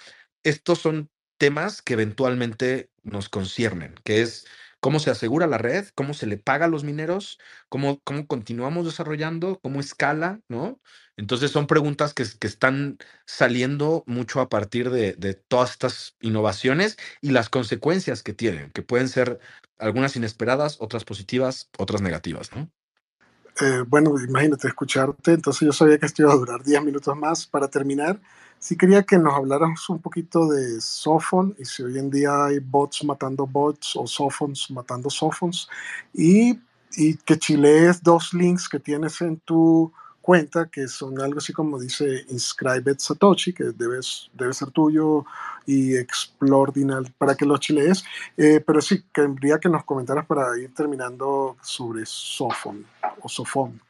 estos 0.43 0.81
son 0.81 1.11
temas 1.39 1.83
que 1.83 1.95
eventualmente 1.95 2.91
nos 3.03 3.29
conciernen, 3.29 3.95
que 4.05 4.23
es 4.23 4.47
cómo 4.81 5.01
se 5.01 5.11
asegura 5.11 5.47
la 5.47 5.59
red, 5.59 5.87
cómo 5.95 6.15
se 6.15 6.27
le 6.27 6.37
paga 6.39 6.67
a 6.67 6.69
los 6.69 6.85
mineros, 6.85 7.39
cómo, 7.69 8.01
cómo 8.05 8.27
continuamos 8.27 8.87
desarrollando, 8.87 9.61
cómo 9.63 9.81
escala, 9.81 10.41
¿no? 10.49 10.81
Entonces 11.17 11.51
son 11.51 11.67
preguntas 11.67 12.15
que, 12.15 12.25
que 12.39 12.47
están 12.47 12.99
saliendo 13.27 14.05
mucho 14.07 14.41
a 14.41 14.49
partir 14.49 14.91
de, 14.91 15.15
de 15.15 15.35
todas 15.35 15.73
estas 15.73 16.17
innovaciones 16.21 16.97
y 17.21 17.31
las 17.31 17.49
consecuencias 17.49 18.23
que 18.23 18.35
tienen, 18.35 18.71
que 18.71 18.83
pueden 18.83 19.09
ser 19.09 19.41
algunas 19.79 20.17
inesperadas, 20.17 20.77
otras 20.81 21.05
positivas, 21.05 21.71
otras 21.79 22.03
negativas, 22.03 22.51
¿no? 22.55 22.71
Eh, 23.61 23.83
bueno, 23.87 24.15
imagínate 24.21 24.69
escucharte, 24.69 25.33
entonces 25.33 25.67
yo 25.67 25.73
sabía 25.73 25.99
que 25.99 26.07
esto 26.07 26.23
iba 26.23 26.33
a 26.33 26.37
durar 26.37 26.63
10 26.63 26.83
minutos 26.85 27.17
más. 27.17 27.47
Para 27.47 27.69
terminar, 27.69 28.21
sí 28.59 28.77
quería 28.77 29.03
que 29.03 29.19
nos 29.19 29.35
habláramos 29.35 29.89
un 29.89 30.01
poquito 30.01 30.49
de 30.49 30.81
Sophon 30.81 31.55
y 31.59 31.65
si 31.65 31.83
hoy 31.83 31.99
en 31.99 32.11
día 32.11 32.47
hay 32.47 32.59
bots 32.59 33.05
matando 33.05 33.47
bots 33.47 33.97
o 33.97 34.07
Sophons 34.07 34.71
matando 34.71 35.11
Sophons 35.11 35.69
y, 36.15 36.59
y 36.97 37.15
que 37.17 37.39
chilees 37.39 38.03
dos 38.03 38.35
links 38.35 38.69
que 38.69 38.79
tienes 38.79 39.21
en 39.21 39.39
tu 39.41 39.93
cuenta 40.29 40.69
que 40.69 40.89
son 40.89 41.19
algo 41.23 41.39
así 41.39 41.55
como 41.55 41.79
dice 41.79 42.27
Inscribed 42.29 42.99
Satoshi, 42.99 43.55
que 43.55 43.65
debes, 43.75 44.29
debe 44.35 44.53
ser 44.53 44.71
tuyo, 44.73 45.25
y 45.65 45.97
Explordinal 45.97 47.11
para 47.17 47.35
que 47.35 47.47
los 47.47 47.61
chilees. 47.61 48.05
Eh, 48.37 48.61
pero 48.61 48.83
sí, 48.83 49.05
querría 49.11 49.59
que 49.59 49.71
nos 49.71 49.85
comentaras 49.85 50.27
para 50.27 50.59
ir 50.59 50.75
terminando 50.75 51.57
sobre 51.63 52.05
Sophon 52.05 52.85
o 53.23 53.29
Sophon. 53.29 53.81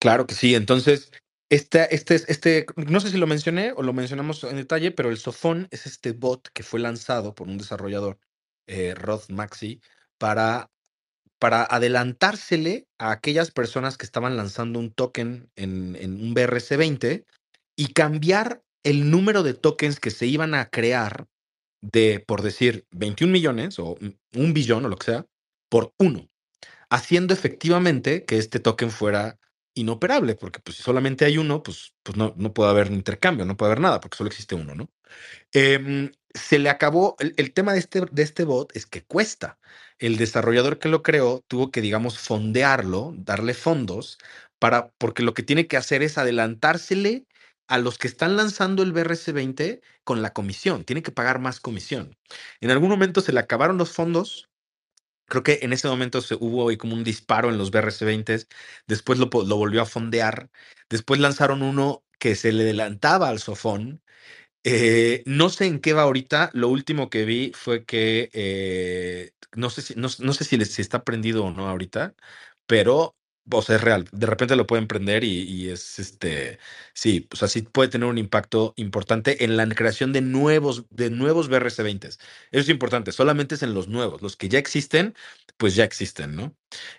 Claro 0.00 0.26
que 0.26 0.34
sí. 0.34 0.54
Entonces, 0.54 1.10
este, 1.50 1.94
este, 1.94 2.16
este, 2.28 2.66
no 2.76 3.00
sé 3.00 3.10
si 3.10 3.18
lo 3.18 3.26
mencioné 3.26 3.72
o 3.72 3.82
lo 3.82 3.92
mencionamos 3.92 4.44
en 4.44 4.56
detalle, 4.56 4.90
pero 4.90 5.10
el 5.10 5.18
Sophon 5.18 5.68
es 5.70 5.86
este 5.86 6.12
bot 6.12 6.48
que 6.52 6.62
fue 6.62 6.80
lanzado 6.80 7.34
por 7.34 7.48
un 7.48 7.58
desarrollador, 7.58 8.18
eh, 8.66 8.94
Rod 8.94 9.22
Maxi, 9.30 9.80
para 10.18 10.70
para 11.38 11.62
adelantársele 11.64 12.88
a 12.98 13.12
aquellas 13.12 13.50
personas 13.50 13.96
que 13.96 14.04
estaban 14.04 14.36
lanzando 14.36 14.78
un 14.78 14.92
token 14.92 15.50
en, 15.56 15.96
en 15.96 16.20
un 16.20 16.34
BRC20 16.34 17.24
y 17.76 17.92
cambiar 17.92 18.62
el 18.82 19.10
número 19.10 19.42
de 19.42 19.54
tokens 19.54 20.00
que 20.00 20.10
se 20.10 20.26
iban 20.26 20.54
a 20.54 20.68
crear 20.68 21.26
de, 21.80 22.24
por 22.26 22.42
decir, 22.42 22.86
21 22.90 23.32
millones 23.32 23.78
o 23.78 23.96
un 24.34 24.52
billón 24.52 24.84
o 24.84 24.88
lo 24.88 24.96
que 24.96 25.06
sea, 25.06 25.26
por 25.68 25.92
uno, 25.98 26.28
haciendo 26.90 27.34
efectivamente 27.34 28.24
que 28.24 28.38
este 28.38 28.58
token 28.58 28.90
fuera 28.90 29.38
inoperable, 29.80 30.34
porque 30.34 30.60
pues 30.60 30.76
si 30.76 30.82
solamente 30.82 31.24
hay 31.24 31.38
uno, 31.38 31.62
pues, 31.62 31.94
pues 32.02 32.16
no, 32.16 32.34
no 32.36 32.52
puede 32.52 32.70
haber 32.70 32.88
intercambio, 32.92 33.44
no 33.44 33.56
puede 33.56 33.72
haber 33.72 33.80
nada, 33.80 34.00
porque 34.00 34.16
solo 34.16 34.28
existe 34.28 34.54
uno, 34.54 34.74
¿no? 34.74 34.90
Em, 35.52 36.12
se 36.34 36.58
le 36.58 36.70
acabó, 36.70 37.16
el, 37.20 37.34
el, 37.36 37.52
tema 37.52 37.72
de 37.72 37.78
este, 37.80 38.02
de 38.10 38.22
este 38.22 38.44
bot 38.44 38.74
es 38.76 38.86
que 38.86 39.04
cuesta. 39.04 39.58
El 39.98 40.16
desarrollador 40.16 40.78
que 40.78 40.88
lo 40.88 41.02
creó 41.02 41.44
tuvo 41.48 41.70
que, 41.70 41.80
digamos, 41.80 42.18
fondearlo, 42.18 43.14
darle 43.16 43.54
fondos, 43.54 44.18
para, 44.58 44.90
porque 44.98 45.22
lo 45.22 45.34
que 45.34 45.42
tiene 45.42 45.66
que 45.66 45.76
hacer 45.76 46.02
es 46.02 46.18
adelantársele 46.18 47.26
a 47.68 47.78
los 47.78 47.98
que 47.98 48.08
están 48.08 48.36
lanzando 48.36 48.82
el 48.82 48.94
BRC20 48.94 49.82
con 50.04 50.22
la 50.22 50.32
comisión, 50.32 50.84
tiene 50.84 51.02
que 51.02 51.12
pagar 51.12 51.38
más 51.38 51.60
comisión. 51.60 52.16
En 52.60 52.70
algún 52.70 52.88
momento 52.88 53.20
se 53.20 53.32
le 53.32 53.40
acabaron 53.40 53.78
los 53.78 53.92
fondos, 53.92 54.47
creo 55.28 55.42
que 55.42 55.60
en 55.62 55.72
ese 55.72 55.88
momento 55.88 56.20
se, 56.22 56.34
hubo 56.36 56.76
como 56.78 56.94
un 56.94 57.04
disparo 57.04 57.50
en 57.50 57.58
los 57.58 57.70
BRC20, 57.72 58.48
después 58.86 59.18
lo, 59.18 59.30
lo 59.32 59.56
volvió 59.56 59.82
a 59.82 59.86
fondear, 59.86 60.50
después 60.90 61.20
lanzaron 61.20 61.62
uno 61.62 62.04
que 62.18 62.34
se 62.34 62.52
le 62.52 62.64
adelantaba 62.64 63.28
al 63.28 63.38
sofón, 63.40 64.02
eh, 64.64 65.22
no 65.26 65.50
sé 65.50 65.66
en 65.66 65.80
qué 65.80 65.92
va 65.94 66.02
ahorita. 66.02 66.50
Lo 66.54 66.68
último 66.68 67.10
que 67.10 67.24
vi 67.24 67.52
fue 67.54 67.84
que 67.84 68.30
eh, 68.34 69.32
no 69.56 69.70
sé 69.70 69.82
si, 69.82 69.94
no, 69.96 70.08
no 70.20 70.32
sé 70.34 70.44
si, 70.44 70.56
les, 70.58 70.72
si 70.74 70.82
está 70.82 71.04
prendido 71.04 71.44
o 71.46 71.52
no 71.52 71.68
ahorita, 71.68 72.14
pero 72.66 73.16
o 73.50 73.62
sea, 73.62 73.76
es 73.76 73.82
real. 73.82 74.06
De 74.12 74.26
repente 74.26 74.56
lo 74.56 74.66
pueden 74.66 74.86
prender 74.86 75.24
y, 75.24 75.68
es 75.70 75.98
este, 75.98 76.58
sí, 76.94 77.20
pues 77.20 77.42
así 77.42 77.62
puede 77.62 77.88
tener 77.88 78.08
un 78.08 78.18
impacto 78.18 78.74
importante 78.76 79.44
en 79.44 79.56
la 79.56 79.66
creación 79.68 80.12
de 80.12 80.20
nuevos, 80.20 80.84
de 80.90 81.10
nuevos 81.10 81.50
BRC20. 81.50 82.06
Eso 82.06 82.18
es 82.52 82.68
importante, 82.68 83.12
solamente 83.12 83.54
es 83.56 83.62
en 83.62 83.74
los 83.74 83.88
nuevos. 83.88 84.22
Los 84.22 84.36
que 84.36 84.48
ya 84.48 84.58
existen, 84.58 85.14
pues 85.56 85.74
ya 85.74 85.84
existen, 85.84 86.36
¿no? 86.36 86.54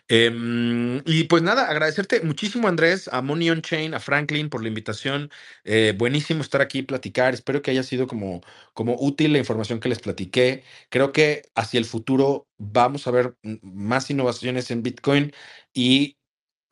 Eh, 0.07 1.01
y 1.05 1.23
pues 1.25 1.43
nada, 1.43 1.69
agradecerte 1.69 2.21
muchísimo, 2.21 2.67
Andrés, 2.67 3.07
a 3.11 3.21
Money 3.21 3.49
on 3.51 3.61
Chain, 3.61 3.93
a 3.93 3.99
Franklin 3.99 4.49
por 4.49 4.61
la 4.61 4.67
invitación. 4.69 5.31
Eh, 5.63 5.93
buenísimo 5.97 6.41
estar 6.41 6.61
aquí 6.61 6.81
platicar. 6.83 7.33
Espero 7.33 7.61
que 7.61 7.71
haya 7.71 7.83
sido 7.83 8.07
como, 8.07 8.41
como 8.73 8.95
útil 8.99 9.33
la 9.33 9.39
información 9.39 9.79
que 9.79 9.89
les 9.89 9.99
platiqué. 9.99 10.63
Creo 10.89 11.11
que 11.11 11.43
hacia 11.55 11.79
el 11.79 11.85
futuro 11.85 12.47
vamos 12.57 13.07
a 13.07 13.11
ver 13.11 13.35
más 13.61 14.09
innovaciones 14.09 14.71
en 14.71 14.83
Bitcoin 14.83 15.33
y 15.73 16.18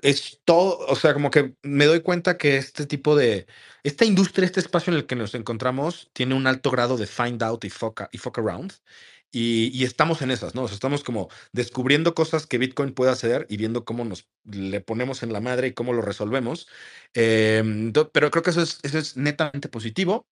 es 0.02 0.42
todo, 0.46 0.80
o 0.88 0.96
sea, 0.96 1.14
como 1.14 1.32
que 1.32 1.56
me 1.64 1.86
doy 1.86 2.02
cuenta 2.02 2.38
que 2.38 2.58
este 2.58 2.86
tipo 2.86 3.16
de, 3.16 3.48
esta 3.84 4.06
industria, 4.06 4.46
este 4.46 4.60
espacio 4.60 4.92
en 4.94 5.00
el 5.00 5.06
que 5.06 5.16
nos 5.16 5.34
encontramos, 5.36 6.10
tiene 6.14 6.36
un 6.36 6.48
alto 6.48 6.72
grado 6.72 6.98
de 6.98 7.08
find 7.08 7.42
out 7.44 7.64
y 7.66 7.70
fuck, 7.70 8.04
y 8.12 8.18
fuck 8.18 8.38
around. 8.40 8.74
Y, 9.32 9.70
y, 9.78 9.84
estamos 9.84 10.22
en 10.22 10.32
esas, 10.32 10.56
¿no? 10.56 10.64
O 10.64 10.68
sea, 10.68 10.76
estamos 10.76 11.04
como 11.04 11.30
descubriendo 11.52 12.16
cosas 12.16 12.48
que 12.48 12.58
Bitcoin 12.58 12.94
puede 12.94 13.12
hacer 13.12 13.46
y 13.50 13.58
viendo 13.58 13.84
cómo 13.86 14.06
nos 14.06 14.28
le 14.46 14.80
ponemos 14.82 15.22
en 15.22 15.34
la 15.34 15.42
madre 15.42 15.68
y 15.68 15.74
cómo 15.74 15.94
lo 15.94 16.02
resolvemos. 16.02 16.68
Eh, 17.14 17.92
pero 18.14 18.32
creo 18.32 18.44
que 18.44 18.52
eso 18.52 18.62
es, 18.62 18.80
eso 18.84 18.98
es 18.98 19.18
netamente 19.18 19.68
positivo. 19.70 20.28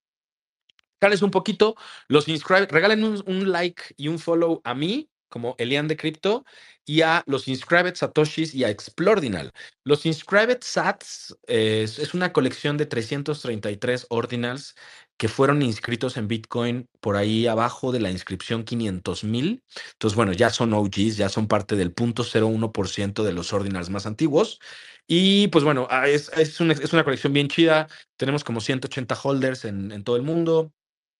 Cales 1.00 1.22
un 1.22 1.32
poquito, 1.32 1.76
los 2.08 2.28
inscribe, 2.30 2.68
regalen 2.68 3.04
un, 3.04 3.24
un 3.28 3.52
like 3.52 3.84
y 3.98 4.08
un 4.08 4.18
follow 4.18 4.62
a 4.64 4.74
mí 4.74 5.10
como 5.36 5.54
Elian 5.58 5.90
de 5.90 5.98
Crypto 5.98 6.46
y 6.86 7.02
a 7.02 7.22
los 7.28 7.50
Inscribed 7.50 7.96
Satoshis 7.96 8.56
y 8.56 8.64
a 8.64 8.70
Explordinal. 8.70 9.52
Los 9.84 10.06
Inscribed 10.06 10.60
Sats 10.62 11.36
es, 11.46 12.00
es, 12.00 12.14
una 12.14 12.32
colección 12.32 12.78
de 12.78 12.86
333 12.86 14.06
ordinals 14.08 14.76
que 15.18 15.28
fueron 15.28 15.62
inscritos 15.62 16.16
en 16.16 16.30
Bitcoin 16.30 16.88
por 17.02 17.18
ahí 17.18 17.48
abajo 17.48 17.92
de 17.92 18.00
la 18.00 18.12
inscripción 18.12 18.64
500 18.64 19.26
mil. 19.26 19.62
Entonces, 19.92 20.16
bueno, 20.16 20.32
ya 20.32 20.50
son 20.52 20.72
OGs, 20.72 21.18
ya 21.18 21.28
son 21.28 21.50
parte 21.50 21.76
del 21.76 21.94
0.01% 21.94 23.24
de 23.24 23.34
los 23.34 23.52
ordinals 23.52 23.90
más 23.90 24.06
antiguos. 24.06 24.62
Y 25.06 25.50
pues 25.50 25.66
bueno, 25.66 25.86
ah, 25.92 26.08
es, 26.08 26.32
es, 26.38 26.62
una, 26.62 27.04
colección 27.04 27.34
bien 27.34 27.50
chida. 27.50 27.90
Tenemos 28.16 28.46
como 28.46 28.62
180 28.62 29.20
holders 29.22 29.66
en 29.66 30.02
todo 30.06 30.16
el 30.16 30.22
mundo. 30.22 30.72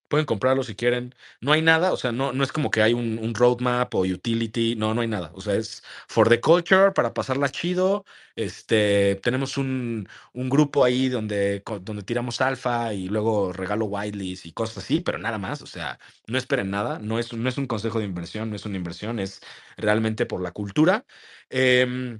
Pueden 0.08 0.26
comprarlo 0.26 0.64
si 0.64 0.76
quieren. 0.76 1.16
No 1.42 1.52
hay 1.52 1.62
nada, 1.62 1.92
o 1.94 1.98
sea, 1.98 2.12
no, 2.12 2.32
no 2.34 2.44
es 2.44 2.52
como 2.52 2.70
que 2.72 2.82
hay 2.82 2.94
un, 2.94 3.18
un, 3.20 3.34
roadmap 3.34 3.94
o 3.96 4.02
utility, 4.02 4.76
no, 4.76 4.94
no 4.94 5.02
hay 5.02 5.08
nada. 5.08 5.32
O 5.34 5.42
sea, 5.42 5.56
es 5.56 5.84
for 6.08 6.30
the 6.30 6.40
culture, 6.40 6.92
para 6.92 7.14
pasarla 7.14 7.50
chido. 7.50 8.06
Este, 8.36 9.16
tenemos 9.24 9.58
un, 9.58 10.08
un 10.34 10.50
grupo 10.50 10.84
ahí 10.84 11.10
donde, 11.10 11.64
donde 11.82 12.04
tiramos 12.04 12.42
alfa 12.42 12.94
y 12.94 13.08
luego 13.10 13.54
regalo 13.54 13.86
whiteleys 13.86 14.46
y 14.46 14.52
cosas 14.54 14.80
así, 14.80 15.02
pero 15.02 15.18
nada 15.18 15.38
más. 15.38 15.62
O 15.62 15.68
sea, 15.68 16.00
no 16.28 16.38
esperen 16.38 16.70
nada. 16.70 17.00
No 17.00 17.20
es, 17.20 17.34
no 17.34 17.50
es 17.50 17.58
un 17.58 17.68
consejo 17.68 18.00
de 18.00 18.06
inversión, 18.06 18.50
no 18.50 18.56
es 18.56 18.66
una 18.66 18.78
inversión, 18.78 19.20
es 19.20 19.42
realmente 19.78 20.26
por 20.26 20.42
la 20.42 20.52
cultura. 20.52 21.06
Eh, 21.50 22.20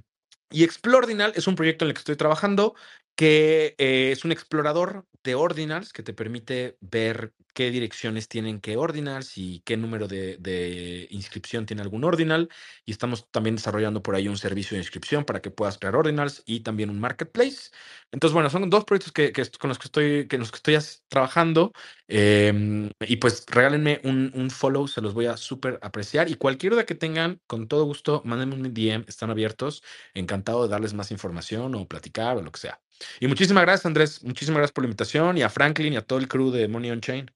y 0.50 0.64
Explordinal 0.64 1.32
es 1.34 1.46
un 1.48 1.56
proyecto 1.56 1.84
en 1.84 1.90
el 1.90 1.94
que 1.94 1.98
estoy 1.98 2.16
trabajando 2.16 2.74
que 3.16 3.74
eh, 3.78 4.10
es 4.12 4.24
un 4.24 4.32
explorador 4.32 5.06
de 5.24 5.34
ordinals 5.34 5.92
que 5.92 6.02
te 6.02 6.14
permite 6.14 6.76
ver 6.80 7.34
qué 7.56 7.70
direcciones 7.70 8.28
tienen 8.28 8.60
qué 8.60 8.76
ordinals 8.76 9.38
y 9.38 9.60
qué 9.60 9.78
número 9.78 10.08
de, 10.08 11.08
inscripción 11.10 11.66
tiene 11.66 11.82
algún 11.82 12.04
ordinal. 12.04 12.50
Y 12.84 12.92
estamos 12.92 13.26
también 13.30 13.56
desarrollando 13.56 14.02
por 14.02 14.14
ahí 14.14 14.28
un 14.28 14.36
servicio 14.36 14.76
de 14.76 14.82
inscripción 14.82 15.24
para 15.24 15.40
que 15.40 15.50
puedas 15.50 15.78
crear 15.78 15.96
ordinals 15.96 16.42
y 16.46 16.60
también 16.60 16.90
un 16.90 17.00
marketplace. 17.00 17.70
Entonces, 18.12 18.34
bueno, 18.34 18.50
son 18.50 18.68
dos 18.70 18.84
proyectos 18.84 19.12
que, 19.12 19.32
con 19.58 19.68
los 19.68 19.78
que 19.78 19.86
estoy, 19.88 20.28
que 20.28 20.38
los 20.38 20.52
que 20.52 20.56
estoy 20.56 20.78
trabajando. 21.08 21.72
Eh, 22.08 22.90
y 23.00 23.16
pues 23.16 23.44
regálenme 23.48 24.00
un, 24.04 24.30
un, 24.34 24.50
follow, 24.50 24.86
se 24.86 25.00
los 25.00 25.14
voy 25.14 25.26
a 25.26 25.36
súper 25.38 25.78
apreciar. 25.82 26.30
Y 26.30 26.34
cualquier 26.36 26.74
duda 26.74 26.86
que 26.86 26.94
tengan, 26.94 27.40
con 27.46 27.68
todo 27.68 27.84
gusto, 27.84 28.22
mándenme 28.24 28.54
un 28.56 28.74
DM, 28.74 29.04
están 29.08 29.30
abiertos. 29.30 29.82
Encantado 30.14 30.62
de 30.64 30.68
darles 30.68 30.94
más 30.94 31.10
información 31.10 31.74
o 31.74 31.88
platicar 31.88 32.36
o 32.36 32.42
lo 32.42 32.52
que 32.52 32.60
sea. 32.60 32.80
Y 33.20 33.26
muchísimas 33.28 33.64
gracias, 33.64 33.86
Andrés. 33.86 34.22
Muchísimas 34.24 34.58
gracias 34.58 34.72
por 34.72 34.84
la 34.84 34.88
invitación 34.88 35.38
y 35.38 35.42
a 35.42 35.50
Franklin 35.50 35.92
y 35.92 35.96
a 35.96 36.02
todo 36.02 36.18
el 36.18 36.28
crew 36.28 36.50
de 36.50 36.68
Money 36.68 36.90
on 36.90 37.00
Chain. 37.00 37.30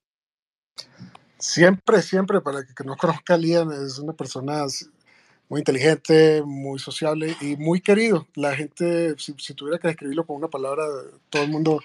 Siempre, 1.37 2.01
siempre, 2.01 2.41
para 2.41 2.63
que 2.63 2.83
nos 2.83 2.97
conozca 2.97 3.37
Lian, 3.37 3.71
es 3.71 3.99
una 3.99 4.13
persona 4.13 4.65
muy 5.49 5.59
inteligente, 5.59 6.43
muy 6.45 6.79
sociable 6.79 7.35
y 7.41 7.57
muy 7.57 7.81
querido. 7.81 8.27
La 8.35 8.55
gente, 8.55 9.15
si, 9.17 9.35
si 9.37 9.53
tuviera 9.53 9.79
que 9.79 9.89
describirlo 9.89 10.25
con 10.25 10.37
una 10.37 10.47
palabra, 10.47 10.83
todo 11.29 11.43
el 11.43 11.49
mundo 11.49 11.81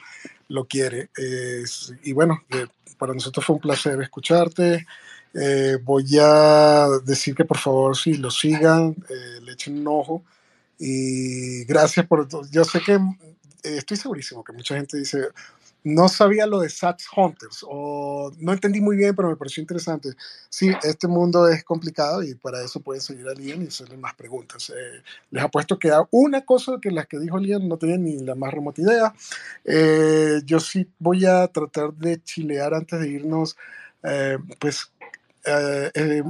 lo 0.49 0.67
quiere. 0.67 1.11
Eh, 1.19 1.65
y 2.05 2.13
bueno, 2.13 2.43
eh, 2.51 2.67
para 2.99 3.15
nosotros 3.15 3.45
fue 3.45 3.57
un 3.57 3.63
placer 3.63 4.01
escucharte. 4.01 4.87
Eh, 5.35 5.79
voy 5.83 6.07
a 6.21 6.87
decir 7.05 7.35
que 7.35 7.45
por 7.45 7.59
favor, 7.59 7.97
si 7.97 8.15
lo 8.15 8.31
sigan, 8.31 8.97
eh, 9.11 9.41
le 9.43 9.53
echen 9.53 9.79
un 9.81 9.89
ojo. 9.89 10.23
Y 10.79 11.65
gracias 11.65 12.07
por. 12.07 12.29
Yo 12.51 12.65
sé 12.65 12.81
que 12.81 12.99
estoy 13.75 13.97
segurísimo 13.97 14.45
que 14.45 14.53
mucha 14.53 14.77
gente 14.77 14.97
dice, 14.97 15.29
no 15.87 16.09
sabía 16.09 16.47
lo 16.47 16.59
de 16.59 16.69
Sats 16.69 17.07
Hunters, 17.17 17.65
o 17.69 18.33
no 18.39 18.53
entendí 18.53 18.81
muy 18.81 18.97
bien, 18.97 19.15
pero 19.15 19.29
me 19.29 19.37
pareció 19.37 19.61
interesante. 19.61 20.11
Sí, 20.49 20.73
este 20.83 21.07
mundo 21.07 21.47
es 21.49 21.63
complicado 21.63 22.25
y 22.25 22.35
para 22.35 22.61
eso 22.65 22.81
pueden 22.81 23.01
seguir 23.01 23.29
a 23.29 23.35
Lian 23.35 23.63
y 23.63 23.69
hacerle 23.69 23.97
más 23.97 24.15
preguntas. 24.15 24.71
Eh, 24.71 25.03
les 25.31 25.45
apuesto 25.45 25.79
que 25.79 25.93
una 26.11 26.45
cosa 26.45 26.79
que 26.83 26.91
las 26.91 27.07
que 27.07 27.21
dijo 27.21 27.39
Lian 27.39 27.69
no 27.69 27.79
tenía 27.79 27.99
ni 27.99 28.19
la 28.19 28.35
más 28.35 28.53
remota 28.53 28.83
idea. 28.83 29.15
Eh, 29.65 30.41
yo 30.45 30.59
sí 30.59 30.91
voy 30.99 31.25
a 31.25 31.47
tratar 31.47 31.93
de 31.95 32.21
chilear 32.21 32.75
antes 32.75 32.99
de 32.99 33.09
irnos, 33.09 33.57
eh, 34.03 34.39
pues 34.59 34.91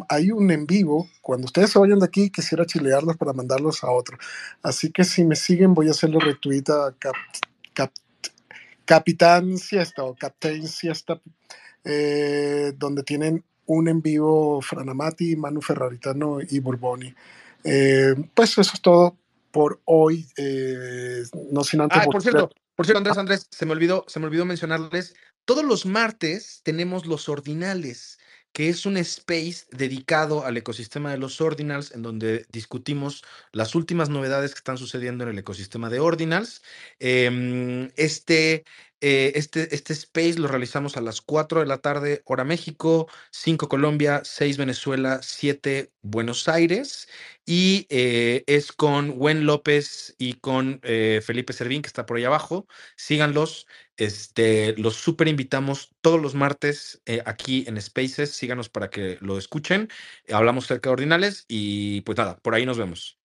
hay 0.09 0.31
un 0.31 0.51
en 0.51 0.67
vivo. 0.67 1.09
Cuando 1.21 1.47
ustedes 1.47 1.71
se 1.71 1.79
vayan 1.79 1.99
de 1.99 2.07
aquí, 2.07 2.31
quisiera 2.31 2.67
chilearlos 2.67 3.17
para 3.17 3.33
mandarlos 3.33 3.83
a 3.85 3.91
otro. 3.91 4.19
Así 4.63 4.91
que 4.91 5.05
si 5.05 5.25
me 5.25 5.37
siguen, 5.37 5.75
voy 5.75 5.89
a 5.89 5.93
hacerle 5.93 6.19
retweet 6.21 6.65
a 6.69 6.95
Cap, 6.99 7.15
Cap 7.73 7.91
Capitán 8.87 9.59
Siesta 9.59 10.05
o 10.05 10.15
Captain 10.15 10.67
Siesta, 10.67 11.21
eh, 11.85 12.73
donde 12.77 13.03
tienen 13.03 13.45
un 13.67 13.89
en 13.89 14.01
vivo 14.01 14.63
Franamati, 14.63 15.37
Manu 15.37 15.61
Ferraritano 15.61 16.39
y 16.41 16.61
Borboni. 16.61 17.13
Eh, 17.65 18.15
pues 18.33 18.53
eso 18.53 18.71
es 18.73 18.81
todo 18.81 19.19
por 19.51 19.81
hoy. 19.85 20.27
Eh, 20.37 21.25
no 21.51 21.65
sin 21.65 21.81
antes. 21.81 21.99
Ah, 22.01 22.05
por 22.05 22.23
cierto, 22.23 22.49
por 22.77 22.87
cierto, 22.87 22.99
Andrés, 22.99 23.19
Andrés, 23.19 23.47
se 23.51 23.67
me 23.67 23.73
olvidó, 23.73 24.05
se 24.07 24.21
me 24.21 24.27
olvidó 24.27 24.45
mencionarles. 24.45 25.15
Todos 25.45 25.65
los 25.65 25.85
martes 25.85 26.61
tenemos 26.63 27.07
los 27.07 27.29
ordinales 27.29 28.19
que 28.57 28.71
es 28.71 28.87
un 28.87 28.97
space 28.97 29.67
dedicado 29.71 30.47
al 30.47 30.57
ecosistema 30.57 31.11
de 31.11 31.19
los 31.19 31.43
ordinals, 31.43 31.93
en 31.93 32.01
donde 32.01 32.47
discutimos 32.51 33.23
las 33.53 33.75
últimas 33.75 34.09
novedades 34.09 34.53
que 34.53 34.59
están 34.61 34.79
sucediendo 34.79 35.25
en 35.25 35.31
el 35.31 35.39
ecosistema 35.39 35.91
de 35.91 36.01
ordinals. 36.01 36.63
Em, 36.99 37.91
este, 37.97 38.65
eh, 39.03 39.33
este, 39.35 39.75
este 39.75 39.93
space 39.93 40.39
lo 40.39 40.49
realizamos 40.49 40.97
a 40.97 41.03
las 41.03 41.21
4 41.21 41.61
de 41.61 41.67
la 41.67 41.79
tarde, 41.79 42.23
hora 42.25 42.45
México, 42.45 43.09
5 43.31 43.69
Colombia, 43.69 44.23
6 44.25 44.57
Venezuela, 44.57 45.21
7 45.23 45.93
Buenos 46.01 46.49
Aires. 46.49 47.09
Y 47.45 47.87
eh, 47.91 48.43
es 48.47 48.73
con 48.73 49.19
Gwen 49.19 49.45
López 49.45 50.15
y 50.19 50.35
con 50.41 50.81
eh, 50.83 51.21
Felipe 51.23 51.53
Servín, 51.53 51.83
que 51.83 51.89
está 51.89 52.07
por 52.07 52.17
ahí 52.17 52.25
abajo. 52.25 52.67
Síganlos. 52.97 53.67
Este, 53.97 54.75
los 54.77 54.95
super 54.97 55.29
invitamos 55.29 55.91
todos 56.01 56.21
los 56.21 56.35
martes 56.35 57.01
aquí 57.25 57.65
en 57.67 57.81
Spaces. 57.81 58.31
Síganos 58.33 58.69
para 58.69 58.91
que 58.91 59.19
lo 59.21 59.39
escuchen. 59.39 59.89
Hablamos 60.31 60.65
acerca 60.65 60.91
de 60.91 60.95
ordinales 60.95 61.45
y 61.49 62.03
pues 62.03 62.19
nada, 62.19 62.37
por 62.39 62.55
ahí 62.55 62.67
nos 62.67 62.79
vemos. 62.79 63.19